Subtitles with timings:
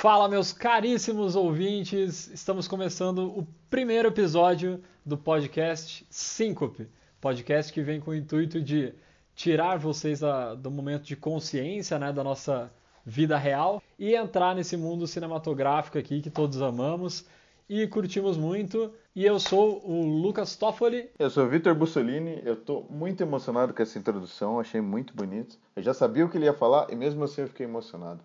[0.00, 2.28] Fala, meus caríssimos ouvintes!
[2.28, 6.86] Estamos começando o primeiro episódio do podcast Síncope,
[7.20, 8.94] podcast que vem com o intuito de
[9.34, 12.72] tirar vocês da, do momento de consciência né, da nossa
[13.04, 17.26] vida real e entrar nesse mundo cinematográfico aqui que todos amamos
[17.68, 18.92] e curtimos muito.
[19.16, 21.10] E eu sou o Lucas Toffoli.
[21.18, 22.40] Eu sou o Vitor Bussolini.
[22.44, 25.58] Eu estou muito emocionado com essa introdução, achei muito bonito.
[25.74, 28.20] Eu já sabia o que ele ia falar e mesmo assim eu fiquei emocionado.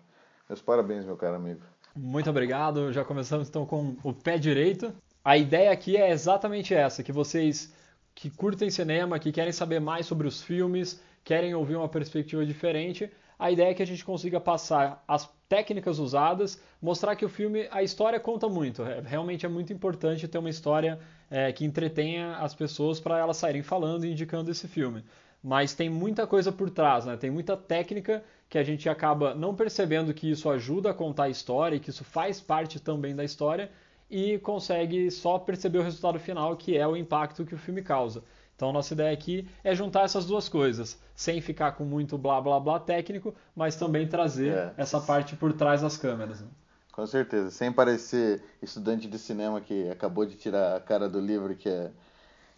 [0.48, 1.60] Meus parabéns, meu caro amigo.
[1.96, 2.92] Muito obrigado.
[2.92, 4.92] Já começamos então com o pé direito.
[5.24, 7.72] A ideia aqui é exatamente essa, que vocês
[8.14, 13.10] que curtem cinema, que querem saber mais sobre os filmes, querem ouvir uma perspectiva diferente,
[13.38, 17.68] a ideia é que a gente consiga passar as técnicas usadas, mostrar que o filme,
[17.70, 18.82] a história conta muito.
[18.82, 20.98] É, realmente é muito importante ter uma história
[21.30, 25.04] é, que entretenha as pessoas para elas saírem falando e indicando esse filme.
[25.44, 27.18] Mas tem muita coisa por trás, né?
[27.18, 31.28] tem muita técnica que a gente acaba não percebendo que isso ajuda a contar a
[31.28, 33.70] história e que isso faz parte também da história
[34.10, 38.24] e consegue só perceber o resultado final, que é o impacto que o filme causa.
[38.56, 42.58] Então, nossa ideia aqui é juntar essas duas coisas, sem ficar com muito blá blá
[42.58, 44.74] blá técnico, mas também trazer é.
[44.78, 46.40] essa parte por trás das câmeras.
[46.40, 46.46] Né?
[46.90, 51.54] Com certeza, sem parecer estudante de cinema que acabou de tirar a cara do livro,
[51.54, 51.90] que é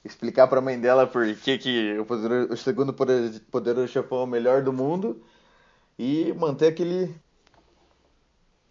[0.06, 4.24] explicar para a mãe dela por que, que o, o segundo poder, poderoso chefão é
[4.24, 5.22] o melhor do mundo
[5.98, 7.14] e manter aquele.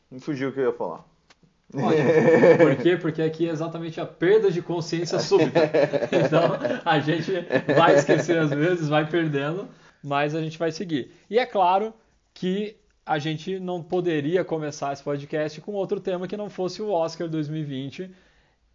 [0.09, 1.03] Me fugiu o que eu ia falar.
[1.73, 2.95] Por quê?
[2.95, 5.59] Porque aqui é exatamente a perda de consciência súbita.
[6.11, 7.31] Então a gente
[7.75, 9.67] vai esquecer às vezes, vai perdendo,
[10.03, 11.11] mas a gente vai seguir.
[11.29, 11.93] E é claro
[12.33, 16.89] que a gente não poderia começar esse podcast com outro tema que não fosse o
[16.89, 18.09] Oscar 2020.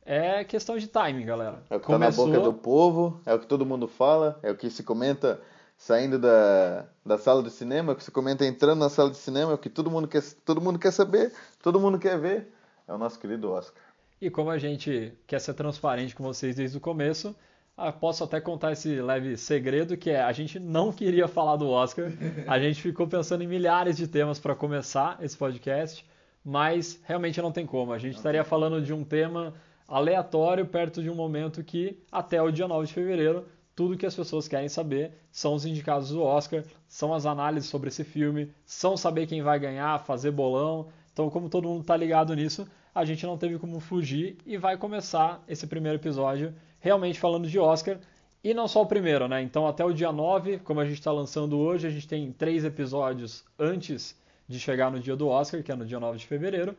[0.04, 1.62] É questão de timing, galera.
[1.68, 2.26] É o que Começou...
[2.26, 4.82] tá na boca do povo, é o que todo mundo fala, é o que se
[4.82, 5.40] comenta
[5.76, 9.16] saindo da, da sala de cinema, é o que se comenta entrando na sala de
[9.16, 12.52] cinema, é o que todo mundo quer, todo mundo quer saber, todo mundo quer ver
[12.90, 13.82] é o nosso querido Oscar.
[14.20, 17.34] E como a gente quer ser transparente com vocês desde o começo,
[17.76, 21.68] ah, posso até contar esse leve segredo que é a gente não queria falar do
[21.68, 22.12] Oscar,
[22.46, 26.04] a gente ficou pensando em milhares de temas para começar esse podcast,
[26.44, 27.92] mas realmente não tem como.
[27.92, 29.54] A gente estaria falando de um tema
[29.96, 33.44] aleatório perto de um momento que até o dia 9 de fevereiro
[33.80, 37.88] tudo que as pessoas querem saber são os indicados do Oscar, são as análises sobre
[37.88, 40.88] esse filme, são saber quem vai ganhar, fazer bolão.
[41.10, 44.76] Então, como todo mundo está ligado nisso, a gente não teve como fugir e vai
[44.76, 47.98] começar esse primeiro episódio realmente falando de Oscar.
[48.44, 49.40] E não só o primeiro, né?
[49.40, 52.66] Então, até o dia 9, como a gente está lançando hoje, a gente tem três
[52.66, 54.14] episódios antes
[54.46, 56.76] de chegar no dia do Oscar, que é no dia 9 de fevereiro.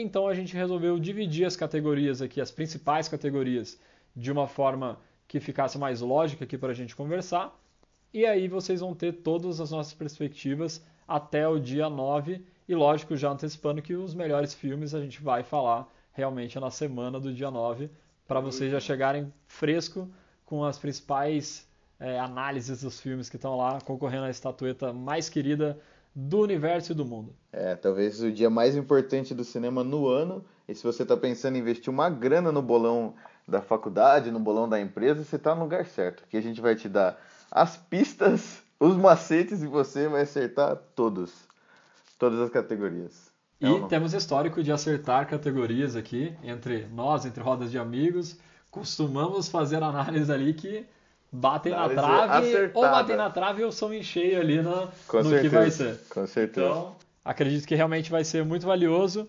[0.00, 3.80] Então, a gente resolveu dividir as categorias aqui, as principais categorias,
[4.14, 7.52] de uma forma que ficasse mais lógica aqui para a gente conversar.
[8.14, 13.16] E aí vocês vão ter todas as nossas perspectivas até o dia 9 e lógico,
[13.16, 17.50] já antecipando que os melhores filmes a gente vai falar realmente na semana do dia
[17.50, 17.90] 9,
[18.24, 20.08] para vocês já chegarem fresco
[20.46, 25.76] com as principais é, análises dos filmes que estão lá concorrendo à estatueta mais querida
[26.20, 27.32] do universo e do mundo.
[27.52, 30.44] É, talvez o dia mais importante do cinema no ano.
[30.66, 33.14] E se você está pensando em investir uma grana no bolão
[33.46, 36.24] da faculdade, no bolão da empresa, você está no lugar certo.
[36.28, 37.16] Que a gente vai te dar
[37.52, 41.32] as pistas, os macetes e você vai acertar todos.
[42.18, 43.30] Todas as categorias.
[43.60, 48.36] E é temos histórico de acertar categorias aqui, entre nós, entre rodas de amigos.
[48.72, 50.84] Costumamos fazer análise ali que
[51.30, 52.70] batem na trave, acertada.
[52.74, 56.00] ou batem na trave ou são em cheio ali no, no certeza, que vai ser.
[56.08, 56.66] Com certeza.
[56.66, 59.28] Então, acredito que realmente vai ser muito valioso.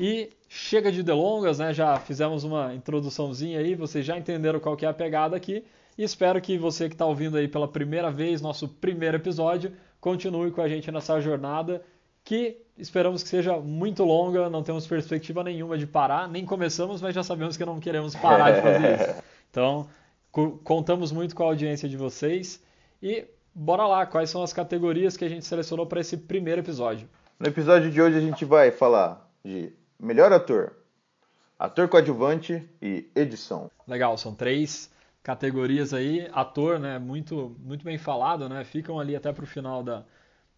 [0.00, 1.74] E chega de delongas, né?
[1.74, 5.64] Já fizemos uma introduçãozinha aí, vocês já entenderam qual que é a pegada aqui.
[5.98, 10.50] E espero que você que está ouvindo aí pela primeira vez nosso primeiro episódio continue
[10.50, 11.82] com a gente nessa jornada
[12.24, 17.14] que esperamos que seja muito longa, não temos perspectiva nenhuma de parar, nem começamos, mas
[17.14, 19.22] já sabemos que não queremos parar de fazer isso.
[19.50, 19.88] Então,
[20.64, 22.62] contamos muito com a audiência de vocês
[23.02, 27.08] e bora lá, quais são as categorias que a gente selecionou para esse primeiro episódio?
[27.38, 30.76] No episódio de hoje a gente vai falar de melhor ator,
[31.58, 33.70] ator coadjuvante e edição.
[33.86, 34.90] Legal, são três
[35.22, 38.64] categorias aí, ator, né, muito muito bem falado, né?
[38.64, 40.04] Ficam ali até para o final da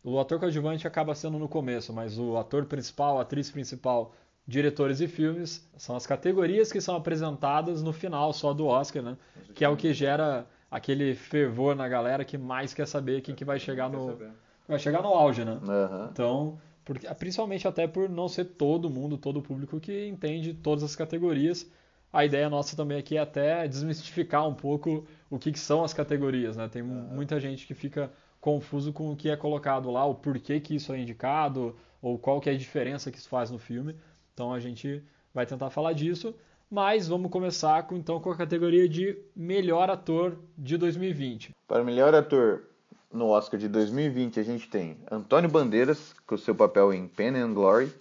[0.03, 4.15] o ator coadjuvante acaba sendo no começo, mas o ator principal, a atriz principal,
[4.47, 9.17] diretores e filmes são as categorias que são apresentadas no final só do Oscar, né?
[9.55, 13.45] Que é o que gera aquele fervor na galera que mais quer saber quem que
[13.45, 14.19] vai chegar no
[14.67, 15.53] vai chegar no auge, né?
[15.63, 16.09] Uhum.
[16.11, 20.85] Então, porque, principalmente até por não ser todo mundo, todo o público que entende todas
[20.85, 21.71] as categorias.
[22.13, 25.93] A ideia nossa também aqui é até desmistificar um pouco o que, que são as
[25.93, 26.69] categorias, né?
[26.69, 26.89] Tem uhum.
[26.89, 30.93] muita gente que fica confuso com o que é colocado lá, o porquê que isso
[30.93, 33.97] é indicado, ou qual que é a diferença que isso faz no filme.
[34.35, 35.03] Então a gente
[35.33, 36.35] vai tentar falar disso,
[36.69, 41.53] mas vamos começar com, então com a categoria de melhor ator de 2020.
[41.69, 42.65] Para melhor ator
[43.13, 47.55] no Oscar de 2020 a gente tem Antônio Bandeiras com seu papel em Pen and
[47.55, 47.93] Glory,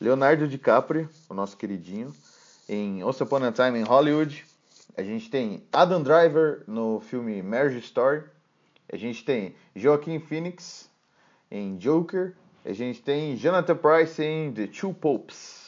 [0.00, 2.12] Leonardo DiCaprio, o nosso queridinho,
[2.68, 4.44] em Once Upon a Time in Hollywood.
[4.96, 8.24] A gente tem Adam Driver no filme Marriage Story.
[8.92, 10.90] A gente tem Joaquin Phoenix
[11.50, 12.34] em Joker.
[12.64, 15.59] A gente tem Jonathan Price em The Two Popes.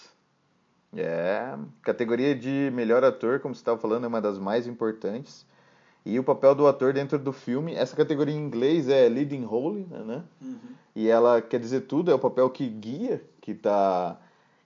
[0.97, 5.47] É, categoria de melhor ator, como você estava falando, é uma das mais importantes.
[6.05, 9.87] E o papel do ator dentro do filme, essa categoria em inglês é leading role,
[9.91, 10.23] né?
[10.41, 10.59] Uhum.
[10.95, 14.19] E ela quer dizer tudo, é o papel que guia, que tá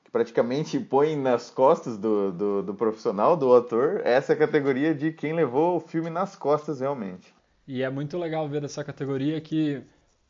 [0.03, 4.95] que praticamente põe nas costas do, do, do profissional, do ator, essa é a categoria
[4.95, 7.35] de quem levou o filme nas costas realmente.
[7.67, 9.83] E é muito legal ver essa categoria que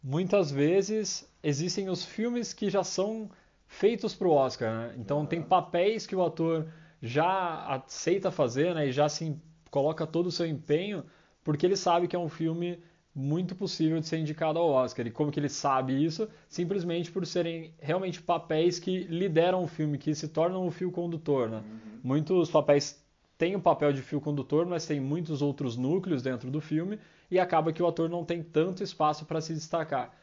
[0.03, 3.31] muitas vezes existem os filmes que já são
[3.67, 4.95] feitos para o Oscar, né?
[4.99, 6.67] Então tem papéis que o ator
[7.01, 8.89] já aceita fazer, né?
[8.89, 9.37] E já se
[9.71, 11.05] coloca todo o seu empenho,
[11.45, 12.79] porque ele sabe que é um filme
[13.15, 15.07] muito possível de ser indicado ao Oscar.
[15.07, 16.29] E como que ele sabe isso?
[16.49, 21.49] Simplesmente por serem realmente papéis que lideram o filme, que se tornam o fio condutor.
[21.49, 21.59] Né?
[21.59, 22.01] Uhum.
[22.03, 23.03] Muitos papéis
[23.39, 26.99] têm o papel de fio condutor, mas tem muitos outros núcleos dentro do filme
[27.31, 30.15] e acaba que o ator não tem tanto espaço para se destacar.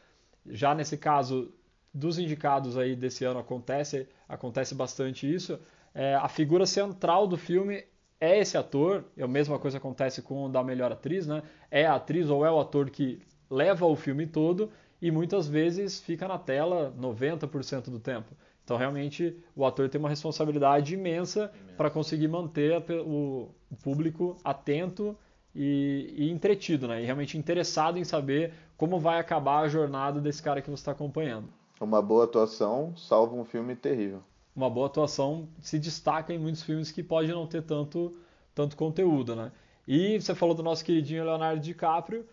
[0.45, 1.51] Já nesse caso
[1.93, 5.59] dos indicados aí desse ano acontece, acontece bastante isso.
[5.93, 7.83] É, a figura central do filme
[8.19, 11.43] é esse ator, e a mesma coisa acontece com o da melhor atriz, né?
[11.69, 15.99] É a atriz ou é o ator que leva o filme todo e muitas vezes
[15.99, 18.33] fica na tela 90% do tempo.
[18.63, 23.49] Então, realmente, o ator tem uma responsabilidade imensa para conseguir manter o
[23.83, 25.17] público atento
[25.53, 27.01] e, e, entretido, né?
[27.01, 30.93] E realmente interessado em saber como vai acabar a jornada desse cara que você está
[30.93, 31.49] acompanhando.
[31.79, 34.21] Uma boa atuação salva um filme terrível
[34.55, 38.15] uma boa atuação se destaca em muitos filmes que pode não ter tanto,
[38.53, 39.51] tanto conteúdo, né?
[39.87, 42.25] E você falou do nosso queridinho Leonardo DiCaprio.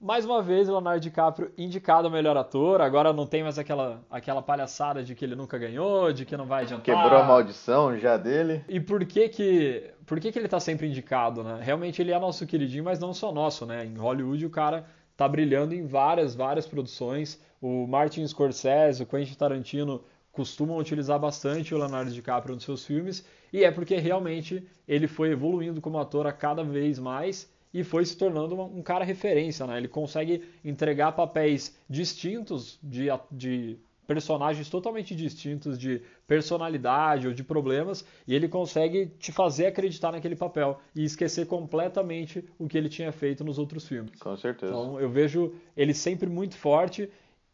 [0.00, 2.80] Mais uma vez, Leonardo DiCaprio indicado ao melhor ator.
[2.80, 6.44] Agora não tem mais aquela, aquela palhaçada de que ele nunca ganhou, de que não
[6.44, 6.84] vai adiantar.
[6.84, 8.64] Quebrou a maldição já dele.
[8.68, 11.60] E por que que, por que, que ele está sempre indicado, né?
[11.62, 13.86] Realmente ele é nosso queridinho, mas não só nosso, né?
[13.86, 14.84] Em Hollywood o cara
[15.16, 17.40] tá brilhando em várias, várias produções.
[17.60, 23.24] O Martin Scorsese, o Quentin Tarantino costumam utilizar bastante o Leonardo DiCaprio nos seus filmes,
[23.52, 28.04] e é porque realmente ele foi evoluindo como ator a cada vez mais e foi
[28.04, 29.76] se tornando um cara referência, né?
[29.76, 33.78] Ele consegue entregar papéis distintos de, de
[34.12, 40.36] personagens totalmente distintos de personalidade ou de problemas e ele consegue te fazer acreditar naquele
[40.36, 44.18] papel e esquecer completamente o que ele tinha feito nos outros filmes.
[44.20, 44.70] Com certeza.
[44.70, 47.10] Então eu vejo ele sempre muito forte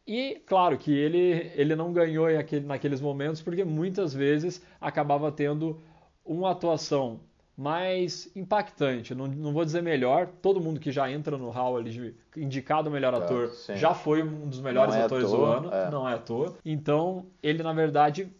[0.06, 2.26] e claro que ele, ele não ganhou
[2.64, 5.80] naqueles momentos porque muitas vezes acabava tendo
[6.24, 7.20] uma atuação
[7.58, 11.90] mais impactante, não, não vou dizer melhor, todo mundo que já entra no hall ali
[11.90, 15.90] de indicado melhor ator já foi um dos melhores é atores do ano, é.
[15.90, 16.54] não é à toa.
[16.64, 18.30] Então, ele na verdade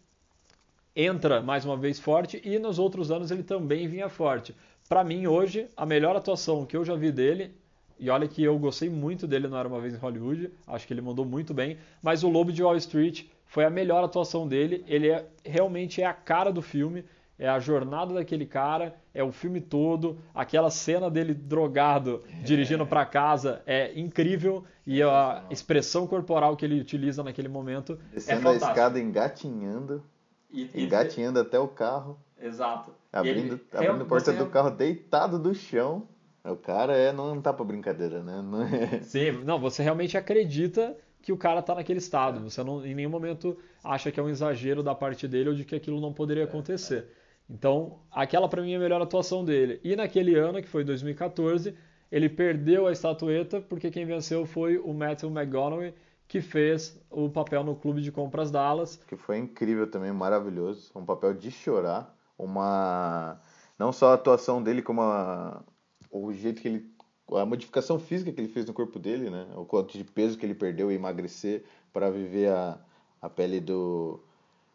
[0.95, 4.55] entra mais uma vez forte e nos outros anos ele também vinha forte.
[4.89, 7.53] Para mim hoje, a melhor atuação que eu já vi dele
[7.99, 10.95] e olha que eu gostei muito dele no Era Uma Vez em Hollywood, acho que
[10.95, 14.85] ele mandou muito bem, mas o Lobo de Wall Street foi a melhor atuação dele,
[14.87, 17.05] ele é, realmente é a cara do filme,
[17.39, 22.43] é a jornada daquele cara, é o filme todo, aquela cena dele drogado é.
[22.43, 28.15] dirigindo para casa é incrível e a expressão corporal que ele utiliza naquele momento é
[28.15, 30.05] Descendo é a escada engatinhando,
[30.49, 31.43] e, engatinhando e...
[31.43, 32.17] até o carro.
[32.41, 32.95] Exato.
[33.13, 36.07] Abrindo, abrindo a porta do carro deitado do chão.
[36.45, 38.41] O cara é, não tá pra brincadeira, né?
[38.41, 39.01] Não é...
[39.03, 42.49] Sim, não, você realmente acredita que o cara tá naquele estado.
[42.49, 45.65] Você não, em nenhum momento acha que é um exagero da parte dele ou de
[45.65, 47.09] que aquilo não poderia acontecer.
[47.49, 49.81] Então, aquela para mim é a melhor atuação dele.
[49.83, 51.75] E naquele ano, que foi 2014,
[52.13, 55.95] ele perdeu a estatueta porque quem venceu foi o Matthew McConaughey,
[56.27, 58.97] que fez o papel no Clube de Compras Dallas.
[59.09, 60.91] Que foi incrível também, maravilhoso.
[60.95, 62.15] Um papel de chorar.
[62.37, 63.41] Uma.
[63.79, 65.65] Não só a atuação dele, como a
[66.11, 66.99] o jeito que ele
[67.37, 69.47] a modificação física que ele fez no corpo dele, né?
[69.55, 72.79] O quanto de peso que ele perdeu e emagrecer para viver a,
[73.21, 74.25] a pele do,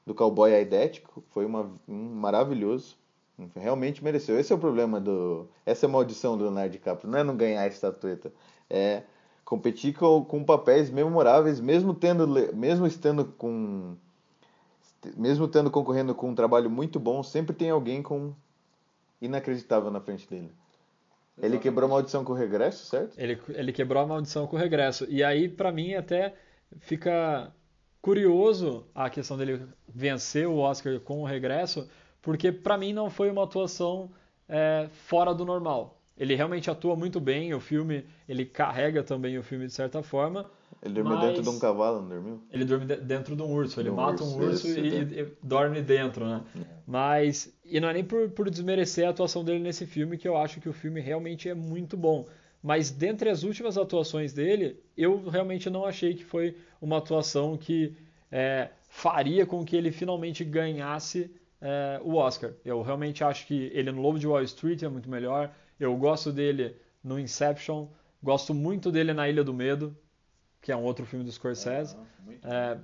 [0.05, 2.97] do cowboy aidético foi uma, um maravilhoso.
[3.55, 4.39] Realmente mereceu.
[4.39, 5.47] Esse é o problema do.
[5.65, 7.09] Essa é a maldição do Leonardo DiCaprio.
[7.09, 8.31] Não é não ganhar a estatueta.
[8.69, 9.03] É
[9.43, 12.27] competir com, com papéis memoráveis, mesmo tendo.
[12.53, 13.95] Mesmo estando com.
[15.17, 18.33] Mesmo tendo concorrendo com um trabalho muito bom, sempre tem alguém com
[19.19, 20.51] inacreditável na frente dele.
[21.41, 23.17] Ele quebrou a maldição com o regresso, certo?
[23.17, 25.05] Ele, ele quebrou a maldição com o regresso.
[25.09, 26.35] E aí, para mim, até
[26.79, 27.51] fica
[28.03, 31.87] curioso a questão dele vencer o Oscar com o regresso,
[32.21, 34.11] porque para mim não foi uma atuação
[34.47, 36.01] é, fora do normal.
[36.17, 40.51] Ele realmente atua muito bem, o filme, ele carrega também o filme de certa forma.
[40.81, 42.41] Ele dormiu dentro de um cavalo, não dormiu?
[42.51, 45.21] Ele dorme dentro de um urso, ele um mata urso, um urso e, né?
[45.21, 46.43] e dorme dentro, né?
[46.57, 46.59] É.
[46.85, 50.35] Mas, e não é nem por, por desmerecer a atuação dele nesse filme, que eu
[50.35, 52.27] acho que o filme realmente é muito bom.
[52.63, 57.95] Mas dentre as últimas atuações dele, eu realmente não achei que foi uma atuação que
[58.29, 62.51] é, faria com que ele finalmente ganhasse é, o Oscar.
[62.65, 65.49] Eu realmente acho que ele no Lobo de Wall Street é muito melhor.
[65.79, 67.87] Eu gosto dele no Inception,
[68.21, 69.95] gosto muito dele na Ilha do Medo,
[70.61, 71.95] que é um outro filme do Scorsese.
[72.43, 72.77] É,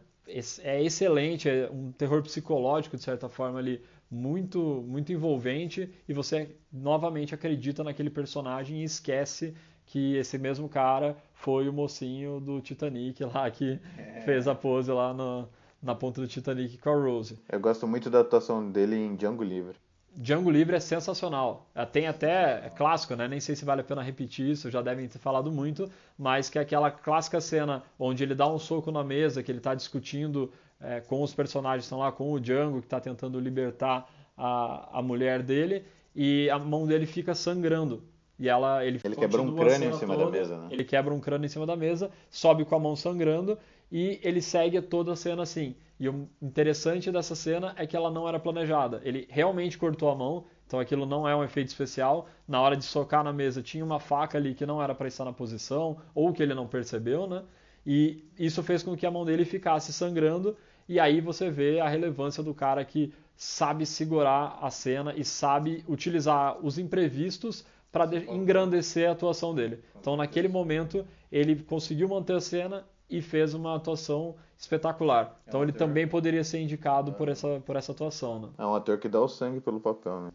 [0.63, 6.56] é excelente, é um terror psicológico de certa forma ali muito muito envolvente e você
[6.72, 9.53] novamente acredita naquele personagem e esquece
[9.89, 14.22] que esse mesmo cara foi o mocinho do Titanic lá que É.
[14.22, 15.48] fez a pose lá no,
[15.81, 17.39] na ponta do Titanic com a Rose.
[17.51, 19.75] Eu gosto muito da atuação dele em Django Livre.
[20.15, 21.67] Django Livre é sensacional.
[21.74, 23.27] É, Tem até, é clássico, né?
[23.27, 26.60] Nem sei se vale a pena repetir isso, já devem ter falado muito, mas que
[26.60, 30.51] é aquela clássica cena onde ele dá um soco na mesa, que ele está discutindo
[30.81, 35.00] é, com os personagens que estão lá, com o Django, que está tentando libertar a,
[35.00, 35.84] a mulher dele,
[36.15, 38.03] e a mão dele fica sangrando.
[38.39, 40.67] E ela, ele, Ele quebra um crânio em cima da mesa, né?
[40.72, 43.58] Ele quebra um crânio em cima da mesa, sobe com a mão sangrando
[43.91, 45.75] e ele segue toda a cena assim.
[46.00, 49.01] E o interessante dessa cena é que ela não era planejada.
[49.03, 52.29] Ele realmente cortou a mão, então aquilo não é um efeito especial.
[52.48, 55.25] Na hora de socar na mesa tinha uma faca ali que não era para estar
[55.25, 57.43] na posição ou que ele não percebeu, né?
[57.86, 60.55] E isso fez com que a mão dele ficasse sangrando.
[60.88, 65.84] E aí você vê a relevância do cara que sabe segurar a cena e sabe
[65.88, 69.84] utilizar os imprevistos para engrandecer a atuação dele.
[70.00, 75.39] Então, naquele momento, ele conseguiu manter a cena e fez uma atuação espetacular.
[75.48, 78.39] Então, ele também poderia ser indicado por essa, por essa atuação.
[78.39, 78.50] Né?
[78.58, 80.31] É um ator que dá o sangue pelo papel, né?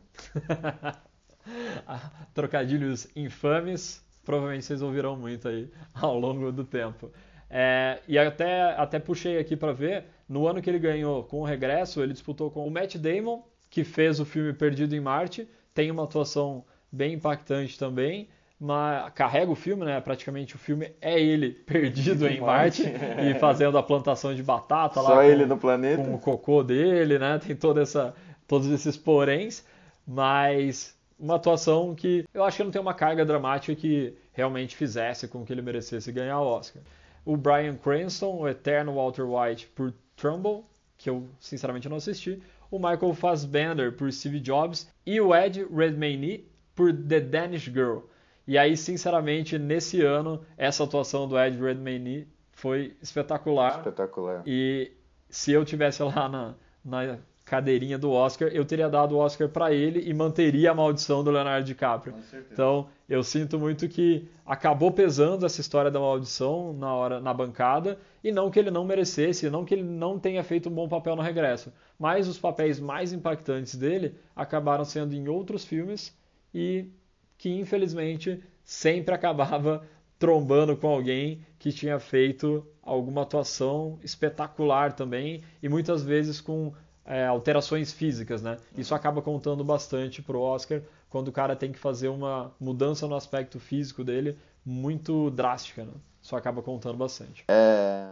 [2.34, 7.10] Trocadilhos infames, provavelmente vocês ouvirão muito aí ao longo do tempo.
[7.48, 11.44] É, e até, até puxei aqui para ver, no ano que ele ganhou com o
[11.44, 15.90] regresso, ele disputou com o Matt Damon, que fez o filme Perdido em Marte, tem
[15.90, 20.00] uma atuação bem impactante também, mas carrega o filme, né?
[20.00, 25.10] Praticamente o filme é ele perdido em Marte e fazendo a plantação de batata lá
[25.10, 26.02] Só ele no planeta.
[26.02, 27.38] com o cocô dele, né?
[27.44, 28.14] Tem toda essa,
[28.46, 29.64] todos esses poréns,
[30.06, 35.26] mas uma atuação que eu acho que não tem uma carga dramática que realmente fizesse
[35.28, 36.82] com que ele merecesse ganhar o Oscar.
[37.24, 40.64] O Bryan Cranston, o eterno Walter White por Trumbull,
[40.96, 46.44] que eu sinceramente não assisti, o Michael Fassbender por Steve Jobs e o Ed Redmayne
[46.74, 47.98] por The Danish Girl.
[48.46, 53.78] E aí, sinceramente, nesse ano, essa atuação do Ed Redmayne foi espetacular.
[53.78, 54.42] Espetacular.
[54.46, 54.92] E
[55.30, 56.54] se eu tivesse lá na,
[56.84, 61.22] na cadeirinha do Oscar, eu teria dado o Oscar para ele e manteria a maldição
[61.22, 62.14] do Leonardo DiCaprio.
[62.50, 67.98] Então, eu sinto muito que acabou pesando essa história da maldição na hora na bancada
[68.22, 71.14] e não que ele não merecesse, não que ele não tenha feito um bom papel
[71.14, 76.16] no regresso, mas os papéis mais impactantes dele acabaram sendo em outros filmes
[76.54, 76.88] e
[77.36, 79.84] que infelizmente sempre acabava
[80.18, 86.72] trombando com alguém que tinha feito alguma atuação espetacular também e muitas vezes com
[87.04, 88.56] é, alterações físicas, né?
[88.76, 90.80] Isso acaba contando bastante pro Oscar
[91.10, 95.92] quando o cara tem que fazer uma mudança no aspecto físico dele muito drástica, né?
[96.22, 97.44] Isso acaba contando bastante.
[97.48, 98.06] É...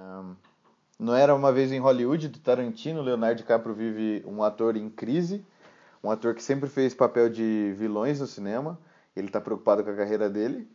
[0.98, 5.44] Não era uma vez em Hollywood do Tarantino, Leonardo DiCaprio vive um ator em crise,
[6.02, 8.78] um ator que sempre fez papel de vilões no cinema.
[9.14, 10.68] Ele está preocupado com a carreira dele.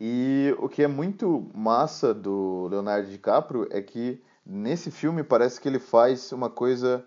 [0.00, 5.68] E o que é muito massa do Leonardo DiCaprio é que nesse filme parece que
[5.68, 7.04] ele faz uma coisa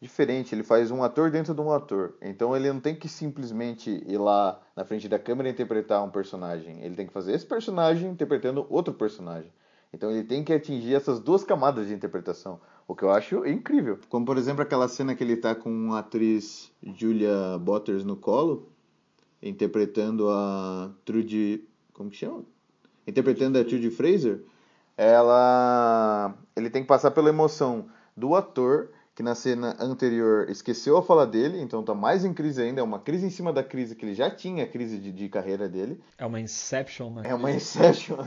[0.00, 0.54] diferente.
[0.54, 2.14] Ele faz um ator dentro de um ator.
[2.20, 6.10] Então ele não tem que simplesmente ir lá na frente da câmera e interpretar um
[6.10, 6.82] personagem.
[6.82, 9.52] Ele tem que fazer esse personagem interpretando outro personagem.
[9.92, 13.98] Então ele tem que atingir essas duas camadas de interpretação, o que eu acho incrível.
[14.08, 18.68] Como por exemplo aquela cena que ele tá com a atriz Julia Botters no colo,
[19.42, 22.44] interpretando a Trudy, como que chama?
[23.06, 24.42] Interpretando a Trudy Fraser,
[24.96, 31.02] ela ele tem que passar pela emoção do ator que na cena anterior esqueceu a
[31.02, 33.96] fala dele, então tá mais em crise ainda, é uma crise em cima da crise
[33.96, 35.98] que ele já tinha, a crise de, de carreira dele.
[36.18, 37.22] É uma Inception, né?
[37.24, 38.18] É uma Inception.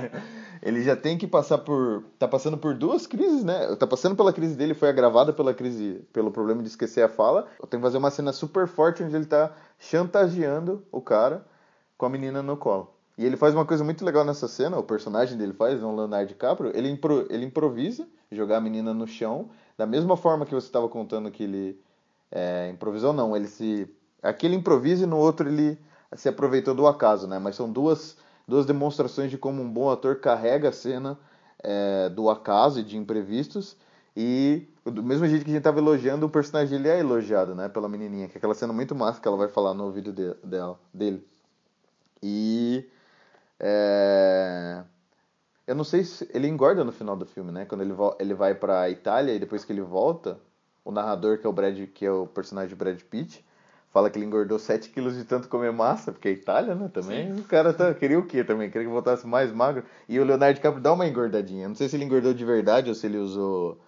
[0.60, 2.04] ele já tem que passar por.
[2.18, 3.74] tá passando por duas crises, né?
[3.76, 7.48] Tá passando pela crise dele, foi agravada pela crise, pelo problema de esquecer a fala.
[7.58, 11.46] Eu tenho que fazer uma cena super forte onde ele tá chantageando o cara
[11.96, 12.94] com a menina no colo.
[13.18, 16.28] E ele faz uma coisa muito legal nessa cena, o personagem dele faz, o Leonardo
[16.28, 20.66] DiCaprio, ele, impro, ele improvisa jogar a menina no chão, da mesma forma que você
[20.66, 21.80] estava contando que ele
[22.30, 23.88] é, improvisou, não, ele se...
[24.22, 25.78] Aqui ele improvisa e no outro ele
[26.14, 27.38] se aproveitou do acaso, né?
[27.38, 31.18] Mas são duas, duas demonstrações de como um bom ator carrega a cena
[31.62, 33.76] é, do acaso e de imprevistos
[34.16, 37.68] e do mesmo jeito que a gente estava elogiando, o personagem ele é elogiado, né,
[37.68, 40.32] pela menininha, que é aquela cena muito massa que ela vai falar no ouvido de,
[40.42, 41.26] dela, dele.
[42.22, 42.88] E
[43.60, 44.82] é...
[45.66, 47.64] eu não sei se ele engorda no final do filme, né?
[47.64, 50.38] Quando ele, ele vai para Itália e depois que ele volta,
[50.84, 53.44] o narrador que é o Brad, que é o personagem de Brad Pitt,
[53.96, 56.90] fala que ele engordou 7 quilos de tanto comer massa, porque é Itália, né?
[56.92, 57.40] Também Sim.
[57.40, 58.70] o cara tá, queria o quê também?
[58.70, 59.84] Queria que voltasse mais magro.
[60.06, 61.66] E o Leonardo DiCaprio dá uma engordadinha.
[61.66, 63.80] Não sei se ele engordou de verdade ou se ele usou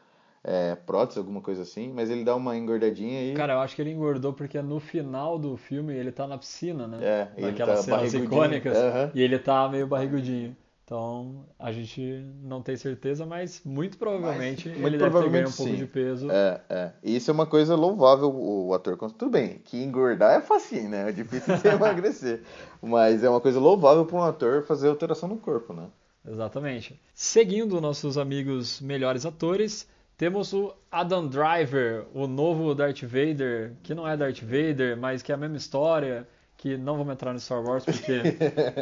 [0.44, 3.34] é, prótese, alguma coisa assim, mas ele dá uma engordadinha e.
[3.34, 6.86] Cara, eu acho que ele engordou porque no final do filme ele tá na piscina,
[6.86, 6.98] né?
[7.36, 8.76] É, Naquelas tá cenas icônicas.
[8.76, 9.10] Uhum.
[9.14, 10.56] E ele tá meio barrigudinho.
[10.88, 12.00] Então a gente
[12.42, 16.30] não tem certeza, mas muito provavelmente mas, ele deve ter ganho um pouco de peso.
[16.30, 16.92] É, é.
[17.02, 18.96] E isso é uma coisa louvável o, o ator.
[18.96, 21.10] Tudo bem, que engordar é facinho, né?
[21.10, 22.42] É difícil de emagrecer.
[22.80, 25.88] Mas é uma coisa louvável para um ator fazer alteração no corpo, né?
[26.26, 26.98] Exatamente.
[27.12, 29.86] Seguindo nossos amigos melhores atores,
[30.18, 35.30] temos o Adam Driver, o novo Darth Vader, que não é Darth Vader, mas que
[35.30, 38.20] é a mesma história, que não vamos entrar no Star Wars porque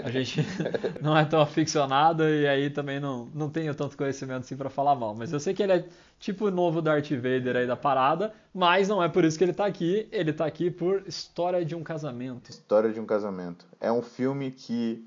[0.02, 0.40] a gente
[1.02, 4.94] não é tão aficionado e aí também não, não tenho tanto conhecimento assim para falar
[4.94, 5.14] mal.
[5.14, 5.84] Mas eu sei que ele é
[6.18, 9.52] tipo o novo Darth Vader aí da parada, mas não é por isso que ele
[9.52, 12.48] tá aqui, ele tá aqui por História de um Casamento.
[12.48, 13.66] História de um Casamento.
[13.78, 15.06] É um filme que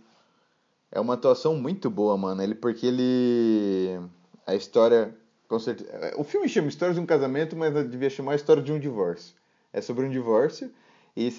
[0.92, 2.44] é uma atuação muito boa, mano.
[2.44, 4.00] Ele porque ele
[4.46, 5.12] a história
[5.50, 6.14] com certeza.
[6.16, 9.36] O filme chama História de um Casamento, mas devia chamar História de um Divórcio.
[9.74, 10.72] É sobre um divórcio
[11.16, 11.32] e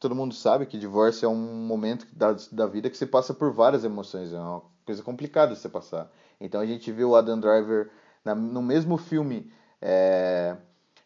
[0.00, 3.52] todo mundo sabe que divórcio é um momento da, da vida que se passa por
[3.52, 4.32] várias emoções.
[4.32, 6.10] É uma coisa complicada você passar.
[6.40, 7.90] Então a gente viu o Adam Driver
[8.24, 10.56] na, no mesmo filme é,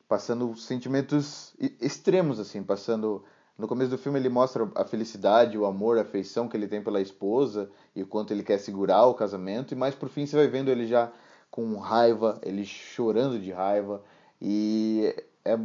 [0.08, 3.24] passando sentimentos extremos, assim, passando...
[3.58, 6.80] No começo do filme ele mostra a felicidade, o amor, a afeição que ele tem
[6.80, 9.74] pela esposa e o quanto ele quer segurar o casamento.
[9.74, 11.10] E mais pro fim você vai vendo ele já
[11.58, 14.00] com raiva, ele chorando de raiva.
[14.40, 15.12] E
[15.44, 15.58] é,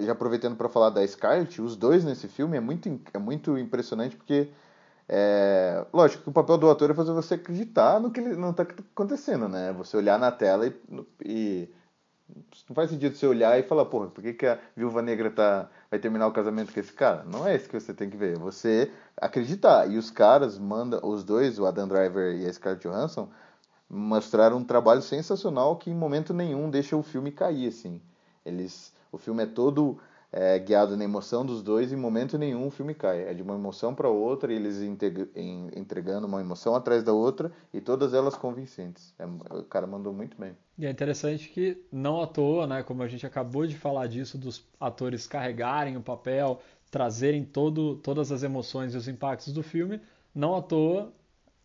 [0.00, 4.16] já aproveitando para falar da Scarlett, os dois nesse filme é muito, é muito impressionante
[4.16, 4.48] porque.
[5.12, 8.62] É, lógico que o papel do ator é fazer você acreditar no que não está
[8.62, 9.72] acontecendo, né?
[9.72, 10.74] Você olhar na tela e,
[11.24, 11.68] e
[12.68, 15.68] não faz sentido você olhar e falar, porra, por que, que a viúva negra tá,
[15.90, 17.24] vai terminar o casamento com esse cara?
[17.24, 18.38] Não é isso que você tem que ver.
[18.38, 19.90] Você acreditar.
[19.90, 23.28] E os caras mandam, os dois, o Adam Driver e a Scarlett Johansson,
[23.90, 28.00] mostraram um trabalho sensacional que em momento nenhum deixa o filme cair assim.
[28.46, 29.98] Eles, o filme é todo
[30.32, 33.28] é, guiado na emoção dos dois e em momento nenhum o filme cai.
[33.28, 34.80] É de uma emoção para outra e eles
[35.74, 39.12] entregando uma emoção atrás da outra e todas elas convincentes.
[39.18, 40.56] É, o cara mandou muito bem.
[40.78, 44.38] E é interessante que não à toa, né, como a gente acabou de falar disso,
[44.38, 50.00] dos atores carregarem o papel, trazerem todo, todas as emoções e os impactos do filme,
[50.34, 51.12] não à toa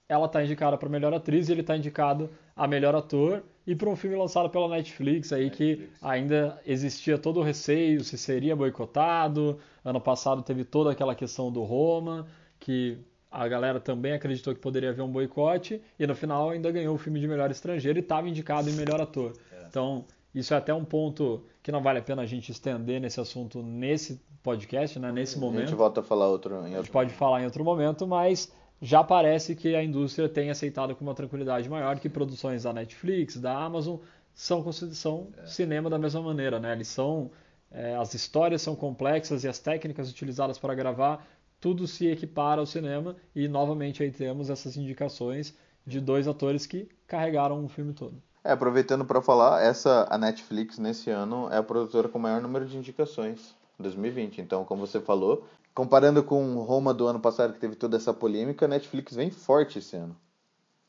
[0.08, 3.90] ela está indicada para melhor atriz e ele está indicado a melhor ator e para
[3.90, 5.90] um filme lançado pela Netflix aí Netflix.
[6.00, 9.58] que ainda existia todo o receio se seria boicotado.
[9.84, 12.28] Ano passado teve toda aquela questão do Roma,
[12.60, 13.00] que
[13.32, 16.98] a galera também acreditou que poderia haver um boicote e no final ainda ganhou o
[16.98, 19.34] filme de melhor estrangeiro e estava indicado em melhor ator.
[19.52, 19.66] É.
[19.68, 23.20] Então, isso é até um ponto que não vale a pena a gente estender nesse
[23.20, 25.64] assunto nesse podcast, né, nesse momento.
[25.64, 28.06] A gente volta a falar outro em outro A gente pode falar em outro momento,
[28.06, 28.54] mas
[28.86, 33.36] já parece que a indústria tem aceitado com uma tranquilidade maior que produções da Netflix,
[33.36, 33.98] da Amazon,
[34.32, 35.48] são, são é.
[35.48, 36.72] cinema da mesma maneira, né?
[36.72, 37.32] Eles são,
[37.72, 41.26] é, as histórias são complexas e as técnicas utilizadas para gravar,
[41.60, 46.88] tudo se equipara ao cinema e novamente aí temos essas indicações de dois atores que
[47.08, 48.22] carregaram o filme todo.
[48.44, 52.40] É, aproveitando para falar, essa a Netflix nesse ano é a produtora com o maior
[52.40, 54.42] número de indicações, 2020.
[54.42, 55.44] Então, como você falou,
[55.76, 59.80] comparando com Roma do ano passado, que teve toda essa polêmica, a Netflix vem forte
[59.80, 60.16] esse ano.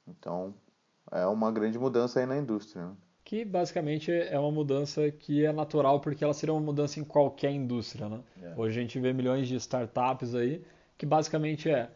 [0.07, 0.55] Então,
[1.11, 2.87] é uma grande mudança aí na indústria.
[2.87, 2.93] Né?
[3.25, 7.51] Que basicamente é uma mudança que é natural, porque ela seria uma mudança em qualquer
[7.51, 8.09] indústria.
[8.09, 8.21] Né?
[8.41, 8.55] É.
[8.57, 10.65] Hoje a gente vê milhões de startups aí,
[10.97, 11.91] que basicamente é: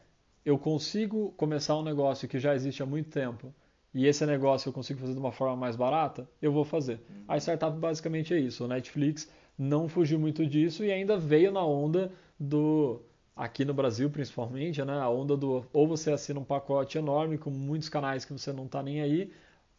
[0.45, 3.55] eu consigo começar um negócio que já existe há muito tempo,
[3.95, 6.95] e esse negócio eu consigo fazer de uma forma mais barata, eu vou fazer.
[7.09, 7.25] Uhum.
[7.29, 8.65] A startup basicamente é isso.
[8.65, 13.01] O Netflix não fugiu muito disso e ainda veio na onda do
[13.37, 14.99] aqui no Brasil principalmente, né?
[14.99, 18.67] A onda do ou você assina um pacote enorme com muitos canais que você não
[18.67, 19.33] está nem aí,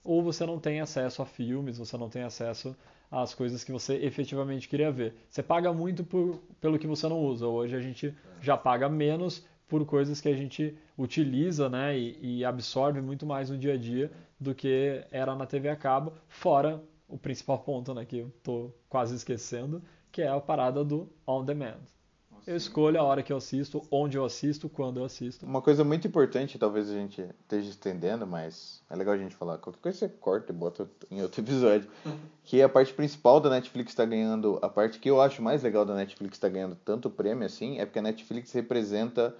[0.03, 2.75] ou você não tem acesso a filmes, você não tem acesso
[3.11, 5.13] às coisas que você efetivamente queria ver.
[5.29, 7.45] Você paga muito por, pelo que você não usa.
[7.45, 12.45] Hoje a gente já paga menos por coisas que a gente utiliza né, e, e,
[12.45, 16.83] absorve muito mais no dia a dia do que era na TV a cabo, fora
[17.11, 21.43] o principal ponto né, que eu estou quase esquecendo, que é a parada do on
[21.43, 21.79] demand.
[22.47, 25.45] Eu escolho a hora que eu assisto, onde eu assisto, quando eu assisto.
[25.45, 29.59] Uma coisa muito importante, talvez a gente esteja estendendo, mas é legal a gente falar.
[29.59, 31.87] Qualquer coisa você corta e bota em outro episódio.
[32.43, 34.57] que é a parte principal da Netflix está ganhando.
[34.61, 37.85] A parte que eu acho mais legal da Netflix está ganhando tanto prêmio assim, é
[37.85, 39.35] porque a Netflix representa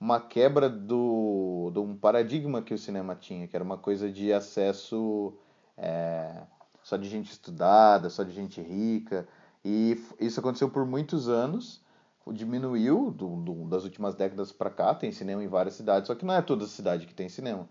[0.00, 4.32] uma quebra do, de um paradigma que o cinema tinha, que era uma coisa de
[4.32, 5.34] acesso
[5.76, 6.42] é,
[6.86, 9.26] só de gente estudada, só de gente rica.
[9.64, 11.84] E isso aconteceu por muitos anos
[12.32, 16.24] diminuiu do, do, das últimas décadas para cá, tem cinema em várias cidades, só que
[16.24, 17.68] não é toda cidade que tem cinema.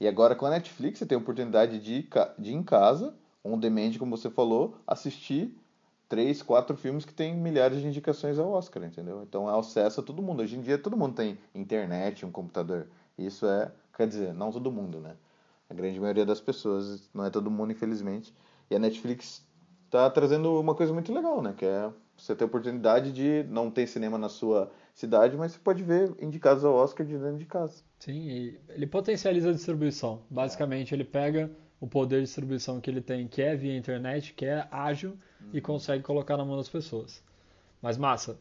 [0.00, 3.58] E agora com a Netflix você tem a oportunidade de, de ir em casa, on
[3.58, 5.54] demand, como você falou, assistir
[6.08, 9.22] três, quatro filmes que tem milhares de indicações ao Oscar, entendeu?
[9.22, 10.42] Então é acesso a todo mundo.
[10.42, 12.86] Hoje em dia todo mundo tem internet, um computador.
[13.18, 15.16] Isso é, quer dizer, não todo mundo, né?
[15.68, 18.34] A grande maioria das pessoas, não é todo mundo, infelizmente.
[18.74, 19.46] E a Netflix
[19.84, 21.54] está trazendo uma coisa muito legal, né?
[21.56, 25.58] Que é você ter a oportunidade de não ter cinema na sua cidade, mas você
[25.60, 27.84] pode ver indicados ao Oscar de dentro de casa.
[28.00, 30.22] Sim, ele potencializa a distribuição.
[30.28, 30.96] Basicamente, é.
[30.96, 31.48] ele pega
[31.80, 35.10] o poder de distribuição que ele tem, que é via internet, que é ágil
[35.40, 35.50] uhum.
[35.52, 37.22] e consegue colocar na mão das pessoas.
[37.80, 38.36] Mas massa.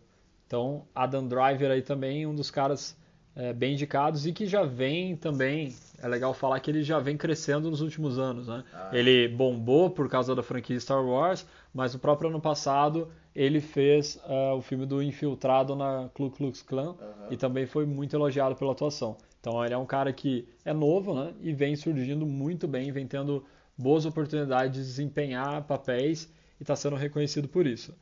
[0.47, 2.97] Então, Adam Driver aí também, um dos caras
[3.35, 7.15] é, bem indicados e que já vem também, é legal falar que ele já vem
[7.15, 8.47] crescendo nos últimos anos.
[8.47, 8.61] Né?
[8.73, 8.89] Ah.
[8.91, 14.19] Ele bombou por causa da franquia Star Wars, mas no próprio ano passado ele fez
[14.25, 16.97] uh, o filme do Infiltrado na Ku Klux Klan uhum.
[17.31, 19.17] e também foi muito elogiado pela atuação.
[19.39, 21.33] Então ele é um cara que é novo né?
[21.41, 23.45] e vem surgindo muito bem, vem tendo
[23.77, 27.95] boas oportunidades de desempenhar papéis e está sendo reconhecido por isso.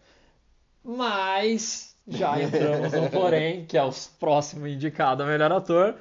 [0.84, 5.96] Mas já entramos no porém, que é o próximo indicado a melhor ator.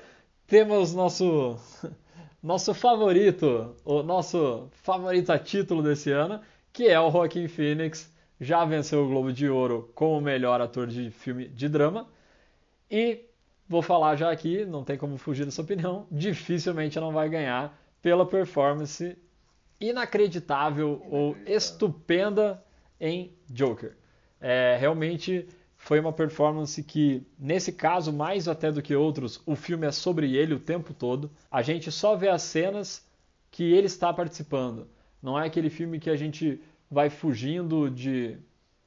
[0.50, 1.56] Temos nosso
[2.42, 6.40] nosso favorito, o nosso favorito a título desse ano,
[6.72, 8.12] que é o Joaquin Phoenix.
[8.40, 12.08] Já venceu o Globo de Ouro como melhor ator de filme de drama.
[12.90, 13.26] E
[13.68, 18.26] vou falar já aqui, não tem como fugir dessa opinião, dificilmente não vai ganhar pela
[18.26, 19.16] performance
[19.80, 22.60] inacreditável ou estupenda
[23.00, 23.96] em Joker.
[24.40, 25.46] É realmente
[25.80, 30.36] foi uma performance que, nesse caso, mais até do que outros, o filme é sobre
[30.36, 31.30] ele o tempo todo.
[31.50, 33.02] A gente só vê as cenas
[33.50, 34.86] que ele está participando.
[35.22, 38.36] Não é aquele filme que a gente vai fugindo de,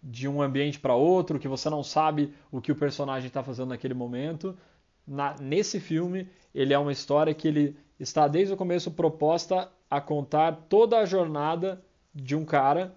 [0.03, 3.69] de um ambiente para outro, que você não sabe o que o personagem está fazendo
[3.69, 4.56] naquele momento.
[5.06, 9.99] Na, nesse filme, ele é uma história que ele está desde o começo proposta a
[9.99, 12.93] contar toda a jornada de um cara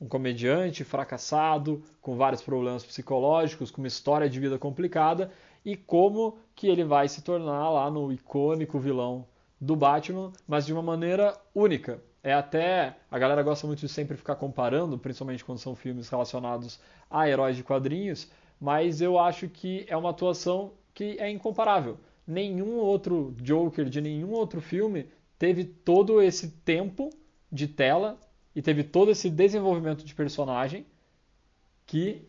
[0.00, 5.30] um comediante fracassado, com vários problemas psicológicos, com uma história de vida complicada
[5.64, 9.26] e como que ele vai se tornar lá no icônico vilão
[9.60, 12.00] do Batman, mas de uma maneira única.
[12.22, 16.80] É até a galera gosta muito de sempre ficar comparando, principalmente quando são filmes relacionados
[17.10, 18.30] a heróis de quadrinhos,
[18.60, 21.98] mas eu acho que é uma atuação que é incomparável.
[22.26, 25.06] Nenhum outro Joker de nenhum outro filme
[25.38, 27.10] teve todo esse tempo
[27.50, 28.18] de tela
[28.56, 30.86] e teve todo esse desenvolvimento de personagem
[31.86, 32.26] que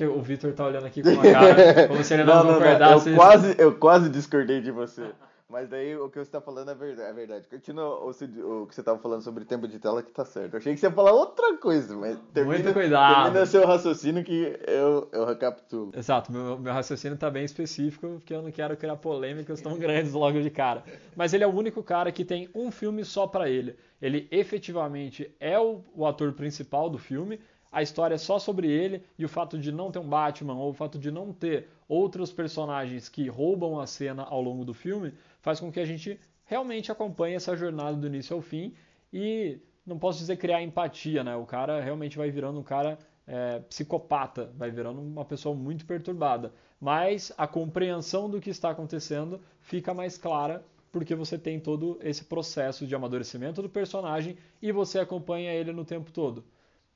[0.00, 3.10] o Victor tá olhando aqui com uma cara como se ele não, não concordasse.
[3.10, 5.10] Não, eu, quase, eu quase discordei de você.
[5.50, 7.08] Mas daí o que você está falando é verdade.
[7.08, 7.48] É verdade.
[7.48, 10.52] Continua o, o, que você estava falando sobre tempo de tela que tá certo.
[10.52, 13.22] Eu achei que você ia falar outra coisa, mas termina, Muito cuidado.
[13.24, 15.92] termina seu raciocínio que eu, eu recapitulo.
[15.96, 20.12] Exato, meu, meu raciocínio está bem específico, porque eu não quero criar polêmicas tão grandes
[20.12, 20.84] logo de cara.
[21.16, 23.74] Mas ele é o único cara que tem um filme só para ele.
[24.02, 27.40] Ele efetivamente é o, o ator principal do filme,
[27.72, 30.70] a história é só sobre ele e o fato de não ter um Batman ou
[30.70, 35.12] o fato de não ter outros personagens que roubam a cena ao longo do filme
[35.48, 38.74] faz com que a gente realmente acompanhe essa jornada do início ao fim
[39.10, 41.34] e não posso dizer criar empatia, né?
[41.36, 46.52] O cara realmente vai virando um cara é, psicopata, vai virando uma pessoa muito perturbada.
[46.78, 52.26] Mas a compreensão do que está acontecendo fica mais clara porque você tem todo esse
[52.26, 56.44] processo de amadurecimento do personagem e você acompanha ele no tempo todo.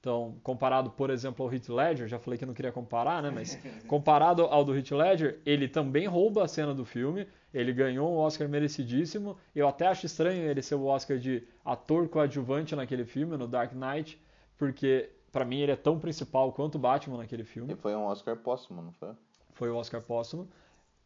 [0.02, 3.30] Então, comparado, por exemplo, ao Heath Ledger, já falei que não queria comparar, né?
[3.30, 7.24] Mas comparado ao do Heath Ledger, ele também rouba a cena do filme.
[7.54, 9.38] Ele ganhou um Oscar merecidíssimo.
[9.54, 13.74] Eu até acho estranho ele ser o Oscar de ator coadjuvante naquele filme, no Dark
[13.74, 14.20] Knight,
[14.58, 17.72] porque para mim ele é tão principal quanto o Batman naquele filme.
[17.72, 19.10] E foi um Oscar póstumo, não foi?
[19.52, 20.48] Foi o um Oscar póstumo.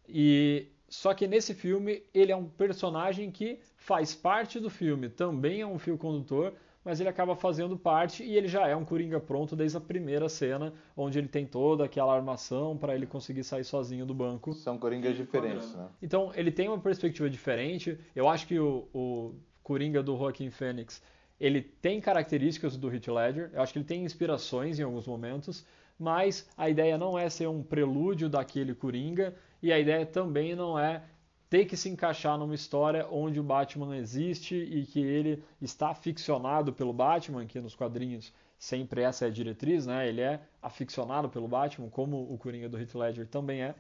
[0.09, 5.61] E só que nesse filme ele é um personagem que faz parte do filme, também
[5.61, 6.55] é um fio condutor,
[6.87, 10.29] mas ele acaba fazendo parte e ele já é um Coringa pronto desde a primeira
[10.29, 14.53] cena, onde ele tem toda aquela armação para ele conseguir sair sozinho do banco.
[14.53, 15.89] São Coringas diferentes, né?
[16.01, 17.99] Então, ele tem uma perspectiva diferente.
[18.15, 21.03] Eu acho que o, o Coringa do Joaquin Phoenix,
[21.41, 25.67] ele tem características do Heath Ledger, eu acho que ele tem inspirações em alguns momentos,
[25.99, 30.79] mas a ideia não é ser um prelúdio daquele Coringa, e a ideia também não
[30.79, 31.03] é
[31.49, 36.73] ter que se encaixar numa história onde o Batman existe e que ele está aficionado
[36.73, 40.09] pelo Batman, que nos quadrinhos sempre essa é a diretriz, né?
[40.09, 43.75] Ele é aficionado pelo Batman, como o Coringa do Heath Ledger também é.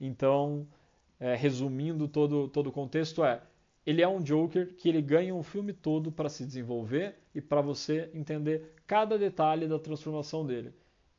[0.00, 0.66] Então,
[1.18, 3.42] é, resumindo todo, todo o contexto é,
[3.84, 7.60] ele é um Joker que ele ganha um filme todo para se desenvolver e para
[7.60, 10.72] você entender cada detalhe da transformação dele.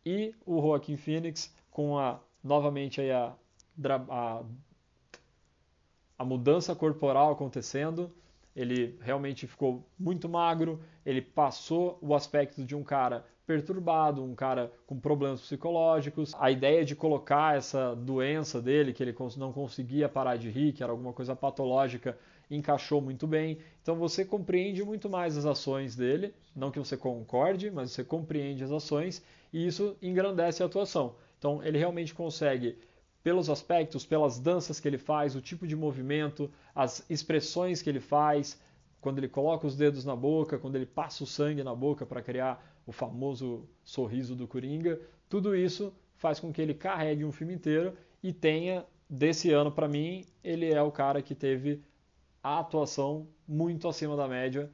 [0.06, 3.36] E o Joaquin Phoenix com a novamente aí a,
[4.10, 4.44] a
[6.20, 8.12] a mudança corporal acontecendo.
[8.54, 14.72] Ele realmente ficou muito magro, ele passou o aspecto de um cara perturbado, um cara
[14.86, 16.36] com problemas psicológicos.
[16.38, 20.84] A ideia de colocar essa doença dele, que ele não conseguia parar de rir, que
[20.84, 22.18] era alguma coisa patológica,
[22.52, 23.58] encaixou muito bem.
[23.82, 28.64] Então você compreende muito mais as ações dele, não que você concorde, mas você compreende
[28.64, 31.16] as ações e isso engrandece a atuação.
[31.38, 32.78] Então ele realmente consegue
[33.24, 38.00] pelos aspectos, pelas danças que ele faz, o tipo de movimento, as expressões que ele
[38.00, 38.60] faz,
[39.02, 42.22] quando ele coloca os dedos na boca, quando ele passa o sangue na boca para
[42.22, 47.54] criar o famoso sorriso do Coringa, tudo isso faz com que ele carregue um filme
[47.54, 51.82] inteiro e tenha, desse ano para mim, ele é o cara que teve
[52.44, 54.70] a atuação muito acima da média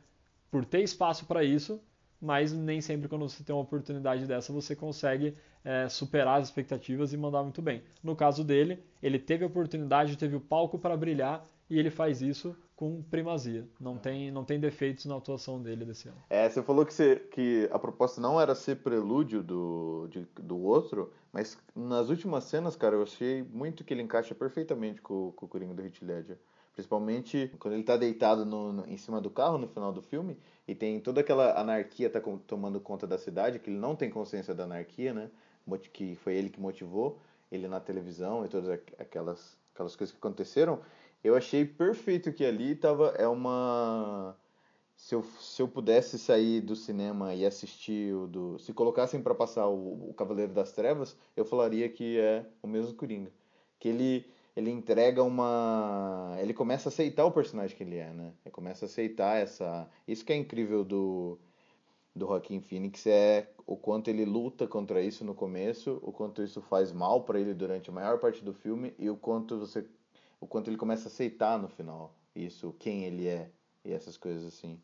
[0.50, 1.82] por ter espaço para isso,
[2.22, 7.12] mas nem sempre quando você tem uma oportunidade dessa você consegue é, superar as expectativas
[7.12, 7.82] e mandar muito bem.
[8.04, 12.22] No caso dele, ele teve a oportunidade, teve o palco para brilhar e ele faz
[12.22, 13.66] isso com primazia.
[13.80, 16.18] Não tem, não tem defeitos na atuação dele desse ano.
[16.30, 20.62] É, você falou que, você, que a proposta não era ser prelúdio do, de, do
[20.62, 25.46] outro, mas nas últimas cenas, cara, eu achei muito que ele encaixa perfeitamente com, com
[25.46, 26.38] o Coringa do Heath Ledger.
[26.74, 30.38] Principalmente quando ele está deitado no, no, em cima do carro no final do filme
[30.68, 34.54] e tem toda aquela anarquia tá tomando conta da cidade, que ele não tem consciência
[34.54, 35.30] da anarquia, né?
[35.92, 37.20] Que foi ele que motivou
[37.52, 40.80] ele na televisão e todas aquelas, aquelas coisas que aconteceram,
[41.24, 44.36] eu achei perfeito que ali tava é uma
[44.96, 49.36] se eu, se eu pudesse sair do cinema e assistir o do se colocassem para
[49.36, 53.32] passar o, o Cavaleiro das Trevas, eu falaria que é o mesmo Coringa,
[53.80, 54.26] que ele
[54.56, 58.32] ele entrega uma ele começa a aceitar o personagem que ele é, né?
[58.46, 61.38] Ele começa a aceitar essa isso que é incrível do
[62.16, 66.62] do Joaquim Phoenix é o quanto ele luta contra isso no começo, o quanto isso
[66.62, 69.86] faz mal para ele durante a maior parte do filme e o quanto você
[70.40, 73.50] o quanto ele começa a aceitar no final isso, quem ele é
[73.84, 74.80] e essas coisas assim.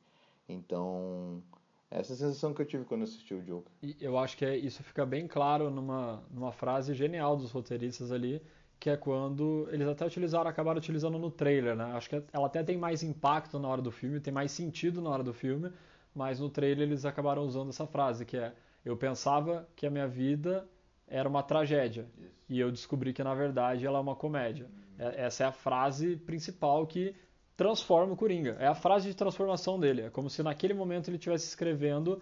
[0.47, 1.43] Então,
[1.89, 3.71] essa é a sensação que eu tive quando assisti o Joker.
[3.83, 8.11] E eu acho que é, isso fica bem claro numa, numa frase genial dos roteiristas
[8.11, 8.41] ali,
[8.79, 11.83] que é quando eles até utilizaram, acabaram utilizando no trailer, né?
[11.93, 15.09] Acho que ela até tem mais impacto na hora do filme, tem mais sentido na
[15.09, 15.71] hora do filme,
[16.13, 20.07] mas no trailer eles acabaram usando essa frase, que é eu pensava que a minha
[20.07, 20.67] vida
[21.07, 22.45] era uma tragédia Isso.
[22.49, 24.65] e eu descobri que na verdade ela é uma comédia.
[24.65, 25.07] Uhum.
[25.15, 27.15] Essa é a frase principal que
[27.55, 28.57] transforma o Coringa.
[28.59, 30.01] É a frase de transformação dele.
[30.01, 32.21] É como se naquele momento ele estivesse escrevendo,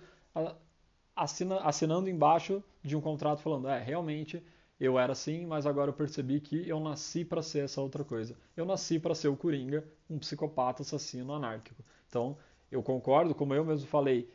[1.16, 4.44] assina, assinando embaixo de um contrato falando, é, realmente
[4.80, 8.36] eu era assim, mas agora eu percebi que eu nasci para ser essa outra coisa.
[8.56, 11.84] Eu nasci para ser o Coringa, um psicopata assassino anárquico.
[12.08, 12.38] Então,
[12.72, 14.30] eu concordo, como eu mesmo falei,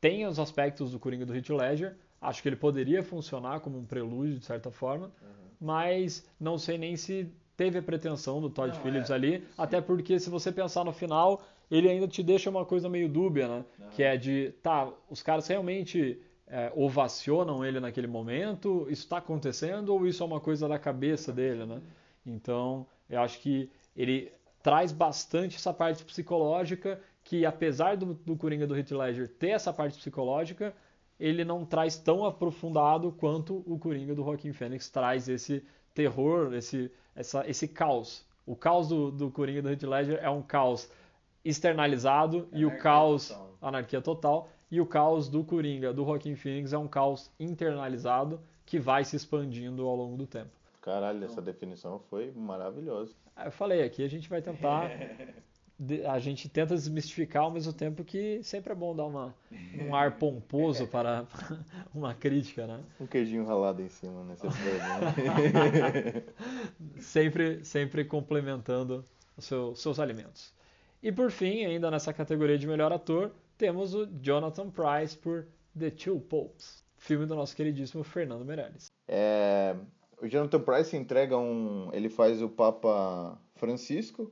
[0.00, 3.84] tem os aspectos do Coringa do Heath Ledger, acho que ele poderia funcionar como um
[3.84, 5.50] prelúdio de certa forma, uhum.
[5.60, 9.46] mas não sei nem se teve a pretensão do Todd não, Phillips é, ali, sim.
[9.58, 13.46] até porque se você pensar no final, ele ainda te deixa uma coisa meio dúbia,
[13.46, 13.64] né?
[13.78, 13.88] Uhum.
[13.90, 19.90] Que é de, tá, os caras realmente é, ovacionam ele naquele momento, isso está acontecendo
[19.90, 21.80] ou isso é uma coisa da cabeça dele, né?
[22.24, 28.66] Então, eu acho que ele traz bastante essa parte psicológica que apesar do, do Coringa
[28.66, 30.74] do Heath Ledger ter essa parte psicológica,
[31.18, 35.64] ele não traz tão aprofundado quanto o Coringa do Joaquin Phoenix traz esse
[35.94, 38.26] terror, esse, essa, esse caos.
[38.44, 40.90] O caos do, do Coringa do Heath Ledger é um caos
[41.44, 43.58] externalizado anarquia e o caos total.
[43.62, 48.80] anarquia total e o caos do Coringa do Joaquin Phoenix é um caos internalizado que
[48.80, 50.50] vai se expandindo ao longo do tempo.
[50.80, 53.14] Caralho, então, essa definição foi maravilhosa.
[53.44, 54.90] Eu falei aqui, a gente vai tentar
[56.06, 59.34] a gente tenta desmistificar ao mesmo tempo que sempre é bom dar uma,
[59.80, 61.26] um ar pomposo para
[61.94, 62.80] uma crítica, né?
[63.00, 64.34] Um queijinho ralado em cima, né?
[66.98, 69.04] sempre, sempre complementando
[69.36, 70.52] os seu, seus alimentos.
[71.02, 75.46] E por fim, ainda nessa categoria de melhor ator, temos o Jonathan Price por
[75.78, 78.86] The Two Popes, filme do nosso queridíssimo Fernando Meirelles.
[79.08, 79.74] É,
[80.20, 81.88] o Jonathan Price entrega um.
[81.94, 84.30] Ele faz o Papa Francisco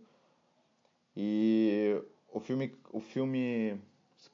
[1.20, 2.00] e
[2.32, 3.76] o filme, o filme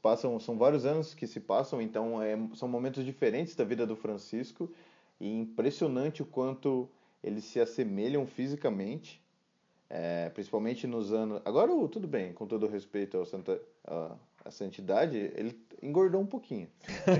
[0.02, 3.96] passam, são vários anos que se passam, então é, são momentos diferentes da vida do
[3.96, 4.70] Francisco
[5.18, 6.86] e impressionante o quanto
[7.22, 9.18] eles se assemelham fisicamente,
[9.88, 11.40] é, principalmente nos anos.
[11.46, 16.68] Agora, tudo bem, com todo respeito ao Santa, a, a santidade, ele engordou um pouquinho.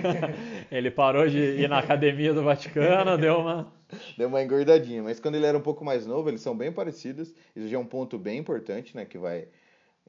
[0.71, 3.73] ele parou de ir na academia do Vaticano, deu uma.
[4.19, 7.35] Deu uma engordadinha, mas quando ele era um pouco mais novo, eles são bem parecidos.
[7.55, 9.05] Isso já é um ponto bem importante, né?
[9.05, 9.49] Que vai.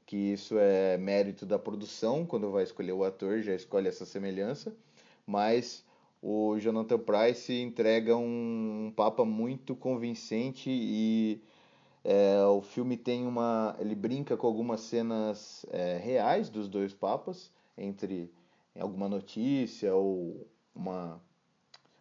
[0.04, 4.74] Que isso é mérito da produção, quando vai escolher o ator, já escolhe essa semelhança.
[5.26, 5.84] Mas
[6.22, 11.40] o Jonathan Price entrega um, um papa muito convincente e
[12.04, 13.76] é, o filme tem uma.
[13.80, 18.32] ele brinca com algumas cenas é, reais dos dois papas, entre
[18.78, 21.20] alguma notícia ou uma,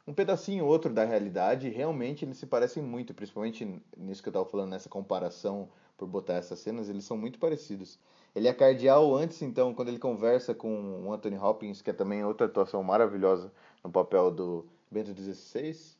[0.07, 1.69] um pedacinho outro da realidade.
[1.69, 6.33] Realmente eles se parecem muito, principalmente nisso que eu estava falando, nessa comparação por botar
[6.33, 7.97] essas cenas, eles são muito parecidos.
[8.35, 12.23] Ele é cardeal antes, então, quando ele conversa com o Anthony Hopkins, que é também
[12.23, 15.95] outra atuação maravilhosa no papel do Bento XVI,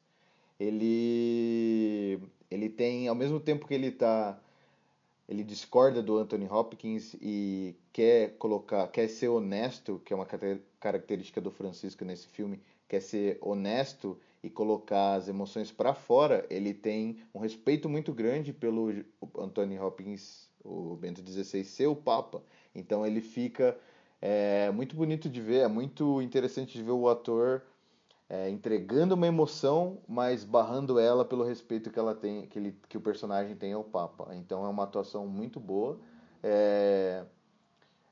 [0.60, 2.20] ele
[2.52, 4.38] ele tem, ao mesmo tempo que ele tá
[5.28, 10.28] ele discorda do Anthony Hopkins e quer colocar, quer ser honesto, que é uma
[10.80, 12.62] característica do Francisco nesse filme,
[12.96, 18.54] quer ser honesto e colocar as emoções para fora, ele tem um respeito muito grande
[18.54, 18.90] pelo
[19.38, 22.42] Anthony Hopkins, o Bento XVI, ser o Papa.
[22.74, 23.78] Então ele fica
[24.22, 27.62] é muito bonito de ver, é muito interessante de ver o ator
[28.30, 32.98] é, entregando uma emoção, mas barrando ela pelo respeito que ela tem, que, ele, que
[32.98, 34.34] o personagem tem ao Papa.
[34.34, 36.00] Então é uma atuação muito boa.
[36.42, 37.26] É...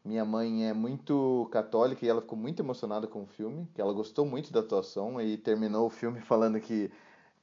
[0.04, 3.94] Minha mãe é muito católica e ela ficou muito emocionada com o filme, que ela
[3.94, 6.92] gostou muito da atuação e terminou o filme falando que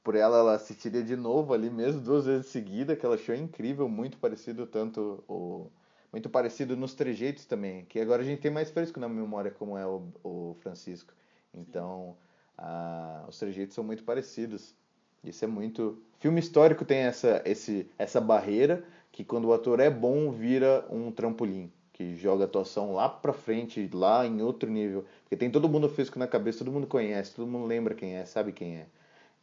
[0.03, 3.89] por ela ela assistiria de novo ali mesmo duas vezes seguida, que ela achou incrível,
[3.89, 5.71] muito parecido tanto o
[6.11, 9.77] muito parecido nos trejeitos também, que agora a gente tem mais fresco na memória como
[9.77, 11.13] é o, o Francisco.
[11.53, 12.17] Então,
[12.57, 14.75] ah, os trejeitos são muito parecidos.
[15.23, 16.01] Isso é muito.
[16.19, 21.11] Filme histórico tem essa, esse, essa barreira que quando o ator é bom vira um
[21.11, 25.05] trampolim, que joga atuação lá pra frente, lá em outro nível.
[25.23, 28.25] Porque tem todo mundo físico na cabeça, todo mundo conhece, todo mundo lembra quem é,
[28.25, 28.87] sabe quem é.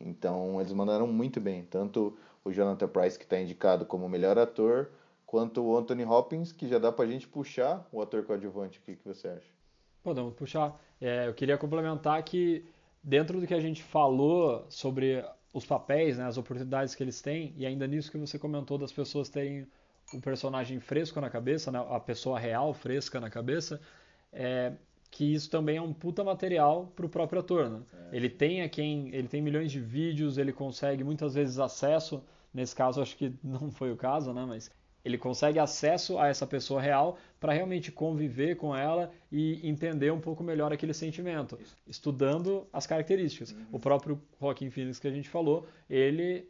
[0.01, 1.65] Então eles mandaram muito bem.
[1.65, 4.91] Tanto o Jonathan Price, que está indicado como melhor ator,
[5.27, 8.79] quanto o Anthony Hopkins, que já dá pra gente puxar o ator coadjuvante.
[8.79, 9.49] O que, que você acha?
[10.03, 10.81] Podemos puxar.
[11.01, 12.65] É, eu queria complementar que
[13.03, 17.55] dentro do que a gente falou sobre os papéis, né, as oportunidades que eles têm,
[17.57, 19.67] e ainda nisso que você comentou das pessoas terem
[20.13, 23.81] o personagem fresco na cabeça, né, a pessoa real fresca na cabeça,
[24.33, 24.73] é,
[25.11, 27.69] que isso também é um puta material para o próprio ator.
[27.69, 27.81] Né?
[28.13, 28.17] É.
[28.17, 32.23] Ele tem a quem, ele tem milhões de vídeos, ele consegue muitas vezes acesso.
[32.53, 34.45] Nesse caso, acho que não foi o caso, né?
[34.47, 34.71] Mas
[35.05, 40.21] ele consegue acesso a essa pessoa real para realmente conviver com ela e entender um
[40.21, 43.53] pouco melhor aquele sentimento, estudando as características.
[43.53, 43.67] Uhum.
[43.73, 46.47] O próprio Joaquim Phoenix que a gente falou, ele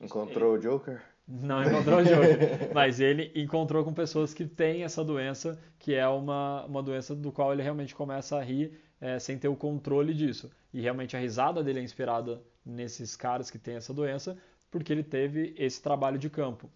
[0.00, 0.66] encontrou ele...
[0.66, 1.02] o Joker.
[1.40, 6.06] Não encontrou o Joker, mas ele encontrou com pessoas que têm essa doença, que é
[6.06, 10.12] uma, uma doença do qual ele realmente começa a rir é, sem ter o controle
[10.12, 10.50] disso.
[10.74, 14.36] E realmente a risada dele é inspirada nesses caras que têm essa doença,
[14.70, 16.70] porque ele teve esse trabalho de campo.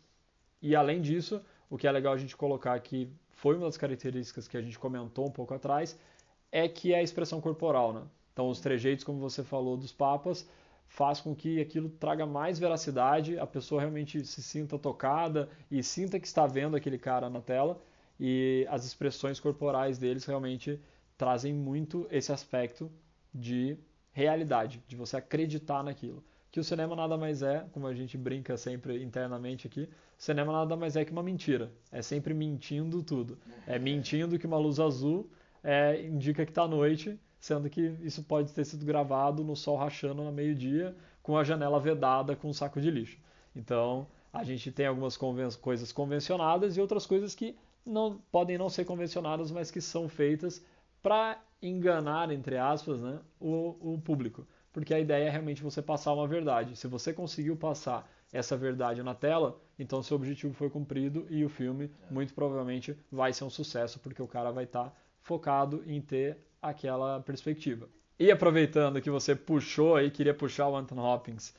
[0.63, 4.49] E além disso, o que é legal a gente colocar aqui, foi uma das características
[4.49, 5.99] que a gente comentou um pouco atrás,
[6.51, 8.03] é que é a expressão corporal, né?
[8.33, 10.49] Então os trejeitos, como você falou, dos papas,
[10.89, 16.19] faz com que aquilo traga mais veracidade, a pessoa realmente se sinta tocada e sinta
[16.19, 17.81] que está vendo aquele cara na tela
[18.19, 20.81] e as expressões corporais deles realmente
[21.17, 22.91] trazem muito esse aspecto
[23.35, 23.77] de
[24.13, 26.25] realidade, de você acreditar naquilo.
[26.51, 30.75] Que o cinema nada mais é, como a gente brinca sempre internamente aqui, cinema nada
[30.75, 31.71] mais é que uma mentira.
[31.93, 33.39] É sempre mentindo tudo.
[33.67, 35.29] É mentindo que uma luz azul
[35.63, 40.25] é, indica que está noite, sendo que isso pode ter sido gravado no sol rachando
[40.25, 43.19] no meio-dia, com a janela vedada com um saco de lixo.
[43.55, 48.69] Então, a gente tem algumas conven coisas convencionadas e outras coisas que não podem não
[48.69, 50.65] ser convencionadas, mas que são feitas
[51.01, 54.45] para enganar, entre aspas, né, o, o público.
[54.73, 56.75] Porque a ideia é realmente você passar uma verdade.
[56.75, 61.49] Se você conseguiu passar essa verdade na tela, então seu objetivo foi cumprido e o
[61.49, 62.13] filme é.
[62.13, 64.93] muito provavelmente vai ser um sucesso, porque o cara vai estar tá
[65.27, 67.89] focado em ter aquela perspectiva.
[68.17, 71.53] E aproveitando que você puxou aí, queria puxar o Anthony Hopkins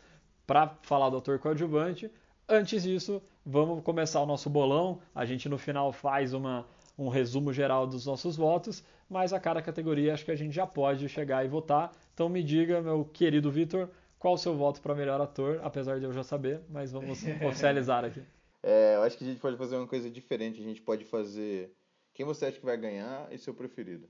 [0.45, 2.09] para falar do ator coadjuvante,
[2.47, 5.01] antes disso, vamos começar o nosso bolão.
[5.13, 6.65] A gente no final faz uma,
[6.97, 10.65] um resumo geral dos nossos votos, mas a cada categoria acho que a gente já
[10.65, 11.91] pode chegar e votar.
[12.13, 16.05] Então me diga, meu querido Vitor, qual o seu voto para melhor ator, apesar de
[16.05, 18.23] eu já saber, mas vamos oficializar aqui.
[18.63, 20.61] É, eu acho que a gente pode fazer uma coisa diferente.
[20.61, 21.76] A gente pode fazer
[22.17, 24.09] quem você acha que vai ganhar e seu preferido.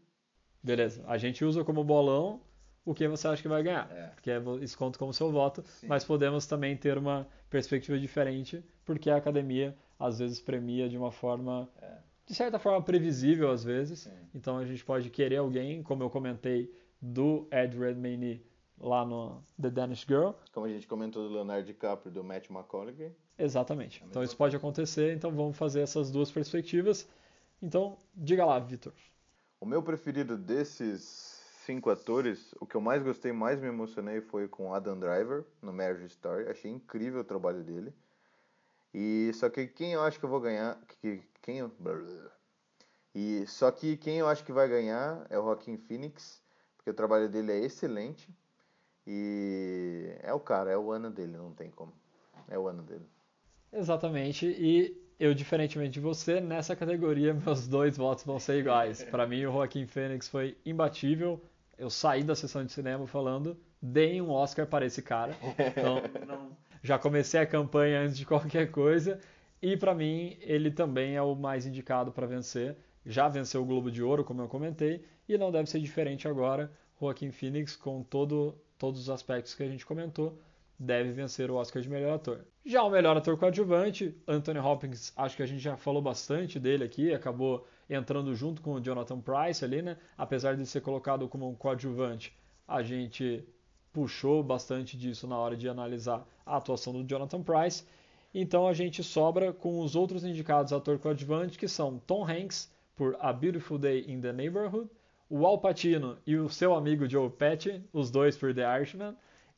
[0.64, 1.04] Beleza.
[1.08, 2.40] A gente usa como bolão
[2.86, 3.92] o que você acha que vai ganhar.
[3.92, 4.08] É.
[4.16, 4.32] Porque
[4.64, 5.88] isso conta como seu voto, Sim.
[5.88, 11.12] mas podemos também ter uma perspectiva diferente, porque a academia às vezes premia de uma
[11.12, 11.98] forma, é.
[12.26, 14.00] de certa forma, previsível às vezes.
[14.00, 14.18] Sim.
[14.34, 18.42] Então a gente pode querer alguém, como eu comentei, do Ed Redmayne
[18.80, 20.32] lá no The Danish Girl.
[20.54, 23.12] Como a gente comentou do Leonardo DiCaprio do Matt McConaughey.
[23.38, 24.02] Exatamente.
[24.10, 27.06] Então isso pode acontecer, então vamos fazer essas duas perspectivas.
[27.62, 28.94] Então, diga lá, Vitor.
[29.60, 31.02] O meu preferido desses
[31.66, 35.74] cinco atores, o que eu mais gostei, mais me emocionei foi com Adam Driver no
[35.74, 36.48] Marriage Story.
[36.48, 37.94] Achei incrível o trabalho dele.
[38.94, 41.72] E só que quem eu acho que eu vou ganhar, que quem eu...
[43.14, 46.42] e só que quem eu acho que vai ganhar é o Joaquin Phoenix,
[46.76, 48.34] porque o trabalho dele é excelente.
[49.06, 51.94] E é o cara, é o ano dele, não tem como.
[52.48, 53.06] É o ano dele.
[53.72, 54.46] Exatamente.
[54.46, 59.04] E eu, diferentemente de você, nessa categoria meus dois votos vão ser iguais.
[59.04, 61.42] Para mim, o Joaquim Fênix foi imbatível.
[61.78, 65.36] Eu saí da sessão de cinema falando, deem um Oscar para esse cara.
[65.58, 66.52] Então, não...
[66.82, 69.20] já comecei a campanha antes de qualquer coisa.
[69.62, 72.76] E para mim, ele também é o mais indicado para vencer.
[73.06, 76.72] Já venceu o Globo de Ouro, como eu comentei, e não deve ser diferente agora.
[77.00, 80.38] Joaquim Phoenix, com todo todos os aspectos que a gente comentou,
[80.80, 82.46] deve vencer o Oscar de melhor ator.
[82.66, 86.84] Já o melhor ator coadjuvante, Anthony Hopkins, acho que a gente já falou bastante dele
[86.84, 89.98] aqui, acabou entrando junto com o Jonathan Price ali, né?
[90.18, 92.36] Apesar de ser colocado como um coadjuvante,
[92.68, 93.44] a gente
[93.92, 97.84] puxou bastante disso na hora de analisar a atuação do Jonathan Price.
[98.34, 103.16] Então a gente sobra com os outros indicados ator coadjuvante, que são Tom Hanks por
[103.20, 104.90] A Beautiful Day in the Neighborhood,
[105.30, 109.16] o Al Pacino e o seu amigo Joe Pesci, os dois por The Irishman,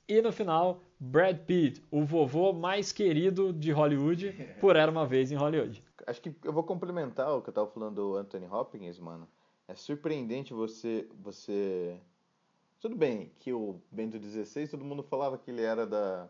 [0.09, 5.31] e no final, Brad Pitt, o vovô mais querido de Hollywood, por Era Uma Vez
[5.31, 5.83] em Hollywood.
[6.07, 9.27] Acho que eu vou complementar o que eu tava falando do Anthony Hopkins, mano.
[9.67, 11.95] É surpreendente você, você...
[12.79, 16.27] Tudo bem que o Bento XVI, todo mundo falava que ele era da...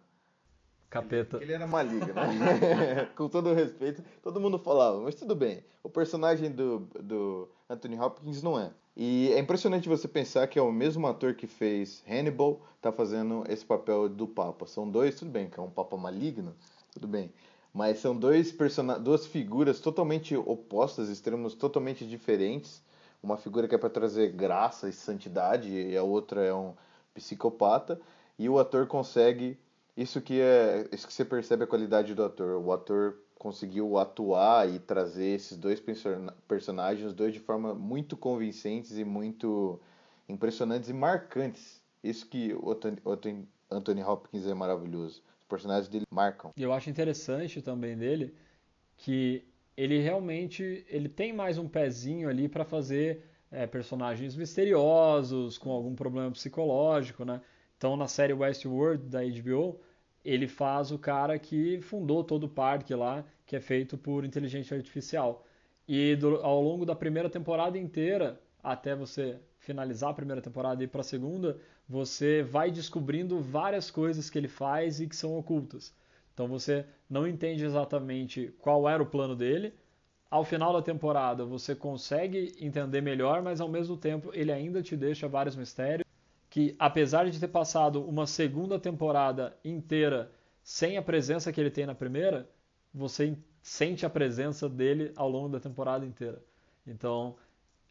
[0.89, 1.37] Capeta.
[1.37, 3.05] Que ele era maligno, né?
[3.15, 5.63] Com todo o respeito, todo mundo falava, mas tudo bem.
[5.81, 8.71] O personagem do, do Anthony Hopkins não é.
[8.97, 13.43] E é impressionante você pensar que é o mesmo ator que fez Hannibal, tá fazendo
[13.47, 14.65] esse papel do Papa.
[14.65, 16.55] São dois, tudo bem, que é um Papa maligno,
[16.91, 17.31] tudo bem.
[17.71, 18.53] Mas são dois
[19.01, 22.81] duas figuras totalmente opostas, extremos totalmente diferentes.
[23.21, 26.73] Uma figura que é para trazer graça e santidade, e a outra é um
[27.13, 28.01] psicopata.
[28.37, 29.57] E o ator consegue.
[29.95, 30.87] Isso que é.
[30.91, 32.59] Isso que você percebe a qualidade do ator.
[32.61, 35.81] O ator conseguiu atuar e trazer esses dois
[36.45, 39.79] personagens, os dois de forma muito convincentes e muito
[40.27, 41.81] impressionantes e marcantes.
[42.03, 42.69] Isso que o
[43.71, 45.23] Anthony Hopkins é maravilhoso.
[45.39, 46.51] Os personagens dele marcam.
[46.57, 48.35] E eu acho interessante também dele
[48.97, 55.71] que ele realmente ele tem mais um pezinho ali para fazer é, personagens misteriosos com
[55.71, 57.41] algum problema psicológico, né?
[57.77, 59.79] Então na série Westworld da HBO
[60.23, 64.75] ele faz o cara que fundou todo o parque lá, que é feito por inteligência
[64.75, 65.45] artificial.
[65.87, 70.85] E do, ao longo da primeira temporada inteira, até você finalizar a primeira temporada e
[70.85, 71.57] ir para a segunda,
[71.87, 75.93] você vai descobrindo várias coisas que ele faz e que são ocultas.
[76.33, 79.73] Então você não entende exatamente qual era o plano dele.
[80.29, 84.95] Ao final da temporada você consegue entender melhor, mas ao mesmo tempo ele ainda te
[84.95, 86.08] deixa vários mistérios
[86.49, 90.31] que apesar de ter passado uma segunda temporada inteira
[90.63, 92.49] sem a presença que ele tem na primeira,
[92.93, 96.41] você sente a presença dele ao longo da temporada inteira.
[96.85, 97.35] Então,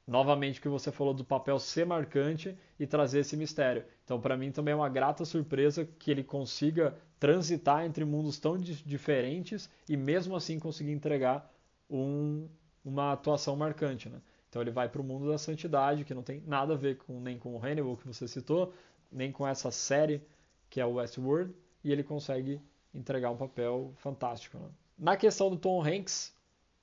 [0.06, 3.84] novamente o que você falou do papel ser marcante e trazer esse mistério.
[4.04, 8.56] Então, para mim também é uma grata surpresa que ele consiga transitar entre mundos tão
[8.56, 11.52] diferentes e mesmo assim conseguir entregar
[11.90, 12.48] um,
[12.84, 14.20] uma atuação marcante, né?
[14.49, 17.20] Então ele vai para o mundo da santidade, que não tem nada a ver com,
[17.20, 18.72] nem com o Hannibal que você citou,
[19.11, 20.22] nem com essa série
[20.70, 22.61] que é o Westworld, e ele consegue
[22.94, 24.59] entregar um papel fantástico.
[24.59, 24.68] Né?
[24.99, 26.34] Na questão do Tom Hanks,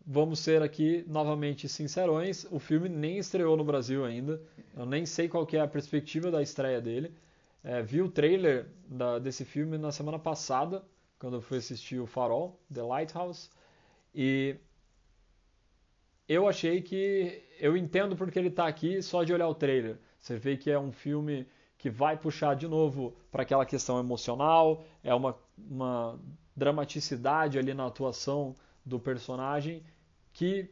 [0.06, 4.42] vamos ser aqui novamente sincerões, o filme nem estreou no Brasil ainda,
[4.76, 7.14] eu nem sei qual é a perspectiva da estreia dele.
[7.64, 10.84] É, vi o trailer da, desse filme na semana passada,
[11.18, 13.50] quando eu fui assistir o Farol, The Lighthouse,
[14.14, 14.56] e
[16.28, 19.98] eu achei que eu entendo porque ele está aqui só de olhar o trailer.
[20.20, 21.48] Você vê que é um filme
[21.78, 26.20] que vai puxar de novo para aquela questão emocional, é uma, uma
[26.56, 28.56] dramaticidade ali na atuação
[28.86, 29.84] do personagem
[30.36, 30.70] que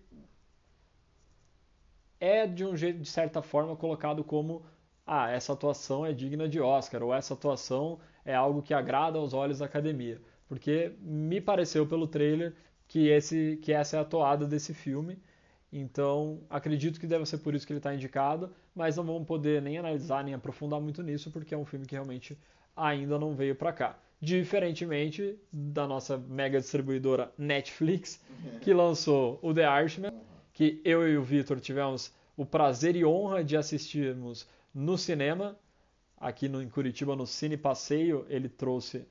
[2.20, 4.66] é de um jeito, de certa forma, colocado como
[5.06, 9.34] ah, essa atuação é digna de Oscar, ou essa atuação é algo que agrada aos
[9.34, 10.22] olhos da academia.
[10.48, 12.56] Porque me pareceu pelo trailer
[12.88, 15.18] que, esse, que essa é a toada desse filme.
[15.76, 19.60] Então, acredito que deve ser por isso que ele está indicado, mas não vamos poder
[19.60, 22.38] nem analisar nem aprofundar muito nisso, porque é um filme que realmente
[22.76, 23.98] ainda não veio para cá.
[24.22, 28.24] Diferentemente da nossa mega distribuidora Netflix,
[28.62, 30.14] que lançou o The Irishman,
[30.54, 35.58] que eu e o Vitor tivemos o prazer e honra de assistirmos no cinema.
[36.18, 39.08] Aqui no, em Curitiba, no Cine Passeio, ele trouxe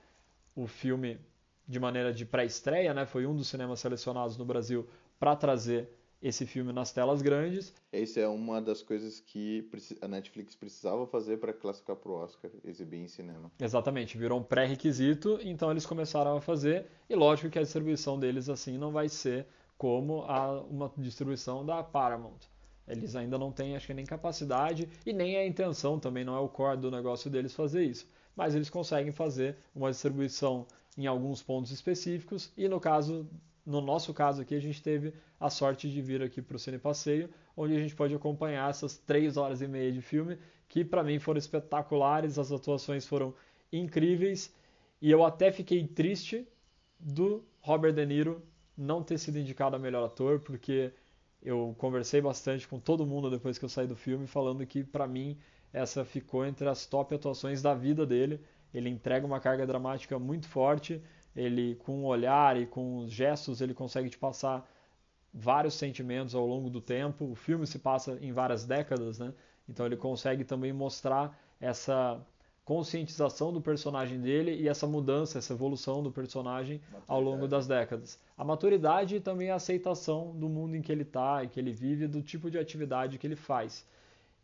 [0.54, 1.18] o filme
[1.66, 3.04] de maneira de pré-estreia, né?
[3.04, 4.88] Foi um dos cinemas selecionados no Brasil
[5.18, 5.88] para trazer
[6.22, 7.74] esse filme nas telas grandes.
[7.92, 9.68] Essa é uma das coisas que
[10.00, 13.50] a Netflix precisava fazer para classificar para o Oscar, exibir em cinema.
[13.60, 18.48] Exatamente, virou um pré-requisito, então eles começaram a fazer, e lógico que a distribuição deles
[18.48, 19.46] assim não vai ser
[19.76, 22.38] como a, uma distribuição da Paramount.
[22.86, 26.40] Eles ainda não têm, acho que nem capacidade e nem a intenção também, não é
[26.40, 28.06] o core do negócio deles fazer isso.
[28.36, 30.66] Mas eles conseguem fazer uma distribuição
[30.96, 33.26] em alguns pontos específicos e no caso,
[33.64, 36.78] no nosso caso aqui, a gente teve a sorte de vir aqui para o Cine
[36.78, 40.38] Passeio, onde a gente pode acompanhar essas três horas e meia de filme,
[40.68, 43.34] que para mim foram espetaculares, as atuações foram
[43.72, 44.52] incríveis
[45.02, 46.46] e eu até fiquei triste
[46.96, 48.40] do Robert De Niro
[48.76, 50.92] não ter sido indicado a melhor ator, porque
[51.42, 55.08] eu conversei bastante com todo mundo depois que eu saí do filme, falando que para
[55.08, 55.36] mim
[55.72, 58.40] essa ficou entre as top atuações da vida dele.
[58.72, 61.02] Ele entrega uma carga dramática muito forte,
[61.34, 64.68] ele com o olhar e com os gestos ele consegue te passar
[65.32, 67.30] vários sentimentos ao longo do tempo.
[67.30, 69.32] O filme se passa em várias décadas, né?
[69.68, 72.20] Então ele consegue também mostrar essa
[72.64, 78.20] conscientização do personagem dele e essa mudança, essa evolução do personagem ao longo das décadas.
[78.36, 81.72] A maturidade e também a aceitação do mundo em que ele está e que ele
[81.72, 83.86] vive, do tipo de atividade que ele faz.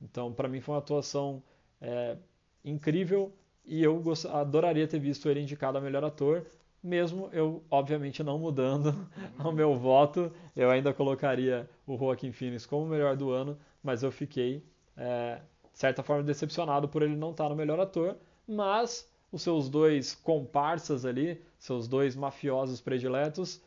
[0.01, 1.43] Então, para mim foi uma atuação
[1.81, 2.17] é,
[2.65, 3.33] incrível
[3.65, 6.45] e eu adoraria ter visto ele indicado a melhor ator,
[6.83, 8.95] mesmo eu, obviamente, não mudando
[9.45, 14.03] o meu voto, eu ainda colocaria o Joaquim Phoenix como o melhor do ano, mas
[14.03, 14.63] eu fiquei
[14.97, 15.41] é,
[15.73, 18.17] de certa forma decepcionado por ele não estar no melhor ator,
[18.47, 23.61] mas os seus dois comparsas ali, seus dois mafiosos prediletos,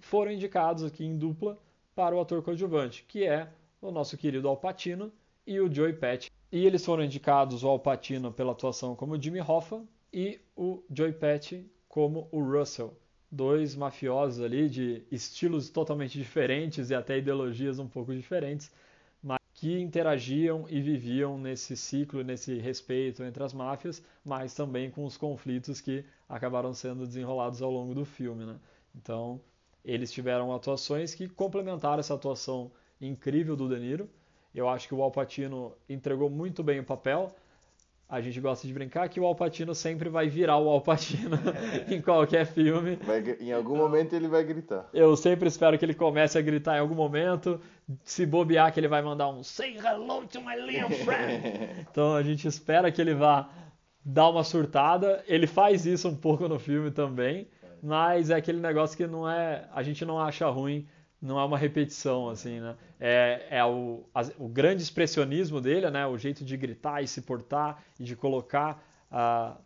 [0.00, 1.58] foram indicados aqui em dupla
[1.94, 3.48] para o ator coadjuvante, que é
[3.80, 5.12] o nosso querido Al Pacino
[5.46, 6.30] e o Joey Pesci.
[6.50, 11.12] E eles foram indicados o Al Pacino pela atuação como Jimmy Hoffa e o Joey
[11.12, 11.66] Pesci
[11.98, 12.96] como o Russell.
[13.28, 18.70] Dois mafiosos ali de estilos totalmente diferentes e até ideologias um pouco diferentes,
[19.52, 25.16] que interagiam e viviam nesse ciclo, nesse respeito entre as máfias, mas também com os
[25.16, 28.44] conflitos que acabaram sendo desenrolados ao longo do filme.
[28.44, 28.56] Né?
[28.94, 29.40] Então,
[29.84, 32.70] eles tiveram atuações que complementaram essa atuação
[33.00, 34.08] incrível do De Niro.
[34.54, 37.34] Eu acho que o Al Pacino entregou muito bem o papel,
[38.08, 41.36] a gente gosta de brincar que o Alpatino sempre vai virar o Alpatino
[41.90, 42.96] em qualquer filme.
[42.96, 44.88] Vai, em algum momento ele vai gritar.
[44.94, 47.60] Eu sempre espero que ele comece a gritar em algum momento.
[48.02, 51.84] Se bobear, que ele vai mandar um Say hello to my little friend.
[51.90, 53.50] então a gente espera que ele vá
[54.02, 55.22] dar uma surtada.
[55.26, 57.46] Ele faz isso um pouco no filme também,
[57.82, 60.86] mas é aquele negócio que não é, a gente não acha ruim
[61.20, 62.76] não é uma repetição, assim, né?
[63.00, 64.04] É, é o,
[64.38, 66.06] o grande expressionismo dele, né?
[66.06, 69.56] O jeito de gritar e se portar e de colocar a,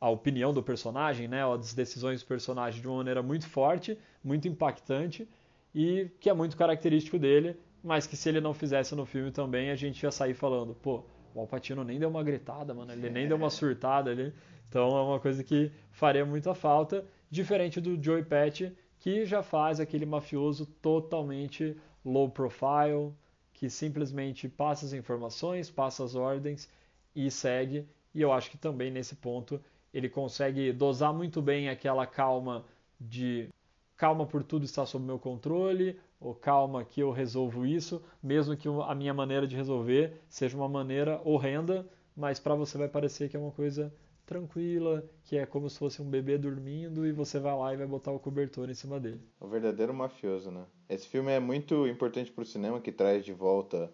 [0.00, 1.44] a opinião do personagem, né?
[1.44, 5.28] As decisões do personagem de uma maneira muito forte, muito impactante
[5.74, 9.70] e que é muito característico dele, mas que se ele não fizesse no filme também,
[9.70, 11.04] a gente ia sair falando, pô,
[11.34, 14.32] o Alpatino nem deu uma gritada, mano, ele nem deu uma surtada ali.
[14.68, 18.62] Então é uma coisa que faria muita falta, diferente do Joey Patch,
[19.06, 23.14] que já faz aquele mafioso totalmente low profile,
[23.52, 26.68] que simplesmente passa as informações, passa as ordens
[27.14, 27.86] e segue.
[28.12, 29.60] E eu acho que também nesse ponto
[29.94, 32.64] ele consegue dosar muito bem aquela calma
[33.00, 33.48] de
[33.96, 38.66] calma por tudo está sob meu controle, ou calma que eu resolvo isso, mesmo que
[38.66, 43.36] a minha maneira de resolver seja uma maneira horrenda, mas para você vai parecer que
[43.36, 43.94] é uma coisa
[44.26, 47.86] tranquila, que é como se fosse um bebê dormindo e você vai lá e vai
[47.86, 49.20] botar o cobertor em cima dele.
[49.40, 50.64] O verdadeiro mafioso, né?
[50.88, 53.90] Esse filme é muito importante para o cinema, que traz de volta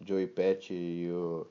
[0.00, 1.46] o Joey Pesci e o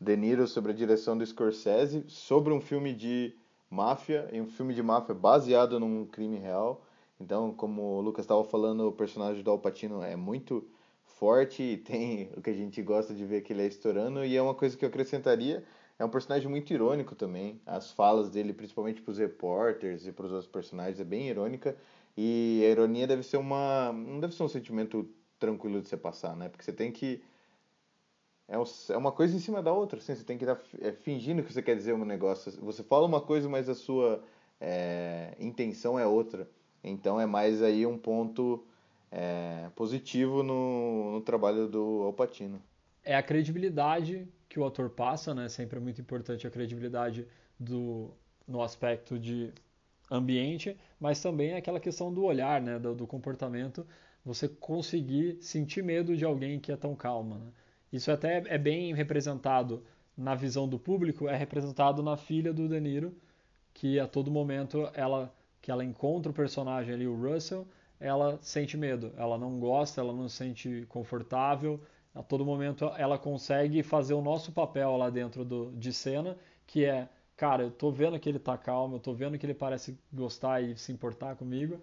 [0.00, 3.34] De Niro sobre a direção do Scorsese, sobre um filme de
[3.70, 6.82] máfia, e um filme de máfia baseado num crime real.
[7.20, 10.66] Então, como o Lucas estava falando, o personagem do Al Pacino é muito
[11.04, 14.36] forte e tem o que a gente gosta de ver que ele é estourando, e
[14.36, 15.64] é uma coisa que eu acrescentaria
[15.98, 17.60] é um personagem muito irônico também.
[17.66, 21.76] As falas dele, principalmente para os repórteres e para os outros personagens, é bem irônica.
[22.16, 23.92] E a ironia deve ser uma.
[23.92, 26.48] não deve ser um sentimento tranquilo de você passar, né?
[26.48, 27.22] Porque você tem que
[28.48, 28.56] é,
[28.92, 31.42] é uma coisa em cima da outra, assim, você tem que estar tá, é, fingindo
[31.42, 32.50] que você quer dizer um negócio.
[32.62, 34.24] Você fala uma coisa, mas a sua
[34.58, 36.48] é, intenção é outra.
[36.82, 38.64] Então é mais aí um ponto
[39.12, 42.62] é, positivo no, no trabalho do Alpatino.
[43.04, 44.26] É a credibilidade
[44.58, 45.48] que o ator passa, né?
[45.48, 47.26] Sempre é muito importante a credibilidade
[47.58, 48.10] do,
[48.46, 49.52] no aspecto de
[50.10, 52.76] ambiente, mas também aquela questão do olhar, né?
[52.76, 53.86] Do, do comportamento,
[54.24, 57.52] você conseguir sentir medo de alguém que é tão calma, né?
[57.92, 59.84] Isso até é bem representado
[60.16, 63.14] na visão do público, é representado na filha do De Niro,
[63.72, 67.66] que a todo momento ela que ela encontra o personagem ali, o Russell,
[68.00, 71.80] ela sente medo, ela não gosta, ela não se sente confortável,
[72.18, 76.84] a todo momento ela consegue fazer o nosso papel lá dentro do, de cena, que
[76.84, 79.96] é, cara, eu tô vendo que ele tá calmo, eu tô vendo que ele parece
[80.12, 81.80] gostar e se importar comigo,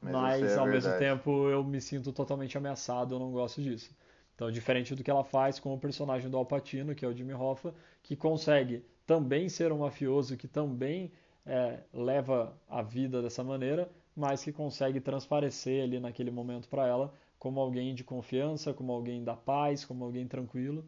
[0.00, 0.70] mas, mas é ao verdade.
[0.70, 3.94] mesmo tempo eu me sinto totalmente ameaçado, eu não gosto disso.
[4.34, 7.34] Então, diferente do que ela faz com o personagem do Alpatino, que é o Jimmy
[7.34, 11.12] Hoffa, que consegue também ser um mafioso, que também
[11.44, 17.12] é, leva a vida dessa maneira, mas que consegue transparecer ali naquele momento para ela
[17.44, 20.82] como alguém de confiança, como alguém da paz, como alguém tranquilo.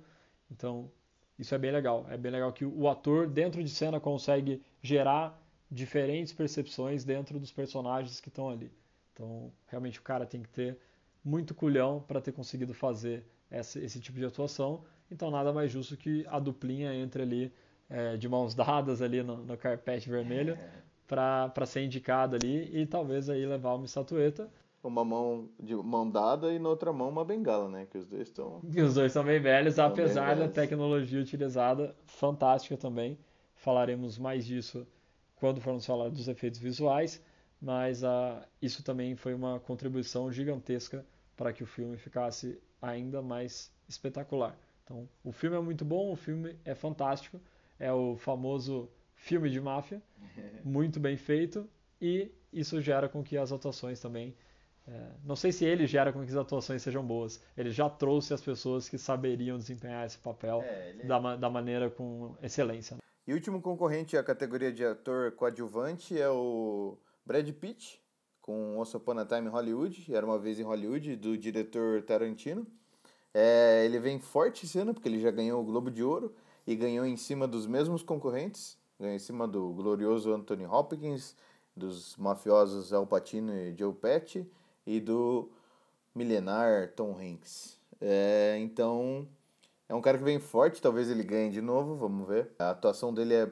[0.50, 0.90] Então,
[1.38, 2.06] isso é bem legal.
[2.08, 5.38] É bem legal que o ator, dentro de cena, consegue gerar
[5.70, 8.72] diferentes percepções dentro dos personagens que estão ali.
[9.12, 10.78] Então, realmente, o cara tem que ter
[11.22, 14.82] muito culhão para ter conseguido fazer esse, esse tipo de atuação.
[15.10, 17.52] Então nada mais justo que a duplinha entre ali
[17.90, 21.50] é, de mãos dadas ali no, no carpete vermelho é.
[21.52, 24.50] para ser indicado ali e talvez aí levar uma estatueta.
[24.86, 27.86] Uma mão de mão dada e na outra mão uma bengala, né?
[27.90, 28.60] Que os dois estão.
[28.64, 30.54] E os dois são bem velhos, apesar bem velhos.
[30.54, 33.18] da tecnologia utilizada, fantástica também.
[33.54, 34.86] Falaremos mais disso
[35.36, 37.22] quando formos falar dos efeitos visuais,
[37.60, 41.04] mas uh, isso também foi uma contribuição gigantesca
[41.36, 44.56] para que o filme ficasse ainda mais espetacular.
[44.84, 47.40] Então, o filme é muito bom, o filme é fantástico,
[47.78, 50.00] é o famoso filme de máfia,
[50.64, 51.68] muito bem feito,
[52.00, 54.34] e isso gera com que as atuações também.
[54.88, 57.40] É, não sei se ele gera com que as atuações sejam boas.
[57.56, 61.04] Ele já trouxe as pessoas que saberiam desempenhar esse papel é, ele...
[61.04, 62.96] da, da maneira com excelência.
[63.26, 68.00] E o último concorrente à categoria de ator coadjuvante é o Brad Pitt,
[68.40, 72.64] com Once Upon a Time em Hollywood, Era Uma Vez em Hollywood, do diretor Tarantino.
[73.34, 76.32] É, ele vem forte esse ano, porque ele já ganhou o Globo de Ouro
[76.64, 78.78] e ganhou em cima dos mesmos concorrentes.
[78.98, 81.36] Ganhou em cima do glorioso Anthony Hopkins,
[81.76, 84.48] dos mafiosos Al Pacino e Joe Pesci
[84.86, 85.50] e do
[86.14, 87.78] milenar Tom Hanks.
[88.00, 89.26] É, então,
[89.88, 92.50] é um cara que vem forte, talvez ele ganhe de novo, vamos ver.
[92.58, 93.50] A atuação dele é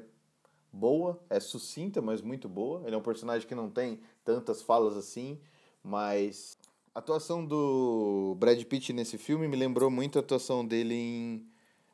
[0.73, 2.83] boa, é sucinta, mas muito boa.
[2.87, 5.41] Ele é um personagem que não tem tantas falas assim,
[5.83, 6.59] mas
[6.95, 11.47] a atuação do Brad Pitt nesse filme me lembrou muito a atuação dele em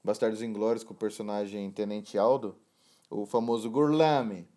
[0.03, 2.57] Bastardos Inglórios com o personagem Tenente Aldo,
[3.11, 4.49] o famoso Gurlame.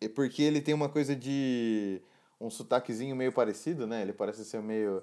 [0.00, 2.02] É porque ele tem uma coisa de
[2.46, 4.02] um sotaquezinho meio parecido, né?
[4.02, 5.02] Ele parece ser meio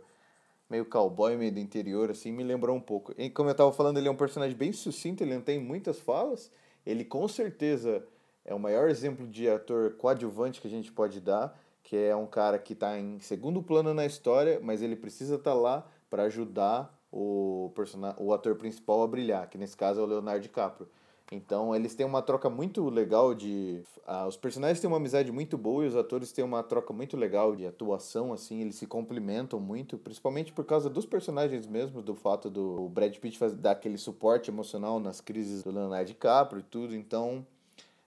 [0.69, 3.11] meio cowboy, meio do interior, assim, me lembrou um pouco.
[3.17, 5.99] E como eu estava falando, ele é um personagem bem sucinto, ele não tem muitas
[5.99, 6.51] falas.
[6.85, 8.05] Ele com certeza
[8.45, 11.59] é o maior exemplo de ator coadjuvante que a gente pode dar
[11.89, 15.53] que é um cara que está em segundo plano na história, mas ele precisa estar
[15.53, 17.99] tá lá para ajudar o, person...
[18.19, 20.87] o ator principal a brilhar, que nesse caso é o Leonardo DiCaprio.
[21.31, 23.83] Então eles têm uma troca muito legal de.
[24.05, 27.15] Ah, os personagens têm uma amizade muito boa e os atores têm uma troca muito
[27.15, 32.15] legal de atuação, assim, eles se complementam muito, principalmente por causa dos personagens mesmo, do
[32.15, 36.95] fato do Brad Pitt dar aquele suporte emocional nas crises do Leonardo DiCaprio e tudo.
[36.95, 37.45] Então,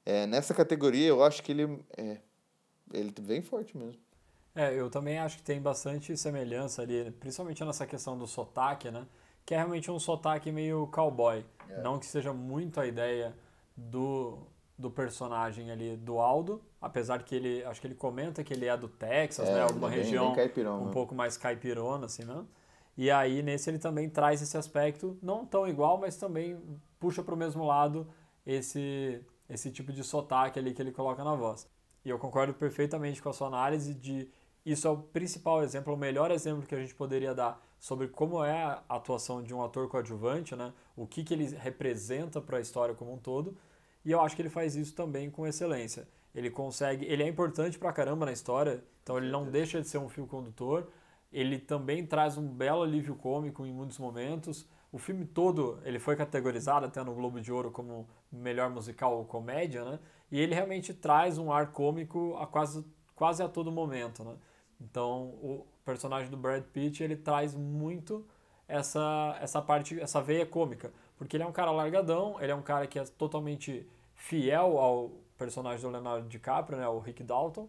[0.05, 1.79] é, nessa categoria eu acho que ele.
[1.97, 2.19] É,
[2.93, 4.01] ele vem forte mesmo.
[4.55, 9.07] É, eu também acho que tem bastante semelhança ali, principalmente nessa questão do sotaque, né?
[9.45, 11.45] Que é realmente um sotaque meio cowboy.
[11.69, 11.83] É.
[11.83, 13.35] Não que seja muito a ideia
[13.77, 14.39] do,
[14.79, 18.77] do personagem ali do Aldo, apesar que ele, acho que ele comenta que ele é
[18.77, 19.63] do Texas, é, né?
[19.63, 20.93] Alguma bem, região bem um né?
[20.93, 22.45] pouco mais caipirona, assim, né?
[22.97, 26.61] E aí nesse ele também traz esse aspecto, não tão igual, mas também
[27.01, 28.07] puxa para o mesmo lado
[28.47, 31.67] esse, esse tipo de sotaque ali que ele coloca na voz.
[32.05, 34.29] E eu concordo perfeitamente com a sua análise de
[34.65, 38.45] isso é o principal exemplo, o melhor exemplo que a gente poderia dar sobre como
[38.45, 40.73] é a atuação de um ator coadjuvante, né?
[40.97, 43.57] O que, que ele representa para a história como um todo.
[44.05, 46.07] E eu acho que ele faz isso também com excelência.
[46.33, 49.99] Ele consegue, ele é importante pra caramba na história, então ele não deixa de ser
[49.99, 50.93] um fio condutor.
[51.33, 54.65] Ele também traz um belo alívio cômico em muitos momentos.
[54.93, 59.25] O filme todo, ele foi categorizado até no Globo de Ouro como melhor musical ou
[59.25, 59.99] comédia, né?
[60.31, 64.37] E ele realmente traz um ar cômico a quase, quase a todo momento, né?
[64.81, 68.27] Então, o personagem do Brad Pitt, ele traz muito
[68.69, 70.93] essa, essa parte, essa veia cômica.
[71.17, 75.11] Porque ele é um cara largadão, ele é um cara que é totalmente fiel ao
[75.37, 77.69] personagem do Leonardo DiCaprio, né, o Rick Dalton,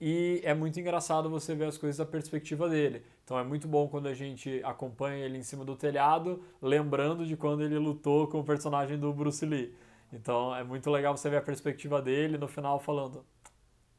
[0.00, 3.02] e é muito engraçado você ver as coisas da perspectiva dele.
[3.24, 7.36] Então é muito bom quando a gente acompanha ele em cima do telhado, lembrando de
[7.36, 9.74] quando ele lutou com o personagem do Bruce Lee.
[10.12, 13.24] Então é muito legal você ver a perspectiva dele no final falando: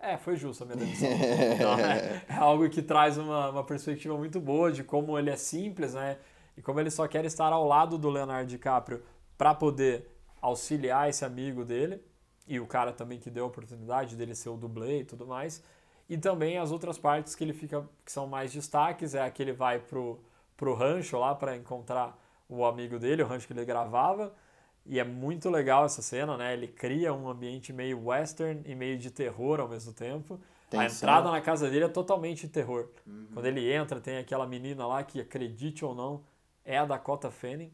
[0.07, 1.09] É, foi justo a minha demissão.
[1.53, 5.35] então, é, é, algo que traz uma, uma perspectiva muito boa de como ele é
[5.35, 6.17] simples, né?
[6.55, 9.03] E como ele só quer estar ao lado do Leonardo DiCaprio
[9.37, 10.09] para poder
[10.41, 12.01] auxiliar esse amigo dele.
[12.47, 15.61] E o cara também que deu a oportunidade dele ser o dublê e tudo mais.
[16.07, 19.43] E também as outras partes que ele fica que são mais destaques é a que
[19.43, 20.23] ele vai pro,
[20.55, 24.33] pro rancho lá para encontrar o amigo dele, o rancho que ele gravava.
[24.87, 26.53] E é muito legal essa cena, né?
[26.53, 30.39] Ele cria um ambiente meio western e meio de terror ao mesmo tempo.
[30.69, 32.87] Tem a entrada na casa dele é totalmente terror.
[33.05, 33.27] Uhum.
[33.33, 36.23] Quando ele entra, tem aquela menina lá que, acredite ou não,
[36.63, 37.71] é a Dakota Fanning.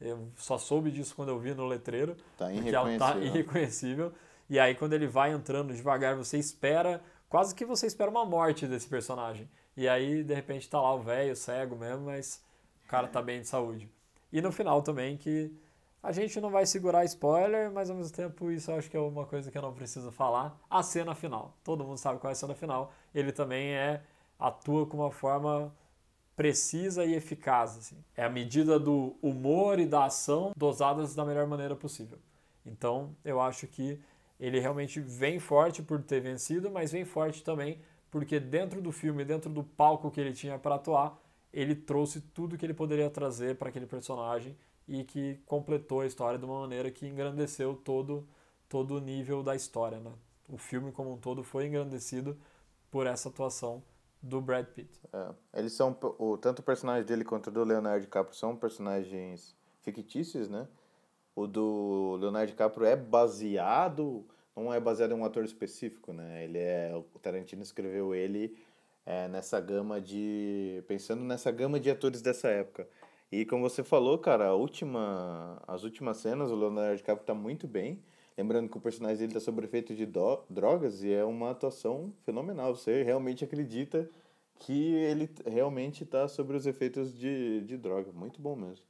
[0.00, 2.16] Eu só soube disso quando eu vi no letreiro.
[2.36, 2.88] Tá irreconhecível.
[2.88, 4.12] Ela tá irreconhecível.
[4.48, 8.66] E aí, quando ele vai entrando devagar, você espera quase que você espera uma morte
[8.66, 9.48] desse personagem.
[9.76, 12.42] E aí, de repente, tá lá o velho, cego mesmo, mas
[12.84, 13.88] o cara tá bem de saúde.
[14.32, 15.52] E no final também que
[16.02, 19.26] a gente não vai segurar spoiler, mas ao mesmo tempo isso acho que é uma
[19.26, 20.58] coisa que eu não preciso falar.
[20.68, 21.56] A cena final.
[21.62, 22.92] Todo mundo sabe qual é a cena final.
[23.14, 24.02] Ele também é
[24.38, 25.74] atua com uma forma
[26.34, 27.76] precisa e eficaz.
[27.76, 27.96] Assim.
[28.16, 32.18] É a medida do humor e da ação dosadas da melhor maneira possível.
[32.64, 34.00] Então, eu acho que
[34.38, 37.78] ele realmente vem forte por ter vencido, mas vem forte também
[38.10, 41.16] porque dentro do filme, dentro do palco que ele tinha para atuar,
[41.52, 44.56] ele trouxe tudo que ele poderia trazer para aquele personagem
[44.90, 48.26] e que completou a história de uma maneira que engrandeceu todo
[48.68, 50.12] todo o nível da história, né?
[50.48, 52.36] O filme como um todo foi engrandecido
[52.90, 53.82] por essa atuação
[54.22, 54.90] do Brad Pitt.
[55.12, 59.56] É, eles são o tanto o personagem dele quanto o do Leonardo DiCaprio são personagens
[59.82, 60.66] fictícios, né?
[61.34, 64.24] O do Leonardo DiCaprio é baseado,
[64.56, 66.44] não é baseado em um ator específico, né?
[66.44, 68.56] Ele é, o Tarantino escreveu ele
[69.06, 72.88] é, nessa gama de, pensando nessa gama de atores dessa época.
[73.30, 78.02] E como você falou, cara, última, as últimas cenas, o Leonardo DiCaprio tá muito bem.
[78.36, 82.12] Lembrando que o personagem dele tá sob efeito de do, drogas e é uma atuação
[82.24, 82.74] fenomenal.
[82.74, 84.08] Você realmente acredita
[84.58, 88.10] que ele realmente está sobre os efeitos de, de droga.
[88.12, 88.84] Muito bom mesmo.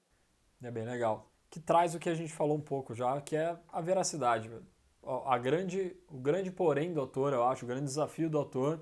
[0.63, 3.59] É bem legal que traz o que a gente falou um pouco já, que é
[3.69, 4.49] a veracidade.
[5.03, 8.81] A grande, o grande porém do ator, eu acho, o grande desafio do ator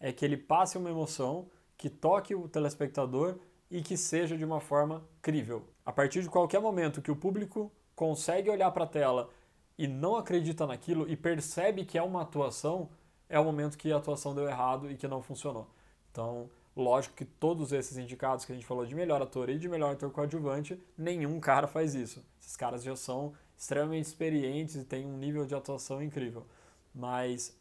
[0.00, 3.38] é que ele passe uma emoção que toque o telespectador
[3.70, 5.64] e que seja de uma forma crível.
[5.84, 9.30] A partir de qualquer momento que o público consegue olhar para a tela
[9.76, 12.88] e não acredita naquilo e percebe que é uma atuação,
[13.28, 15.68] é o momento que a atuação deu errado e que não funcionou.
[16.10, 16.48] Então,
[16.78, 19.94] Lógico que todos esses indicados que a gente falou de melhor ator e de melhor
[19.94, 22.24] ator coadjuvante, nenhum cara faz isso.
[22.40, 26.46] Esses caras já são extremamente experientes e têm um nível de atuação incrível.
[26.94, 27.52] Mas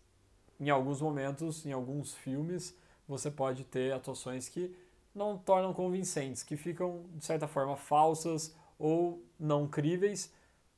[0.60, 2.76] em alguns momentos, em alguns filmes,
[3.08, 4.72] você pode ter atuações que
[5.18, 10.32] não tornam convincentes, que ficam de certa forma falsas ou não críveis,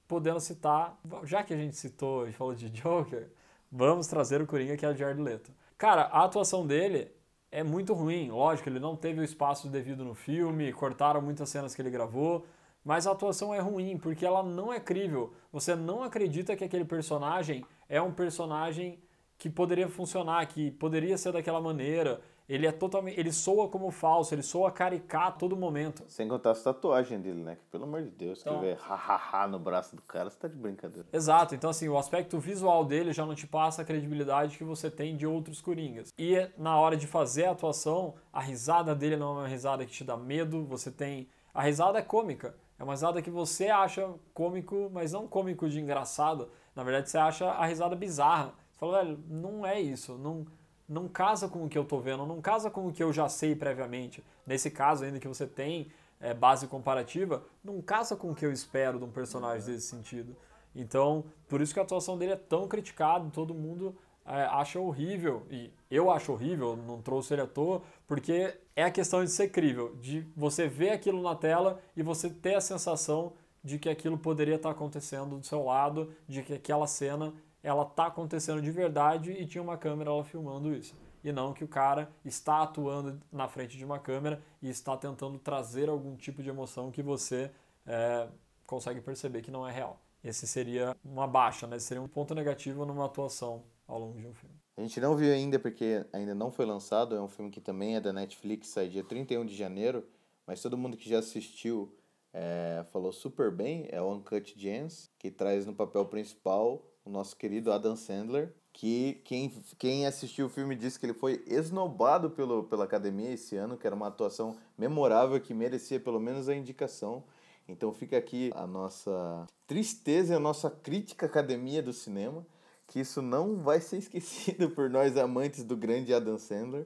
[0.08, 3.30] podendo citar, já que a gente citou e falou de Joker,
[3.72, 5.52] vamos trazer o Coringa que é o Jared Leto.
[5.78, 7.12] Cara, a atuação dele
[7.52, 8.30] é muito ruim.
[8.30, 12.46] Lógico, ele não teve o espaço devido no filme, cortaram muitas cenas que ele gravou,
[12.84, 15.34] mas a atuação é ruim porque ela não é crível.
[15.52, 19.00] Você não acredita que aquele personagem é um personagem
[19.38, 22.22] que poderia funcionar, que poderia ser daquela maneira.
[22.50, 26.04] Ele é totalmente, ele soa como falso, ele soa caricato a todo momento.
[26.08, 27.56] Sem contar as tatuagens dele, né?
[27.56, 30.56] Que, pelo amor de Deus, então, escrever hahaha no braço do cara, você tá de
[30.56, 31.08] brincadeira.
[31.14, 34.90] Exato, então assim, o aspecto visual dele já não te passa a credibilidade que você
[34.90, 36.12] tem de outros coringas.
[36.18, 39.92] E na hora de fazer a atuação, a risada dele não é uma risada que
[39.92, 41.30] te dá medo, você tem.
[41.54, 42.56] A risada é cômica.
[42.80, 46.50] É uma risada que você acha cômico, mas não cômico de engraçado.
[46.74, 48.54] Na verdade, você acha a risada bizarra.
[48.72, 50.18] Você fala, velho, não é isso.
[50.18, 50.48] Não,
[50.90, 53.30] não casa com o que eu tô vendo, não casa com o que eu já
[53.30, 54.24] sei previamente.
[54.46, 58.52] Nesse caso, ainda que você tem é, base comparativa, não casa com o que eu
[58.52, 60.36] espero de um personagem desse sentido.
[60.76, 65.46] Então, por isso que a atuação dele é tão criticada, todo mundo é, acha horrível,
[65.50, 69.50] e eu acho horrível, não trouxe ele à toa, porque é a questão de ser
[69.50, 73.34] crível, de você ver aquilo na tela e você ter a sensação
[73.64, 77.34] de que aquilo poderia estar acontecendo do seu lado, de que aquela cena
[77.64, 80.96] ela tá acontecendo de verdade e tinha uma câmera ela filmando isso.
[81.24, 85.38] E não que o cara está atuando na frente de uma câmera e está tentando
[85.38, 87.52] trazer algum tipo de emoção que você
[87.86, 88.28] é,
[88.66, 90.00] consegue perceber que não é real.
[90.24, 91.78] Esse seria uma baixa, né?
[91.78, 94.56] Esse seria um ponto negativo numa atuação ao longo de um filme.
[94.78, 97.98] A gente não viu ainda porque ainda não foi lançado, é um filme que também
[97.98, 100.08] é da Netflix, sai dia 31 de janeiro,
[100.48, 101.94] mas todo mundo que já assistiu
[102.32, 107.36] é, falou super bem, é o Uncut Gems, que traz no papel principal o nosso
[107.36, 112.64] querido Adam Sandler, que quem, quem assistiu o filme disse que ele foi esnobado pelo,
[112.64, 117.24] pela academia esse ano, que era uma atuação memorável que merecia pelo menos a indicação.
[117.68, 122.46] Então fica aqui a nossa tristeza e a nossa crítica academia do cinema,
[122.88, 126.86] que isso não vai ser esquecido por nós amantes do grande Adam Sandler,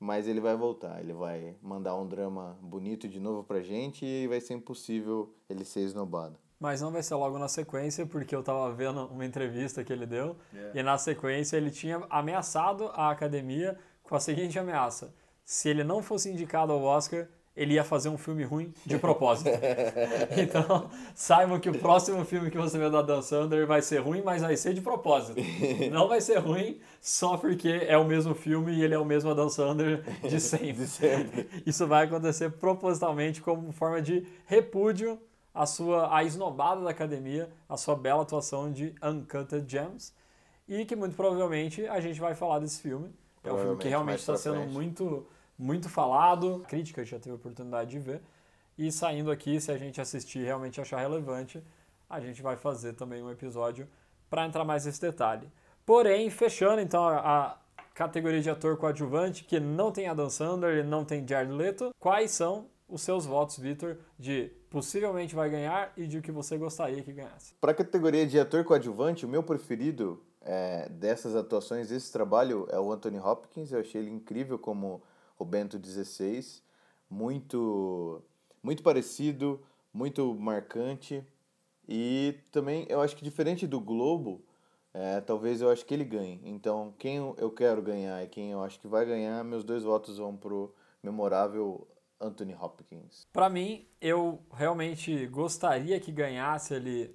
[0.00, 4.26] mas ele vai voltar, ele vai mandar um drama bonito de novo pra gente e
[4.26, 6.43] vai ser impossível ele ser esnobado.
[6.58, 10.06] Mas não vai ser logo na sequência, porque eu tava vendo uma entrevista que ele
[10.06, 10.80] deu, yeah.
[10.80, 15.12] e na sequência ele tinha ameaçado a academia com a seguinte ameaça:
[15.44, 17.26] se ele não fosse indicado ao Oscar,
[17.56, 19.50] ele ia fazer um filme ruim de propósito.
[20.36, 24.22] então, saibam que o próximo filme que você vê do Adam Sandler vai ser ruim,
[24.22, 25.40] mas vai ser de propósito.
[25.92, 29.30] Não vai ser ruim só porque é o mesmo filme e ele é o mesmo
[29.30, 30.72] Adam Sandler de sempre.
[30.72, 31.48] de sempre.
[31.64, 35.18] Isso vai acontecer propositalmente como forma de repúdio
[35.54, 40.12] à sua à esnobada da academia, a sua bela atuação de Uncut Gems.
[40.66, 43.14] E que muito provavelmente a gente vai falar desse filme.
[43.44, 44.72] É um filme que realmente está sendo frente.
[44.72, 45.26] muito
[45.56, 48.20] muito falado, a crítica já teve a oportunidade de ver.
[48.76, 51.62] E saindo aqui, se a gente assistir e realmente achar relevante,
[52.10, 53.88] a gente vai fazer também um episódio
[54.28, 55.48] para entrar mais nesse detalhe.
[55.86, 57.56] Porém, fechando então a,
[57.94, 62.66] categoria de ator coadjuvante, que não tem Adam Sandler não tem Jared Leto, quais são
[62.94, 67.12] os seus votos, Vitor, de possivelmente vai ganhar e de o que você gostaria que
[67.12, 67.52] ganhasse?
[67.60, 72.78] Para a categoria de ator coadjuvante, o meu preferido é, dessas atuações, desse trabalho, é
[72.78, 73.72] o Anthony Hopkins.
[73.72, 75.02] Eu achei ele incrível como
[75.36, 76.62] o Bento XVI,
[77.10, 78.22] muito,
[78.62, 79.60] muito parecido,
[79.92, 81.26] muito marcante.
[81.88, 84.40] E também eu acho que diferente do Globo,
[84.94, 86.40] é, talvez eu acho que ele ganhe.
[86.44, 90.18] Então, quem eu quero ganhar e quem eu acho que vai ganhar, meus dois votos
[90.18, 90.72] vão pro
[91.02, 91.88] memorável
[92.20, 93.26] Anthony Hopkins.
[93.32, 97.14] Para mim, eu realmente gostaria que ganhasse ele.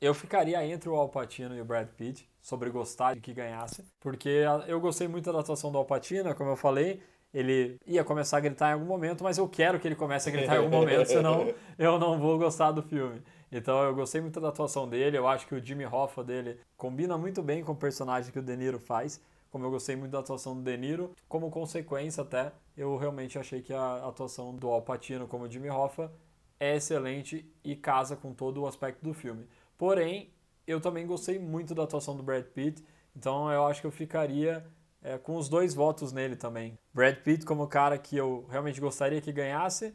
[0.00, 3.84] Eu ficaria entre o Al Pacino e o Brad Pitt, sobre gostar de que ganhasse,
[3.98, 7.02] porque eu gostei muito da atuação do Al Pacino, como eu falei,
[7.34, 10.32] ele ia começar a gritar em algum momento, mas eu quero que ele comece a
[10.32, 13.22] gritar em algum momento, senão eu não vou gostar do filme.
[13.50, 17.18] Então eu gostei muito da atuação dele, eu acho que o Jimmy Hoffa dele combina
[17.18, 19.20] muito bem com o personagem que o De Niro faz,
[19.50, 23.62] como eu gostei muito da atuação do De Niro, como consequência até, eu realmente achei
[23.62, 26.12] que a atuação do Al Pacino como Jimmy Hoffa
[26.60, 29.46] é excelente e casa com todo o aspecto do filme.
[29.78, 30.30] Porém,
[30.66, 32.82] eu também gostei muito da atuação do Brad Pitt,
[33.14, 34.66] então eu acho que eu ficaria
[35.02, 36.78] é, com os dois votos nele também.
[36.92, 39.94] Brad Pitt como o cara que eu realmente gostaria que ganhasse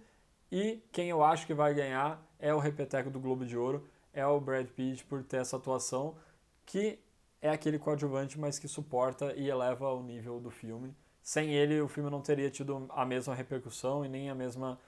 [0.52, 4.26] e quem eu acho que vai ganhar é o repeteco do Globo de Ouro, é
[4.26, 6.16] o Brad Pitt por ter essa atuação
[6.66, 7.00] que
[7.42, 10.96] é aquele coadjuvante, mas que suporta e eleva o nível do filme.
[11.22, 14.80] Sem ele, o filme não teria tido a mesma repercussão e nem a mesma,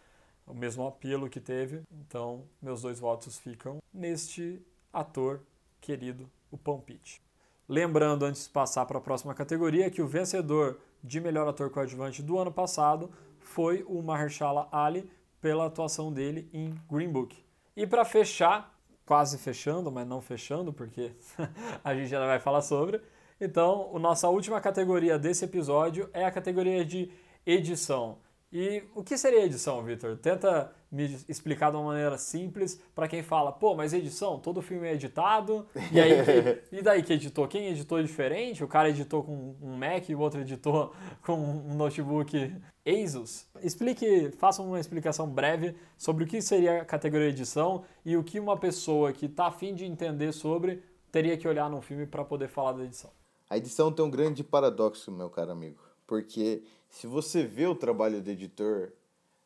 [0.48, 1.84] o mesmo apelo que teve.
[1.92, 4.62] Então, meus dois votos ficam neste
[4.92, 5.42] ator
[5.80, 7.22] querido, o Pão Pitt.
[7.68, 12.22] Lembrando, antes de passar para a próxima categoria, que o vencedor de melhor ator coadjuvante
[12.22, 15.10] do ano passado foi o Mahershala Ali
[15.42, 17.44] pela atuação dele em Green Book.
[17.76, 21.12] E para fechar, quase fechando, mas não fechando, porque
[21.84, 23.02] a gente já vai falar sobre.
[23.44, 27.12] Então, a nossa última categoria desse episódio é a categoria de
[27.46, 28.20] edição.
[28.54, 30.16] E o que seria edição, Victor?
[30.16, 34.88] Tenta me explicar de uma maneira simples para quem fala, pô, mas edição, todo filme
[34.88, 37.46] é editado, e aí que, e daí que editou?
[37.50, 38.64] Quem editou diferente?
[38.64, 42.56] O cara editou com um Mac e o outro editou com um notebook
[42.88, 43.46] Asus?
[43.62, 48.40] Explique, faça uma explicação breve sobre o que seria a categoria edição e o que
[48.40, 50.82] uma pessoa que está afim de entender sobre
[51.12, 53.12] teria que olhar no filme para poder falar da edição.
[53.54, 55.78] A edição tem um grande paradoxo, meu caro amigo,
[56.08, 58.92] porque se você vê o trabalho do editor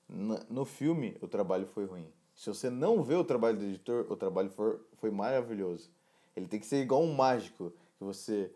[0.08, 2.08] no filme, o trabalho foi ruim.
[2.34, 4.50] Se você não vê o trabalho do editor, o trabalho
[4.96, 5.90] foi maravilhoso.
[6.38, 8.50] Ele tem que ser igual um mágico, que você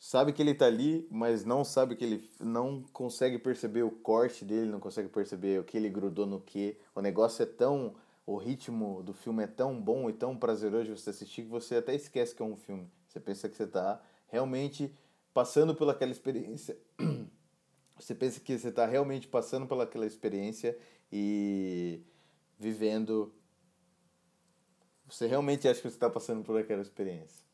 [0.00, 4.44] sabe que ele está ali, mas não sabe que ele não consegue perceber o corte
[4.44, 6.76] dele, não consegue perceber o que ele grudou no que.
[6.92, 7.94] O negócio é tão
[8.26, 11.76] o ritmo do filme é tão bom e tão prazeroso de você assistir que você
[11.76, 12.90] até esquece que é um filme.
[13.06, 14.92] Você pensa que você está realmente
[15.32, 16.76] passando pelaquela experiência
[17.98, 20.76] você pensa que você está realmente passando pelaquela experiência
[21.10, 22.02] e
[22.58, 23.32] vivendo.
[25.08, 27.44] Você realmente acha que você está passando por aquela experiência.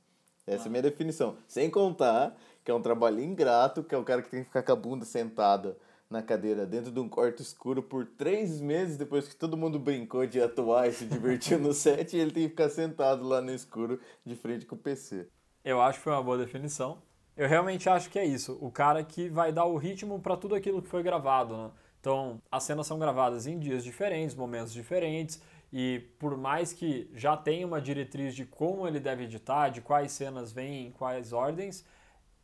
[0.47, 0.67] Essa ah.
[0.67, 1.37] é a minha definição.
[1.47, 4.63] Sem contar que é um trabalho ingrato, que é o cara que tem que ficar
[4.63, 5.77] com a bunda sentada
[6.11, 10.27] na cadeira dentro de um quarto escuro por três meses depois que todo mundo brincou
[10.27, 13.53] de atuar e se divertiu no set e ele tem que ficar sentado lá no
[13.53, 15.29] escuro de frente com o PC.
[15.65, 17.03] Eu acho que foi uma boa definição.
[17.37, 18.59] Eu realmente acho que é isso.
[18.61, 21.71] O cara que vai dar o ritmo para tudo aquilo que foi gravado, né?
[22.01, 25.41] Então, as cenas são gravadas em dias diferentes, momentos diferentes,
[25.73, 30.13] E por mais que já tenha uma diretriz de como ele deve editar, de quais
[30.13, 31.85] cenas vêm em quais ordens,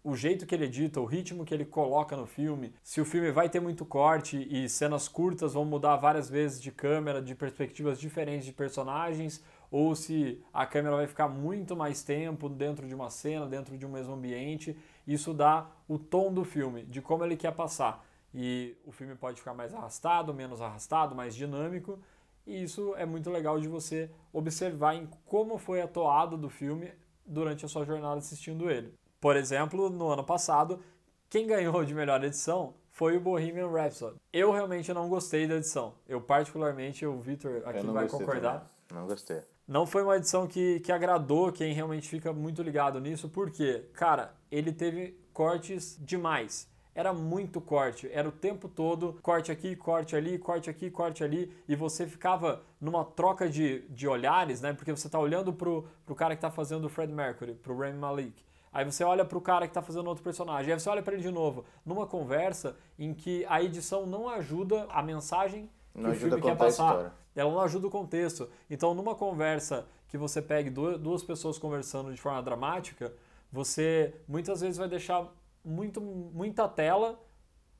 [0.03, 3.31] o jeito que ele edita, o ritmo que ele coloca no filme, se o filme
[3.31, 8.01] vai ter muito corte e cenas curtas vão mudar várias vezes de câmera, de perspectivas
[8.01, 13.11] diferentes de personagens, ou se a câmera vai ficar muito mais tempo dentro de uma
[13.11, 17.37] cena, dentro de um mesmo ambiente, isso dá o tom do filme, de como ele
[17.37, 18.05] quer passar.
[18.35, 21.99] E o filme pode ficar mais arrastado, menos arrastado, mais dinâmico,
[22.47, 26.93] e isso é muito legal de você observar em como foi a toada do filme
[27.27, 28.95] durante a sua jornada assistindo ele.
[29.21, 30.81] Por exemplo, no ano passado,
[31.29, 34.17] quem ganhou de melhor edição foi o Bohemian Rhapsody.
[34.33, 35.95] Eu realmente não gostei da edição.
[36.09, 38.67] Eu particularmente, o Victor aqui vai concordar.
[38.89, 39.03] Também.
[39.03, 39.43] Não gostei.
[39.69, 44.35] Não foi uma edição que, que agradou quem realmente fica muito ligado nisso, porque, cara,
[44.51, 46.67] ele teve cortes demais
[46.99, 51.55] era muito corte, era o tempo todo corte aqui, corte ali, corte aqui, corte ali,
[51.69, 54.73] e você ficava numa troca de, de olhares, né?
[54.73, 57.97] Porque você está olhando pro, pro cara que está fazendo o Fred Mercury, pro Rami
[57.97, 58.43] Malik.
[58.73, 61.23] Aí você olha pro cara que está fazendo outro personagem, aí você olha para ele
[61.23, 66.15] de novo, numa conversa em que a edição não ajuda a mensagem que não o
[66.17, 67.17] filme quer passar.
[67.39, 68.49] Ela não ajuda o contexto.
[68.69, 73.15] Então, numa conversa que você pegue duas pessoas conversando de forma dramática,
[73.53, 75.33] você muitas vezes vai deixar
[75.65, 77.23] muito, muita tela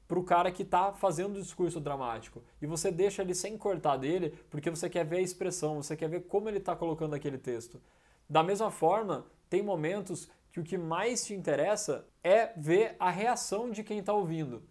[0.07, 2.43] para o cara que está fazendo o discurso dramático.
[2.63, 6.09] E você deixa ele sem cortar dele, porque você quer ver a expressão, você quer
[6.09, 7.81] ver como ele está colocando aquele texto.
[8.29, 13.71] Da mesma forma, tem momentos que o que mais te interessa é ver a reação
[13.71, 14.63] de quem está ouvindo.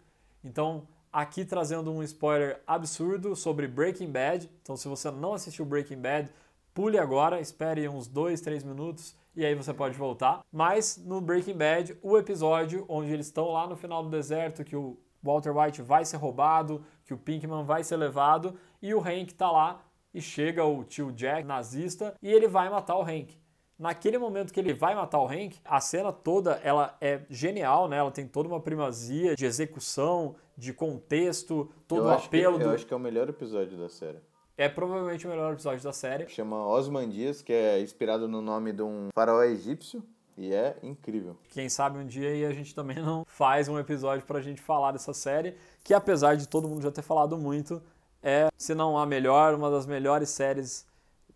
[0.42, 4.50] Então, aqui trazendo um spoiler absurdo sobre Breaking Bad.
[4.62, 6.30] Então, se você não assistiu Breaking Bad,
[6.72, 10.40] pule agora, espere uns 2, 3 minutos e aí você pode voltar.
[10.52, 14.76] Mas no Breaking Bad, o episódio onde eles estão lá no final do deserto, que
[14.76, 19.34] o Walter White vai ser roubado, que o Pinkman vai ser levado e o Hank
[19.34, 19.82] tá lá
[20.12, 23.36] e chega o tio Jack nazista e ele vai matar o Hank.
[23.78, 27.98] Naquele momento que ele vai matar o Hank, a cena toda ela é genial, né?
[27.98, 32.58] Ela tem toda uma primazia de execução, de contexto, todo o apelo.
[32.58, 34.18] Que, eu acho que é o melhor episódio da série.
[34.56, 36.28] É provavelmente o melhor episódio da série.
[36.28, 40.02] Chama Osmandias, que é inspirado no nome de um faraó egípcio.
[40.36, 41.36] E é incrível.
[41.50, 44.92] Quem sabe um dia aí a gente também não faz um episódio pra gente falar
[44.92, 47.82] dessa série, que apesar de todo mundo já ter falado muito,
[48.22, 50.86] é, se não a melhor, uma das melhores séries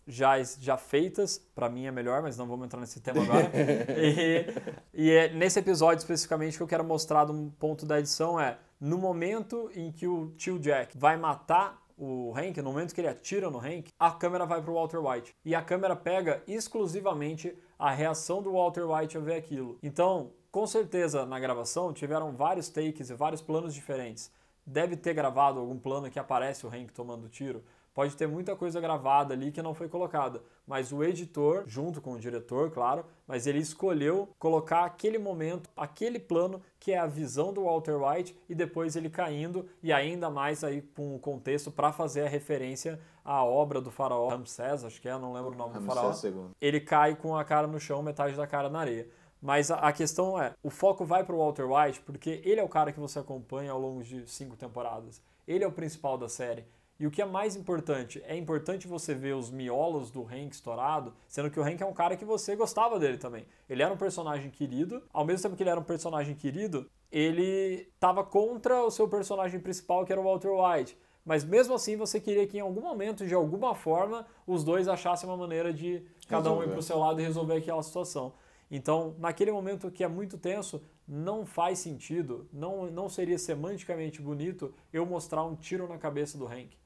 [0.07, 1.39] já, já feitas.
[1.55, 3.51] Para mim é melhor, mas não vamos entrar nesse tema agora.
[3.97, 4.47] e,
[4.93, 8.99] e é nesse episódio especificamente que eu quero mostrar do ponto da edição é no
[8.99, 13.49] momento em que o tio Jack vai matar o Hank, no momento que ele atira
[13.49, 15.33] no Hank, a câmera vai para o Walter White.
[15.45, 19.79] E a câmera pega exclusivamente a reação do Walter White a ver aquilo.
[19.83, 24.33] Então, com certeza, na gravação tiveram vários takes e vários planos diferentes.
[24.67, 27.63] Deve ter gravado algum plano que aparece o Hank tomando tiro.
[27.95, 32.15] Pode ter muita coisa gravada ali que não foi colocada, mas o editor, junto com
[32.15, 37.53] o diretor, claro, mas ele escolheu colocar aquele momento, aquele plano que é a visão
[37.53, 41.93] do Walter White e depois ele caindo e ainda mais aí com o contexto para
[41.93, 45.75] fazer a referência à obra do faraó Ramsés, acho que é, não lembro o nome
[45.75, 46.45] Ramsés do faraó.
[46.47, 46.51] II.
[46.61, 49.07] Ele cai com a cara no chão, metade da cara na areia.
[49.43, 52.69] Mas a, questão é, o foco vai para o Walter White porque ele é o
[52.69, 55.21] cara que você acompanha ao longo de cinco temporadas.
[55.49, 56.65] Ele é o principal da série.
[57.03, 61.13] E o que é mais importante, é importante você ver os miolos do Hank estourado,
[61.27, 63.45] sendo que o Hank é um cara que você gostava dele também.
[63.69, 67.89] Ele era um personagem querido, ao mesmo tempo que ele era um personagem querido, ele
[67.93, 70.97] estava contra o seu personagem principal, que era o Walter White.
[71.25, 75.29] Mas mesmo assim você queria que em algum momento, de alguma forma, os dois achassem
[75.29, 76.67] uma maneira de cada resolver.
[76.67, 78.33] um ir para o seu lado e resolver aquela situação.
[78.71, 84.73] Então, naquele momento que é muito tenso, não faz sentido, não, não seria semanticamente bonito
[84.93, 86.81] eu mostrar um tiro na cabeça do Hank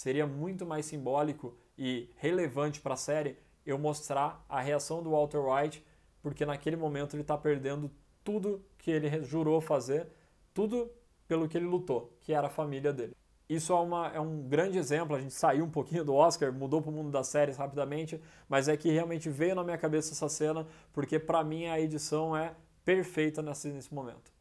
[0.00, 3.36] seria muito mais simbólico e relevante para a série
[3.66, 5.84] eu mostrar a reação do Walter White,
[6.22, 7.90] porque naquele momento ele está perdendo
[8.24, 10.08] tudo que ele jurou fazer,
[10.54, 10.90] tudo
[11.28, 13.14] pelo que ele lutou, que era a família dele.
[13.46, 16.80] Isso é, uma, é um grande exemplo, a gente saiu um pouquinho do Oscar, mudou
[16.80, 20.30] para o mundo das séries rapidamente, mas é que realmente veio na minha cabeça essa
[20.30, 22.54] cena, porque para mim a edição é
[22.86, 24.32] perfeita nesse, nesse momento.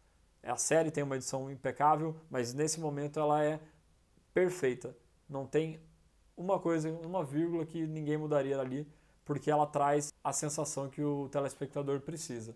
[0.41, 3.59] A série tem uma edição impecável, mas nesse momento ela é
[4.33, 4.95] perfeita.
[5.29, 5.79] Não tem
[6.35, 8.87] uma coisa, uma vírgula que ninguém mudaria ali,
[9.23, 12.55] porque ela traz a sensação que o telespectador precisa.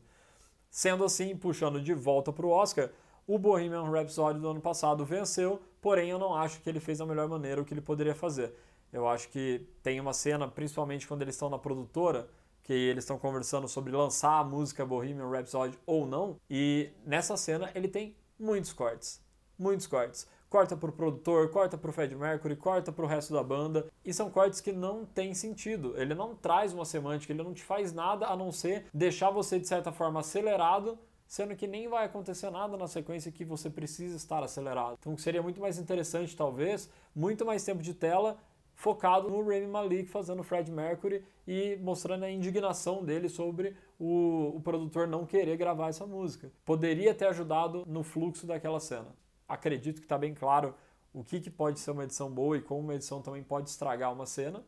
[0.71, 2.89] Sendo assim, puxando de volta para o Oscar,
[3.27, 7.05] o Bohemian Rhapsody do ano passado venceu, porém eu não acho que ele fez da
[7.05, 8.53] melhor maneira o que ele poderia fazer.
[8.91, 12.27] Eu acho que tem uma cena, principalmente quando eles estão na produtora,
[12.63, 17.69] que eles estão conversando sobre lançar a música Bohemian Rhapsody ou não, e nessa cena
[17.75, 19.21] ele tem muitos cortes,
[19.59, 23.87] muitos cortes corta pro produtor, corta pro Fred Mercury, corta pro resto da banda.
[24.05, 25.95] E são cortes que não têm sentido.
[25.97, 29.59] Ele não traz uma semântica, ele não te faz nada a não ser deixar você
[29.59, 34.15] de certa forma acelerado sendo que nem vai acontecer nada na sequência que você precisa
[34.15, 34.97] estar acelerado.
[34.99, 38.37] Então seria muito mais interessante, talvez, muito mais tempo de tela
[38.75, 44.61] focado no Rami Malik fazendo Fred Mercury e mostrando a indignação dele sobre o, o
[44.61, 46.51] produtor não querer gravar essa música.
[46.63, 49.07] Poderia ter ajudado no fluxo daquela cena.
[49.53, 50.73] Acredito que está bem claro
[51.13, 54.11] o que, que pode ser uma edição boa e como uma edição também pode estragar
[54.11, 54.63] uma cena.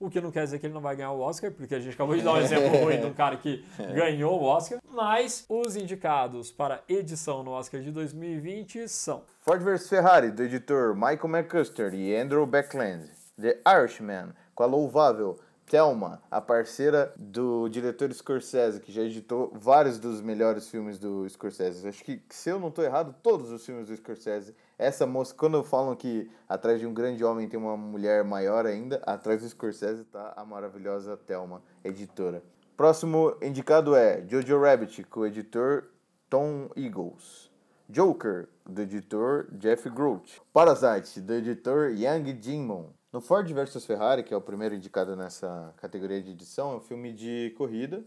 [0.00, 1.94] O que não quer dizer que ele não vai ganhar o Oscar, porque a gente
[1.94, 3.64] acabou de dar um exemplo ruim de um cara que
[3.94, 4.80] ganhou o Oscar.
[4.90, 10.94] Mas os indicados para edição no Oscar de 2020 são Ford vs Ferrari, do editor
[10.94, 13.08] Michael McCusker e Andrew Beckland.
[13.40, 19.98] The Irishman, com a louvável Thelma, a parceira do diretor Scorsese, que já editou vários
[19.98, 21.88] dos melhores filmes do Scorsese.
[21.88, 24.54] Acho que, se eu não estou errado, todos os filmes do Scorsese.
[24.78, 29.02] Essa moça, quando falam que atrás de um grande homem tem uma mulher maior ainda,
[29.06, 32.42] atrás do Scorsese está a maravilhosa Thelma, editora.
[32.76, 35.84] Próximo indicado é Jojo Rabbit, com o editor
[36.28, 37.50] Tom Eagles.
[37.88, 40.40] Joker, do editor Jeff Groot.
[40.52, 42.86] Parasite, do editor Yang Jinmon.
[43.14, 46.80] No Ford vs Ferrari, que é o primeiro indicado nessa categoria de edição, é um
[46.80, 48.02] filme de corrida,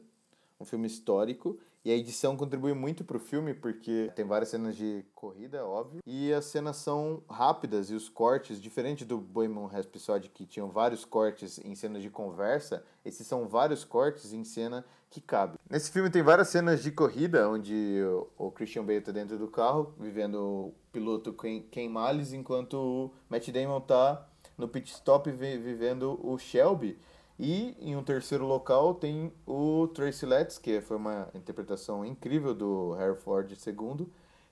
[0.59, 4.75] um filme histórico, e a edição contribui muito para o filme porque tem várias cenas
[4.75, 10.27] de corrida, óbvio, e as cenas são rápidas e os cortes, diferente do Bohemian Rhapsody
[10.27, 15.21] que tinham vários cortes em cenas de conversa, esses são vários cortes em cena que
[15.21, 15.57] cabe.
[15.69, 18.01] Nesse filme tem várias cenas de corrida onde
[18.37, 23.47] o Christian Bale está dentro do carro, vivendo o piloto Ken Miles, enquanto o Matt
[23.51, 24.27] Damon está
[24.57, 26.97] no pit stop vivendo o Shelby.
[27.39, 32.93] E em um terceiro local tem o Tracy Letts, que foi uma interpretação incrível do
[32.93, 34.07] Harry Ford II,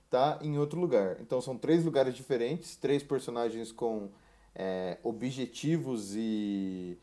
[0.08, 1.16] tá em outro lugar.
[1.20, 4.08] Então são três lugares diferentes, três personagens com
[4.54, 6.96] é, objetivos e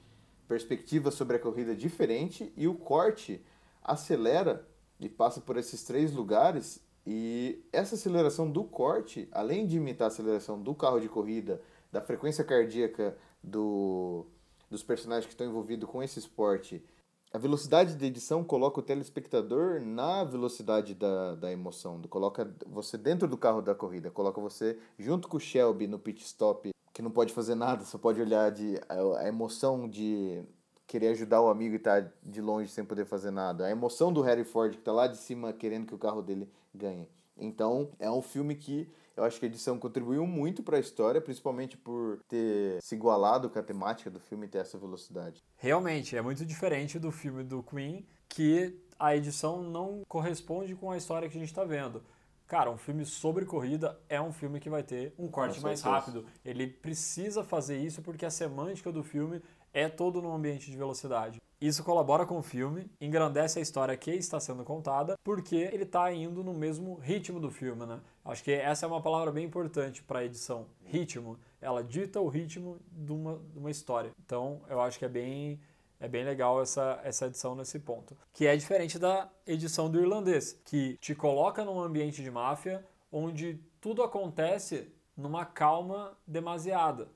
[0.48, 3.44] perspectivas sobre a corrida diferente e o corte
[3.84, 4.66] acelera
[5.00, 10.08] e passa por esses três lugares e essa aceleração do corte, além de imitar a
[10.08, 11.62] aceleração do carro de corrida
[11.94, 14.26] da frequência cardíaca do,
[14.68, 16.84] dos personagens que estão envolvidos com esse esporte,
[17.32, 23.28] a velocidade de edição coloca o telespectador na velocidade da, da emoção, coloca você dentro
[23.28, 27.12] do carro da corrida, coloca você junto com o Shelby no pit stop, que não
[27.12, 30.44] pode fazer nada, só pode olhar de a, a emoção de
[30.88, 34.12] querer ajudar o amigo e estar tá de longe sem poder fazer nada, a emoção
[34.12, 37.08] do Harry Ford que está lá de cima querendo que o carro dele ganhe.
[37.38, 41.22] Então, é um filme que eu acho que a edição contribuiu muito para a história,
[41.22, 45.44] principalmente por ter se igualado com a temática do filme e ter essa velocidade.
[45.58, 50.98] Realmente, é muito diferente do filme do Queen, que a edição não corresponde com a
[50.98, 52.04] história que a gente está vendo.
[52.48, 56.26] Cara, um filme sobre corrida é um filme que vai ter um corte mais rápido.
[56.44, 59.42] Ele precisa fazer isso porque a semântica do filme
[59.74, 61.42] é todo no ambiente de velocidade.
[61.60, 66.12] Isso colabora com o filme, engrandece a história que está sendo contada, porque ele está
[66.12, 68.02] indo no mesmo ritmo do filme, né?
[68.26, 71.40] Acho que essa é uma palavra bem importante para a edição, ritmo.
[71.62, 74.12] Ela dita o ritmo de uma, de uma história.
[74.26, 75.60] Então, eu acho que é bem
[76.02, 78.18] é bem legal essa, essa edição nesse ponto.
[78.34, 83.58] Que é diferente da edição do irlandês, que te coloca num ambiente de máfia onde
[83.80, 87.08] tudo acontece numa calma demasiada.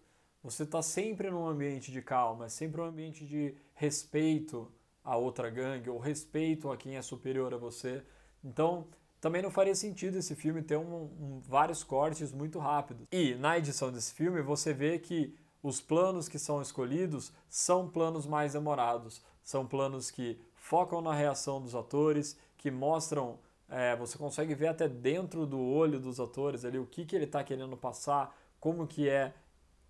[0.48, 4.72] Você está sempre num ambiente de calma, é sempre um ambiente de respeito
[5.04, 8.02] a outra gangue ou respeito a quem é superior a você.
[8.42, 8.88] Então,
[9.20, 13.06] também não faria sentido esse filme ter um, um, vários cortes muito rápidos.
[13.12, 18.26] E na edição desse filme você vê que os planos que são escolhidos são planos
[18.26, 23.38] mais demorados, são planos que focam na reação dos atores, que mostram,
[23.68, 27.26] é, você consegue ver até dentro do olho dos atores ali o que, que ele
[27.26, 29.34] está querendo passar, como que é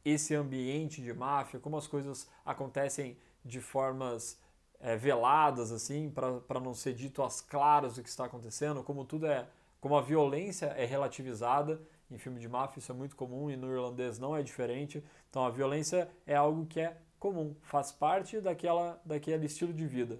[0.09, 4.39] esse ambiente de máfia, como as coisas acontecem de formas
[4.79, 9.27] é, veladas, assim, para não ser dito às claras o que está acontecendo, como tudo
[9.27, 9.47] é.
[9.81, 11.81] como a violência é relativizada.
[12.09, 15.03] Em filme de máfia isso é muito comum e no irlandês não é diferente.
[15.29, 20.19] Então a violência é algo que é comum, faz parte daquela, daquele estilo de vida.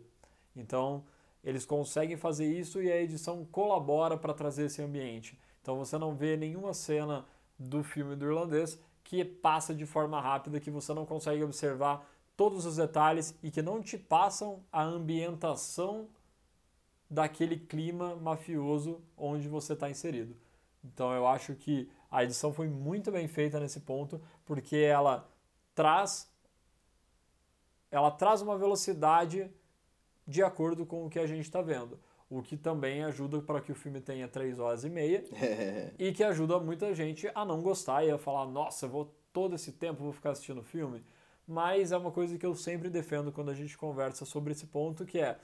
[0.54, 1.06] Então
[1.44, 5.40] eles conseguem fazer isso e a edição colabora para trazer esse ambiente.
[5.62, 7.26] Então você não vê nenhuma cena
[7.58, 8.78] do filme do irlandês
[9.08, 12.06] que passa de forma rápida, que você não consegue observar
[12.36, 16.10] todos os detalhes e que não te passam a ambientação
[17.10, 20.36] daquele clima mafioso onde você está inserido.
[20.84, 25.26] Então eu acho que a edição foi muito bem feita nesse ponto, porque ela
[25.74, 26.30] traz
[27.90, 29.50] ela traz uma velocidade
[30.28, 31.98] de acordo com o que a gente está vendo.
[32.30, 35.24] O que também ajuda para que o filme tenha 3 horas e meia
[35.98, 39.72] e que ajuda muita gente a não gostar e a falar, nossa, vou todo esse
[39.72, 41.04] tempo vou ficar assistindo o filme.
[41.48, 45.06] Mas é uma coisa que eu sempre defendo quando a gente conversa sobre esse ponto,
[45.06, 45.38] que é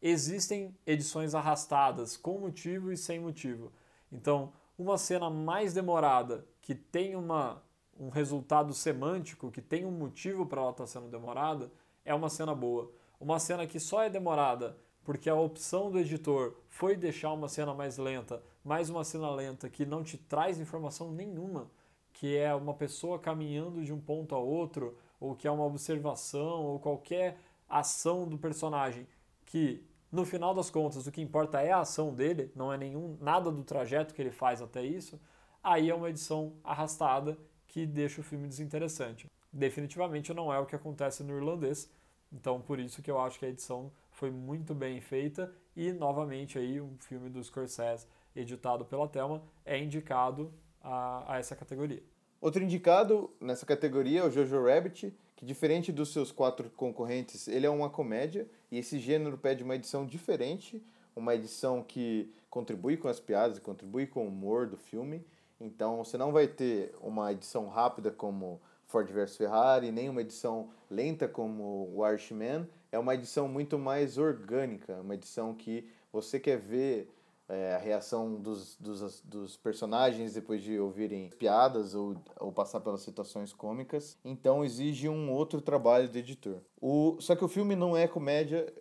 [0.00, 3.72] existem edições arrastadas com motivo e sem motivo.
[4.12, 7.60] Então, uma cena mais demorada que tem uma,
[7.98, 11.72] um resultado semântico, que tem um motivo para ela estar tá sendo demorada,
[12.04, 12.92] é uma cena boa.
[13.18, 14.76] Uma cena que só é demorada
[15.08, 19.66] porque a opção do editor foi deixar uma cena mais lenta, mais uma cena lenta
[19.70, 21.70] que não te traz informação nenhuma,
[22.12, 26.62] que é uma pessoa caminhando de um ponto a outro, ou que é uma observação,
[26.62, 29.06] ou qualquer ação do personagem
[29.46, 29.82] que
[30.12, 33.50] no final das contas o que importa é a ação dele, não é nenhum nada
[33.50, 35.18] do trajeto que ele faz até isso,
[35.64, 39.26] aí é uma edição arrastada que deixa o filme desinteressante.
[39.50, 41.90] Definitivamente não é o que acontece no irlandês,
[42.30, 46.58] então por isso que eu acho que a edição foi muito bem feita e novamente
[46.58, 48.04] aí um filme do Scorsese
[48.34, 52.02] editado pela Thelma é indicado a, a essa categoria.
[52.40, 57.64] Outro indicado nessa categoria é o Jojo Rabbit, que diferente dos seus quatro concorrentes, ele
[57.64, 60.82] é uma comédia e esse gênero pede uma edição diferente,
[61.14, 65.24] uma edição que contribui com as piadas, contribui com o humor do filme.
[65.60, 70.70] Então você não vai ter uma edição rápida como Ford vs Ferrari, nem uma edição
[70.90, 76.58] lenta como o Irishman, é uma edição muito mais orgânica, uma edição que você quer
[76.58, 77.10] ver
[77.48, 83.00] é, a reação dos, dos, dos personagens depois de ouvirem piadas ou, ou passar pelas
[83.00, 84.18] situações cômicas.
[84.24, 86.58] Então exige um outro trabalho do editor.
[86.80, 88.72] O, só que o filme não é comédia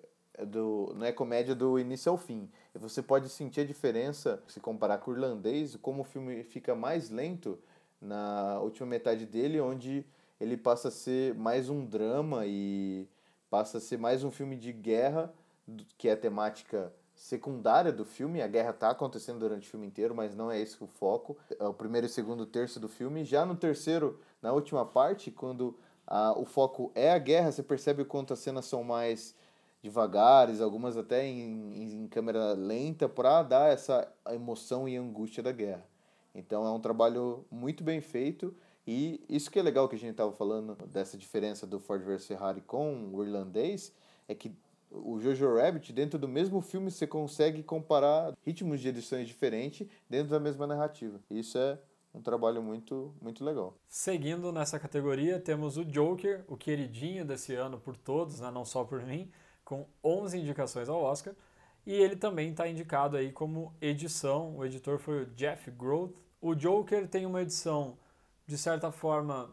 [0.46, 2.50] do, não é comédia do início ao fim.
[2.76, 6.76] E você pode sentir a diferença se comparar com o irlandês, como o filme fica
[6.76, 7.58] mais lento
[8.02, 10.06] na última metade dele, onde
[10.40, 13.08] ele passa a ser mais um drama e
[13.50, 15.34] passa a ser mais um filme de guerra,
[15.98, 18.42] que é a temática secundária do filme.
[18.42, 21.38] A guerra está acontecendo durante o filme inteiro, mas não é esse o foco.
[21.60, 23.26] É o primeiro e segundo terço do filme.
[23.26, 28.02] Já no terceiro, na última parte, quando a, o foco é a guerra, você percebe
[28.02, 29.36] o quanto as cenas são mais
[29.82, 35.86] devagares, algumas até em, em câmera lenta, para dar essa emoção e angústia da guerra.
[36.36, 38.56] Então é um trabalho muito bem feito
[38.88, 42.26] e isso que é legal que a gente estava falando dessa diferença do Ford vs
[42.26, 43.94] Ferrari com o irlandês
[44.30, 44.56] é que
[44.90, 50.30] o Jojo Rabbit, dentro do mesmo filme, você consegue comparar ritmos de edições diferentes dentro
[50.30, 51.20] da mesma narrativa.
[51.30, 51.78] Isso é
[52.14, 53.76] um trabalho muito, muito legal.
[53.90, 58.50] Seguindo nessa categoria, temos o Joker, o queridinho desse ano por todos, né?
[58.50, 59.30] não só por mim,
[59.66, 61.36] com 11 indicações ao Oscar.
[61.86, 64.56] E ele também está indicado aí como edição.
[64.58, 67.98] O editor foi o Jeff Groth, o Joker tem uma edição,
[68.48, 69.50] de certa forma,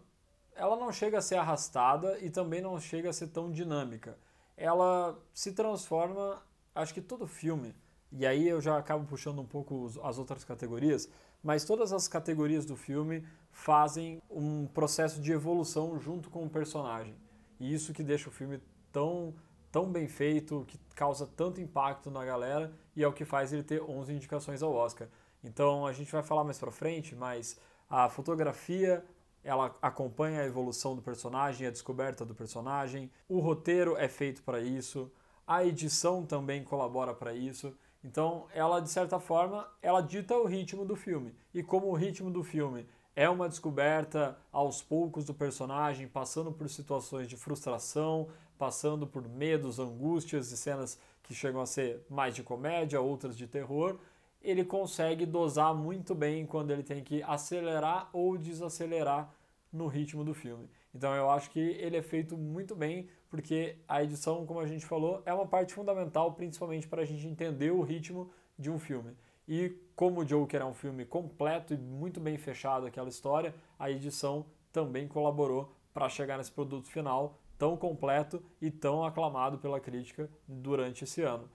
[0.54, 4.16] ela não chega a ser arrastada e também não chega a ser tão dinâmica.
[4.56, 6.40] Ela se transforma,
[6.74, 7.74] acho que todo filme,
[8.12, 11.08] e aí eu já acabo puxando um pouco as outras categorias,
[11.42, 17.16] mas todas as categorias do filme fazem um processo de evolução junto com o personagem.
[17.58, 18.60] E isso que deixa o filme
[18.92, 19.34] tão,
[19.72, 23.64] tão bem feito, que causa tanto impacto na galera e é o que faz ele
[23.64, 25.08] ter 11 indicações ao Oscar.
[25.42, 27.58] Então a gente vai falar mais para frente, mas
[27.94, 29.04] a fotografia
[29.44, 33.08] ela acompanha a evolução do personagem, a descoberta do personagem.
[33.28, 35.12] O roteiro é feito para isso,
[35.46, 37.72] a edição também colabora para isso.
[38.02, 41.32] Então, ela de certa forma, ela dita o ritmo do filme.
[41.54, 42.84] E como o ritmo do filme
[43.14, 49.78] é uma descoberta aos poucos do personagem, passando por situações de frustração, passando por medos,
[49.78, 53.98] angústias e cenas que chegam a ser mais de comédia, outras de terror,
[54.44, 59.32] ele consegue dosar muito bem quando ele tem que acelerar ou desacelerar
[59.72, 60.68] no ritmo do filme.
[60.94, 64.86] Então eu acho que ele é feito muito bem, porque a edição, como a gente
[64.86, 69.16] falou, é uma parte fundamental, principalmente para a gente entender o ritmo de um filme.
[69.48, 73.90] E como o Joker é um filme completo e muito bem fechado aquela história, a
[73.90, 80.28] edição também colaborou para chegar nesse produto final tão completo e tão aclamado pela crítica
[80.46, 81.48] durante esse ano.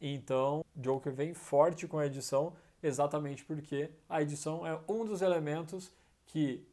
[0.00, 5.92] Então, Joker vem forte com a edição, exatamente porque a edição é um dos elementos
[6.26, 6.66] que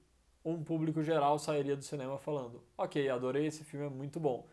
[0.43, 4.47] um público geral sairia do cinema falando: Ok, adorei esse filme, é muito bom.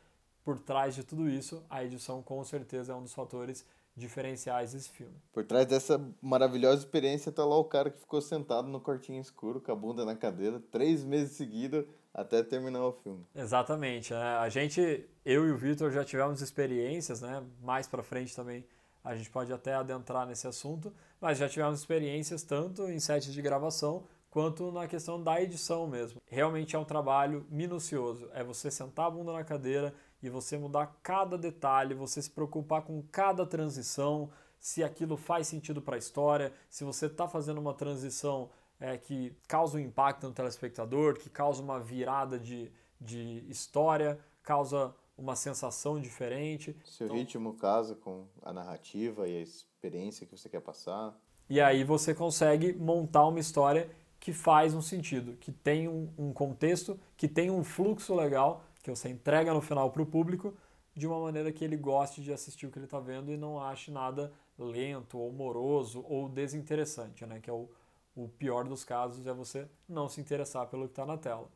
[0.45, 3.65] Por trás de tudo isso, a edição com certeza é um dos fatores
[3.97, 5.15] diferenciais desse filme.
[5.33, 9.61] Por trás dessa maravilhosa experiência tá lá o cara que ficou sentado no quartinho escuro,
[9.61, 13.25] com a bunda na cadeira, três meses seguidos até terminar o filme.
[13.35, 14.13] Exatamente.
[14.13, 14.37] Né?
[14.37, 17.43] A gente, eu e o Vitor já tivemos experiências, né?
[17.63, 18.65] Mais para frente também
[19.07, 23.41] a gente pode até adentrar nesse assunto, mas já tivemos experiências tanto em sets de
[23.41, 26.21] gravação quanto na questão da edição mesmo.
[26.27, 28.29] Realmente é um trabalho minucioso.
[28.35, 32.83] É você sentar a bunda na cadeira e você mudar cada detalhe, você se preocupar
[32.83, 34.29] com cada transição,
[34.59, 38.51] se aquilo faz sentido para a história, se você está fazendo uma transição
[38.81, 44.93] é, que causa um impacto no telespectador, que causa uma virada de, de história, causa
[45.17, 46.77] uma sensação diferente.
[46.85, 51.19] Se o então, ritmo casa com a narrativa e a experiência que você quer passar.
[51.49, 56.33] E aí você consegue montar uma história que faz um sentido, que tem um, um
[56.33, 60.55] contexto, que tem um fluxo legal, que você entrega no final para o público,
[60.95, 63.61] de uma maneira que ele goste de assistir o que ele está vendo e não
[63.61, 67.39] ache nada lento ou moroso ou desinteressante, né?
[67.39, 67.69] que é o,
[68.17, 71.49] o pior dos casos, é você não se interessar pelo que está na tela.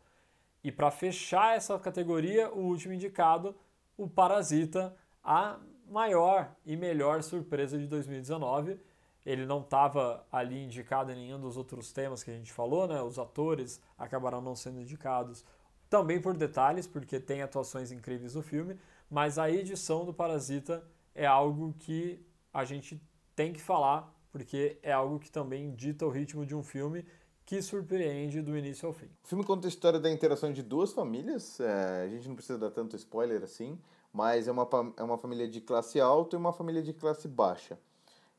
[0.63, 3.55] E para fechar essa categoria, o último indicado,
[3.97, 5.59] o Parasita, a
[5.91, 8.79] maior e melhor surpresa de 2019.
[9.27, 13.03] Ele não estava ali indicado em nenhum dos outros temas que a gente falou, né?
[13.03, 15.45] Os atores acabaram não sendo indicados,
[15.91, 18.79] também por detalhes, porque tem atuações incríveis no filme,
[19.11, 20.83] mas a edição do Parasita
[21.15, 23.03] é algo que a gente
[23.35, 27.05] tem que falar, porque é algo que também dita o ritmo de um filme
[27.45, 29.09] que surpreende do início ao fim.
[29.25, 32.59] O filme conta a história da interação de duas famílias, é, a gente não precisa
[32.59, 33.79] dar tanto spoiler assim,
[34.13, 37.79] mas é uma, é uma família de classe alta e uma família de classe baixa.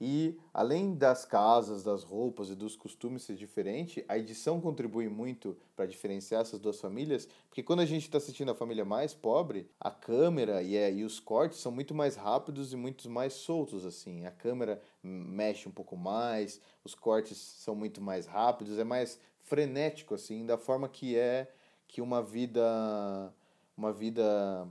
[0.04, 5.56] E além das casas, das roupas e dos costumes ser diferente, a edição contribui muito
[5.76, 9.70] para diferenciar essas duas famílias, porque quando a gente está assistindo a família mais pobre,
[9.80, 13.86] a câmera e, é, e os cortes são muito mais rápidos e muito mais soltos
[13.86, 14.26] assim.
[14.26, 20.16] A câmera mexe um pouco mais, os cortes são muito mais rápidos, é mais frenético
[20.16, 21.54] assim, da forma que é
[21.88, 23.32] que uma vida
[23.78, 24.68] uma vida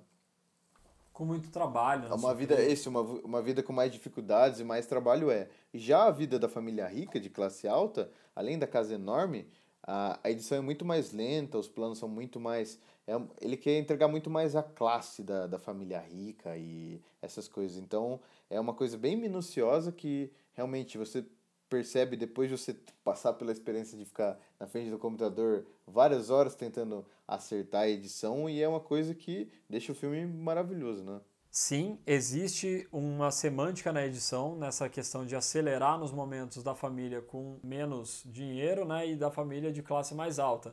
[1.13, 2.09] com muito trabalho.
[2.09, 5.49] É uma vida, esse, uma, uma vida com mais dificuldades e mais trabalho é.
[5.73, 9.47] Já a vida da família rica, de classe alta, além da casa enorme,
[9.83, 12.79] a, a edição é muito mais lenta, os planos são muito mais.
[13.07, 17.77] É, ele quer entregar muito mais a classe da, da família rica e essas coisas.
[17.79, 21.25] Então é uma coisa bem minuciosa que realmente você
[21.71, 26.57] percebe depois de você passar pela experiência de ficar na frente do computador várias horas
[26.57, 31.21] tentando acertar a edição e é uma coisa que deixa o filme maravilhoso, né?
[31.53, 37.59] Sim, existe uma semântica na edição, nessa questão de acelerar nos momentos da família com
[37.63, 40.73] menos dinheiro né, e da família de classe mais alta.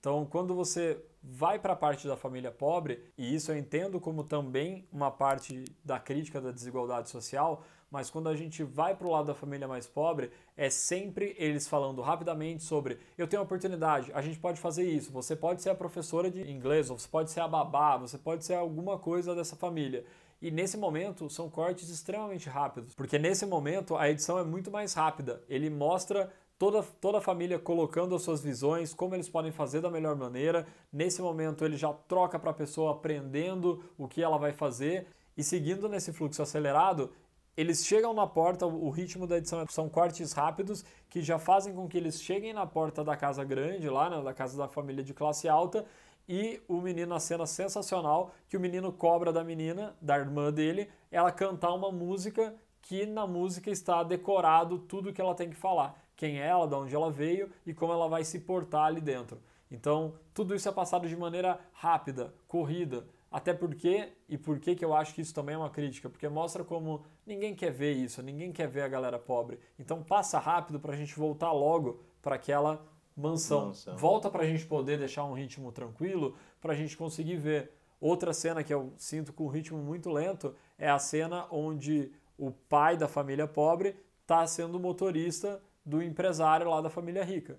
[0.00, 4.24] Então, quando você vai para a parte da família pobre, e isso eu entendo como
[4.24, 9.10] também uma parte da crítica da desigualdade social, mas quando a gente vai para o
[9.10, 14.20] lado da família mais pobre, é sempre eles falando rapidamente sobre eu tenho oportunidade, a
[14.20, 17.40] gente pode fazer isso, você pode ser a professora de inglês, ou você pode ser
[17.40, 20.04] a babá, você pode ser alguma coisa dessa família.
[20.40, 24.92] E nesse momento são cortes extremamente rápidos, porque nesse momento a edição é muito mais
[24.92, 25.42] rápida.
[25.48, 29.90] Ele mostra toda, toda a família colocando as suas visões, como eles podem fazer da
[29.90, 30.66] melhor maneira.
[30.92, 35.06] Nesse momento ele já troca para a pessoa aprendendo o que ela vai fazer.
[35.36, 37.12] E seguindo nesse fluxo acelerado,
[37.56, 41.74] eles chegam na porta, o ritmo da edição é, são cortes rápidos que já fazem
[41.74, 45.02] com que eles cheguem na porta da casa grande, lá, né, da casa da família
[45.02, 45.86] de classe alta,
[46.28, 50.90] e o menino, a cena sensacional, que o menino cobra da menina, da irmã dele,
[51.10, 56.00] ela cantar uma música que na música está decorado tudo que ela tem que falar.
[56.16, 59.40] Quem é ela, de onde ela veio e como ela vai se portar ali dentro.
[59.70, 64.84] Então, tudo isso é passado de maneira rápida, corrida, até porque, e por que, que
[64.84, 66.08] eu acho que isso também é uma crítica?
[66.08, 69.58] Porque mostra como ninguém quer ver isso, ninguém quer ver a galera pobre.
[69.78, 72.86] Então passa rápido para a gente voltar logo para aquela
[73.16, 73.66] mansão.
[73.66, 73.96] mansão.
[73.96, 77.72] Volta para a gente poder deixar um ritmo tranquilo, para a gente conseguir ver.
[78.00, 82.50] Outra cena que eu sinto com um ritmo muito lento é a cena onde o
[82.50, 87.58] pai da família pobre está sendo motorista do empresário lá da família rica.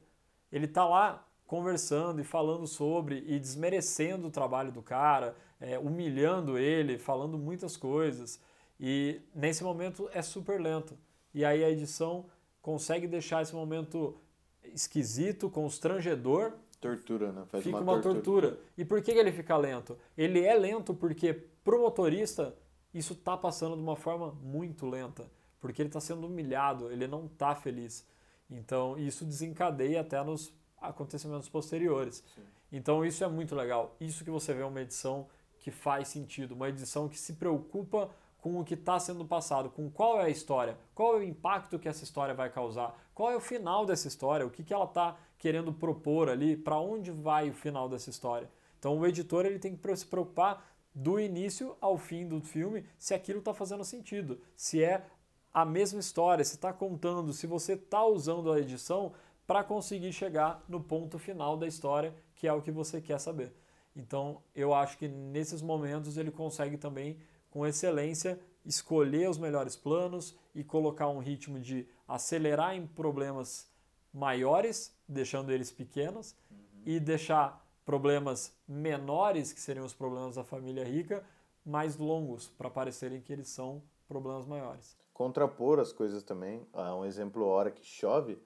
[0.51, 6.57] Ele está lá conversando e falando sobre e desmerecendo o trabalho do cara, é, humilhando
[6.57, 8.39] ele, falando muitas coisas.
[8.79, 10.97] E nesse momento é super lento.
[11.33, 12.25] E aí a edição
[12.61, 14.19] consegue deixar esse momento
[14.63, 16.53] esquisito, constrangedor.
[16.79, 17.43] Tortura, né?
[17.47, 18.49] Faz fica uma, uma tortura.
[18.49, 18.63] tortura.
[18.77, 19.97] E por que ele fica lento?
[20.17, 22.55] Ele é lento porque pro motorista
[22.93, 25.29] isso está passando de uma forma muito lenta,
[25.59, 28.05] porque ele está sendo humilhado, ele não está feliz.
[28.49, 32.23] Então isso desencadeia até nos acontecimentos posteriores.
[32.35, 32.41] Sim.
[32.71, 33.95] Então isso é muito legal.
[33.99, 35.27] Isso que você vê é uma edição
[35.59, 38.09] que faz sentido, uma edição que se preocupa
[38.47, 41.77] com o que está sendo passado, com qual é a história, qual é o impacto
[41.77, 44.85] que essa história vai causar, qual é o final dessa história, o que, que ela
[44.85, 48.49] está querendo propor ali, para onde vai o final dessa história.
[48.79, 50.65] Então o editor ele tem que se preocupar
[50.95, 55.05] do início ao fim do filme se aquilo está fazendo sentido, se é
[55.53, 59.11] a mesma história, se está contando, se você está usando a edição
[59.45, 63.51] para conseguir chegar no ponto final da história, que é o que você quer saber.
[63.97, 67.17] Então, eu acho que nesses momentos ele consegue também,
[67.49, 73.69] com excelência, escolher os melhores planos e colocar um ritmo de acelerar em problemas
[74.13, 76.57] maiores, deixando eles pequenos, uhum.
[76.85, 81.23] e deixar problemas menores, que seriam os problemas da família rica,
[81.65, 84.97] mais longos, para parecerem que eles são problemas maiores.
[85.13, 86.65] Contrapor as coisas também.
[86.73, 88.37] Ah, um exemplo, a hora que chove,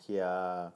[0.00, 0.72] que a,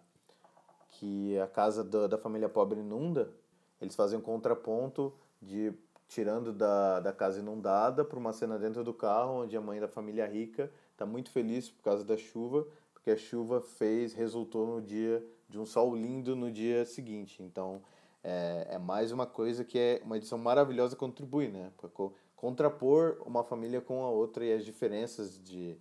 [0.90, 3.32] que a casa da, da família pobre inunda,
[3.80, 5.72] eles fazem um contraponto de
[6.08, 9.86] tirando da, da casa inundada para uma cena dentro do carro onde a mãe da
[9.86, 14.82] família rica está muito feliz por causa da chuva, porque a chuva fez, resultou no
[14.82, 17.42] dia de um sol lindo no dia seguinte.
[17.42, 17.82] Então
[18.24, 21.70] é, é mais uma coisa que é uma edição maravilhosa contribui, né?
[21.76, 21.90] Para
[22.34, 25.76] contrapor uma família com a outra e as diferenças de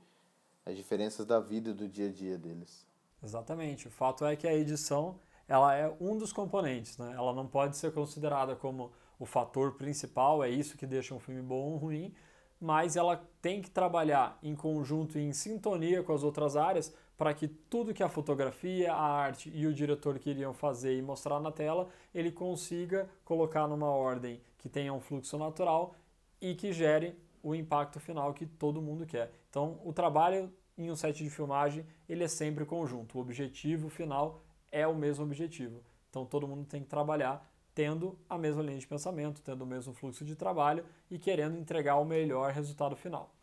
[0.66, 2.86] as diferenças da vida do dia a dia deles.
[3.24, 3.88] Exatamente.
[3.88, 5.18] O fato é que a edição
[5.48, 7.14] ela é um dos componentes, né?
[7.16, 11.42] Ela não pode ser considerada como o fator principal, é isso que deixa um filme
[11.42, 12.14] bom ou ruim,
[12.60, 17.34] mas ela tem que trabalhar em conjunto e em sintonia com as outras áreas para
[17.34, 21.52] que tudo que a fotografia, a arte e o diretor queriam fazer e mostrar na
[21.52, 25.96] tela, ele consiga colocar numa ordem que tenha um fluxo natural
[26.40, 29.32] e que gere o impacto final que todo mundo quer.
[29.50, 33.18] Então, o trabalho em um set de filmagem, ele é sempre conjunto.
[33.18, 35.82] O objetivo final é o mesmo objetivo.
[36.10, 39.94] Então, todo mundo tem que trabalhar tendo a mesma linha de pensamento, tendo o mesmo
[39.94, 43.36] fluxo de trabalho e querendo entregar o melhor resultado final.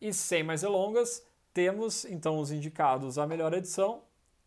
[0.00, 4.02] E sem mais delongas, temos então os indicados à melhor edição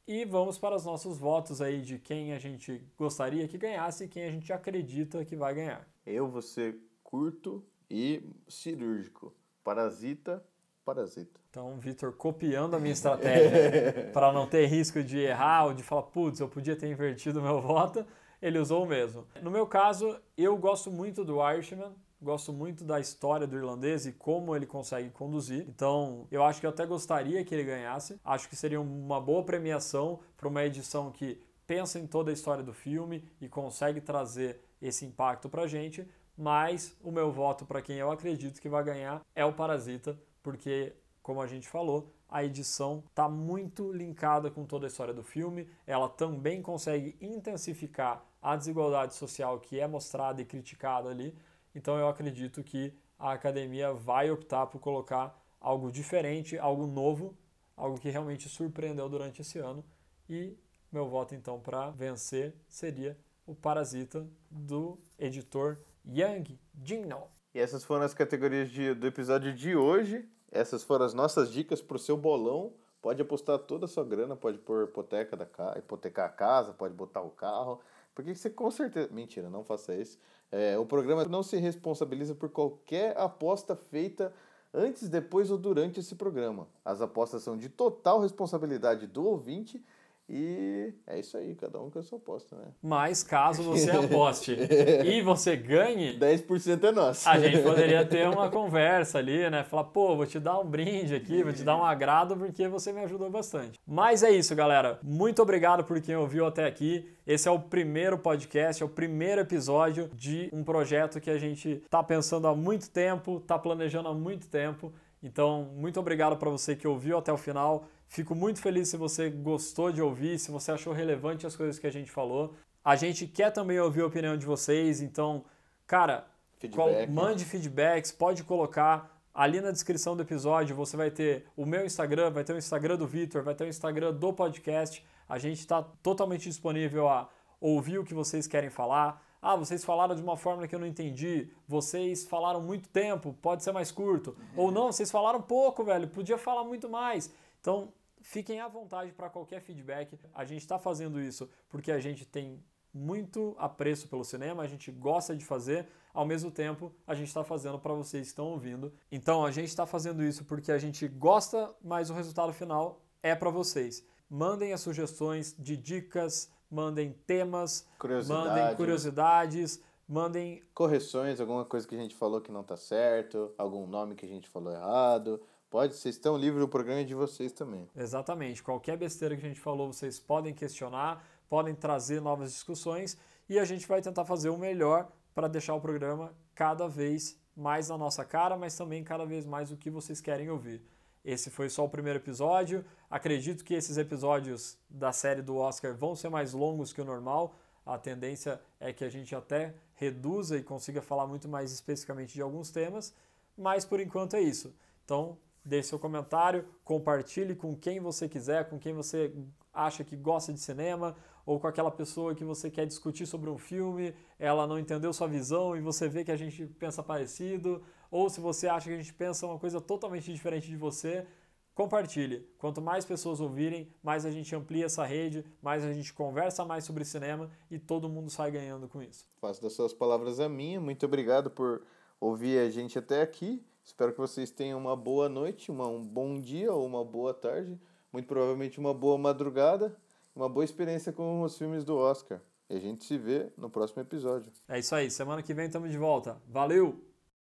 [0.07, 4.07] e vamos para os nossos votos aí de quem a gente gostaria que ganhasse e
[4.07, 5.85] quem a gente acredita que vai ganhar.
[6.05, 9.35] Eu vou ser curto e cirúrgico.
[9.61, 10.41] Parasita,
[10.85, 11.37] parasita.
[11.49, 16.03] Então, Vitor, copiando a minha estratégia para não ter risco de errar ou de falar,
[16.03, 18.05] putz, eu podia ter invertido meu voto,
[18.41, 19.25] ele usou o mesmo.
[19.41, 24.11] No meu caso, eu gosto muito do Irishman, gosto muito da história do irlandês e
[24.11, 25.65] como ele consegue conduzir.
[25.67, 28.19] Então, eu acho que eu até gostaria que ele ganhasse.
[28.23, 32.63] Acho que seria uma boa premiação para uma edição que pensa em toda a história
[32.63, 36.07] do filme e consegue trazer esse impacto para gente.
[36.37, 40.93] Mas o meu voto para quem eu acredito que vai ganhar é o Parasita, porque,
[41.21, 45.67] como a gente falou, a edição está muito linkada com toda a história do filme.
[45.85, 51.35] Ela também consegue intensificar a desigualdade social que é mostrada e criticada ali.
[51.73, 57.35] Então eu acredito que a academia vai optar por colocar algo diferente, algo novo,
[57.75, 59.83] algo que realmente surpreendeu durante esse ano.
[60.29, 60.57] E
[60.91, 67.23] meu voto então para vencer seria o Parasita do editor Yang Jinno.
[67.53, 70.27] E essas foram as categorias de, do episódio de hoje.
[70.51, 72.73] Essas foram as nossas dicas para o seu bolão.
[73.01, 75.47] Pode apostar toda a sua grana, pode pôr hipoteca da
[75.77, 77.79] hipotecar a casa, pode botar o carro.
[78.17, 79.09] Porque você com certeza.
[79.11, 80.17] Mentira, não faça isso.
[80.51, 84.33] É, o programa não se responsabiliza por qualquer aposta feita
[84.73, 86.67] antes, depois ou durante esse programa.
[86.83, 89.85] As apostas são de total responsabilidade do ouvinte
[90.29, 92.65] e é isso aí, cada um com a sua aposta, né?
[92.81, 94.57] Mas caso você aposte
[95.05, 97.29] e você ganhe, 10% é nosso.
[97.29, 99.63] A gente poderia ter uma conversa ali, né?
[99.63, 102.91] Falar, pô, vou te dar um brinde aqui, vou te dar um agrado porque você
[102.91, 103.79] me ajudou bastante.
[103.87, 104.99] Mas é isso, galera.
[105.01, 107.09] Muito obrigado por quem ouviu até aqui.
[107.25, 111.81] Esse é o primeiro podcast, é o primeiro episódio de um projeto que a gente
[111.89, 114.91] tá pensando há muito tempo, tá planejando há muito tempo.
[115.21, 117.85] Então, muito obrigado para você que ouviu até o final.
[118.07, 121.87] Fico muito feliz se você gostou de ouvir, se você achou relevante as coisas que
[121.87, 122.55] a gente falou.
[122.83, 125.43] A gente quer também ouvir a opinião de vocês, então,
[125.85, 126.25] cara,
[126.59, 126.75] Feedback.
[126.75, 129.15] Qual, mande feedbacks, pode colocar.
[129.33, 132.97] Ali na descrição do episódio você vai ter o meu Instagram, vai ter o Instagram
[132.97, 135.05] do Vitor, vai ter o Instagram do podcast.
[135.29, 137.29] A gente está totalmente disponível a
[137.61, 139.23] ouvir o que vocês querem falar.
[139.39, 141.49] Ah, vocês falaram de uma forma que eu não entendi.
[141.67, 144.31] Vocês falaram muito tempo, pode ser mais curto.
[144.31, 144.63] Uhum.
[144.63, 147.31] Ou não, vocês falaram pouco, velho, podia falar muito mais.
[147.59, 150.17] Então, fiquem à vontade para qualquer feedback.
[150.33, 152.63] A gente está fazendo isso porque a gente tem
[152.93, 157.43] muito apreço pelo cinema, a gente gosta de fazer, ao mesmo tempo a gente está
[157.43, 158.91] fazendo para vocês que estão ouvindo.
[159.11, 163.35] Então a gente está fazendo isso porque a gente gosta, mas o resultado final é
[163.35, 164.03] para vocês.
[164.29, 167.87] Mandem as sugestões de dicas, mandem temas,
[168.27, 173.85] mandem curiosidades, mandem correções, alguma coisa que a gente falou que não está certo, algum
[173.85, 175.41] nome que a gente falou errado.
[175.69, 177.89] Pode, vocês estão livres do programa de vocês também.
[177.95, 178.63] Exatamente.
[178.63, 183.17] Qualquer besteira que a gente falou, vocês podem questionar, podem trazer novas discussões
[183.49, 187.89] e a gente vai tentar fazer o melhor para deixar o programa cada vez mais
[187.89, 190.81] na nossa cara, mas também cada vez mais o que vocês querem ouvir.
[191.23, 192.85] Esse foi só o primeiro episódio.
[193.09, 197.55] Acredito que esses episódios da série do Oscar vão ser mais longos que o normal.
[197.85, 202.41] A tendência é que a gente até reduza e consiga falar muito mais especificamente de
[202.41, 203.13] alguns temas,
[203.57, 204.73] mas por enquanto é isso.
[205.03, 205.37] Então,
[205.67, 209.33] deixe seu comentário, compartilhe com quem você quiser, com quem você
[209.73, 211.15] acha que gosta de cinema,
[211.45, 215.27] ou com aquela pessoa que você quer discutir sobre um filme, ela não entendeu sua
[215.27, 218.97] visão e você vê que a gente pensa parecido, ou se você acha que a
[218.97, 221.25] gente pensa uma coisa totalmente diferente de você,
[221.73, 222.39] compartilhe.
[222.57, 226.83] Quanto mais pessoas ouvirem, mais a gente amplia essa rede, mais a gente conversa mais
[226.83, 229.25] sobre cinema e todo mundo sai ganhando com isso.
[229.39, 230.81] Faço das suas palavras a minha.
[230.81, 231.83] Muito obrigado por
[232.19, 233.63] ouvir a gente até aqui.
[233.87, 237.79] Espero que vocês tenham uma boa noite, uma, um bom dia ou uma boa tarde.
[238.11, 239.95] Muito provavelmente uma boa madrugada,
[240.35, 242.41] uma boa experiência com os filmes do Oscar.
[242.69, 244.51] E a gente se vê no próximo episódio.
[244.67, 245.09] É isso aí.
[245.09, 246.37] Semana que vem estamos de volta.
[246.49, 247.06] Valeu!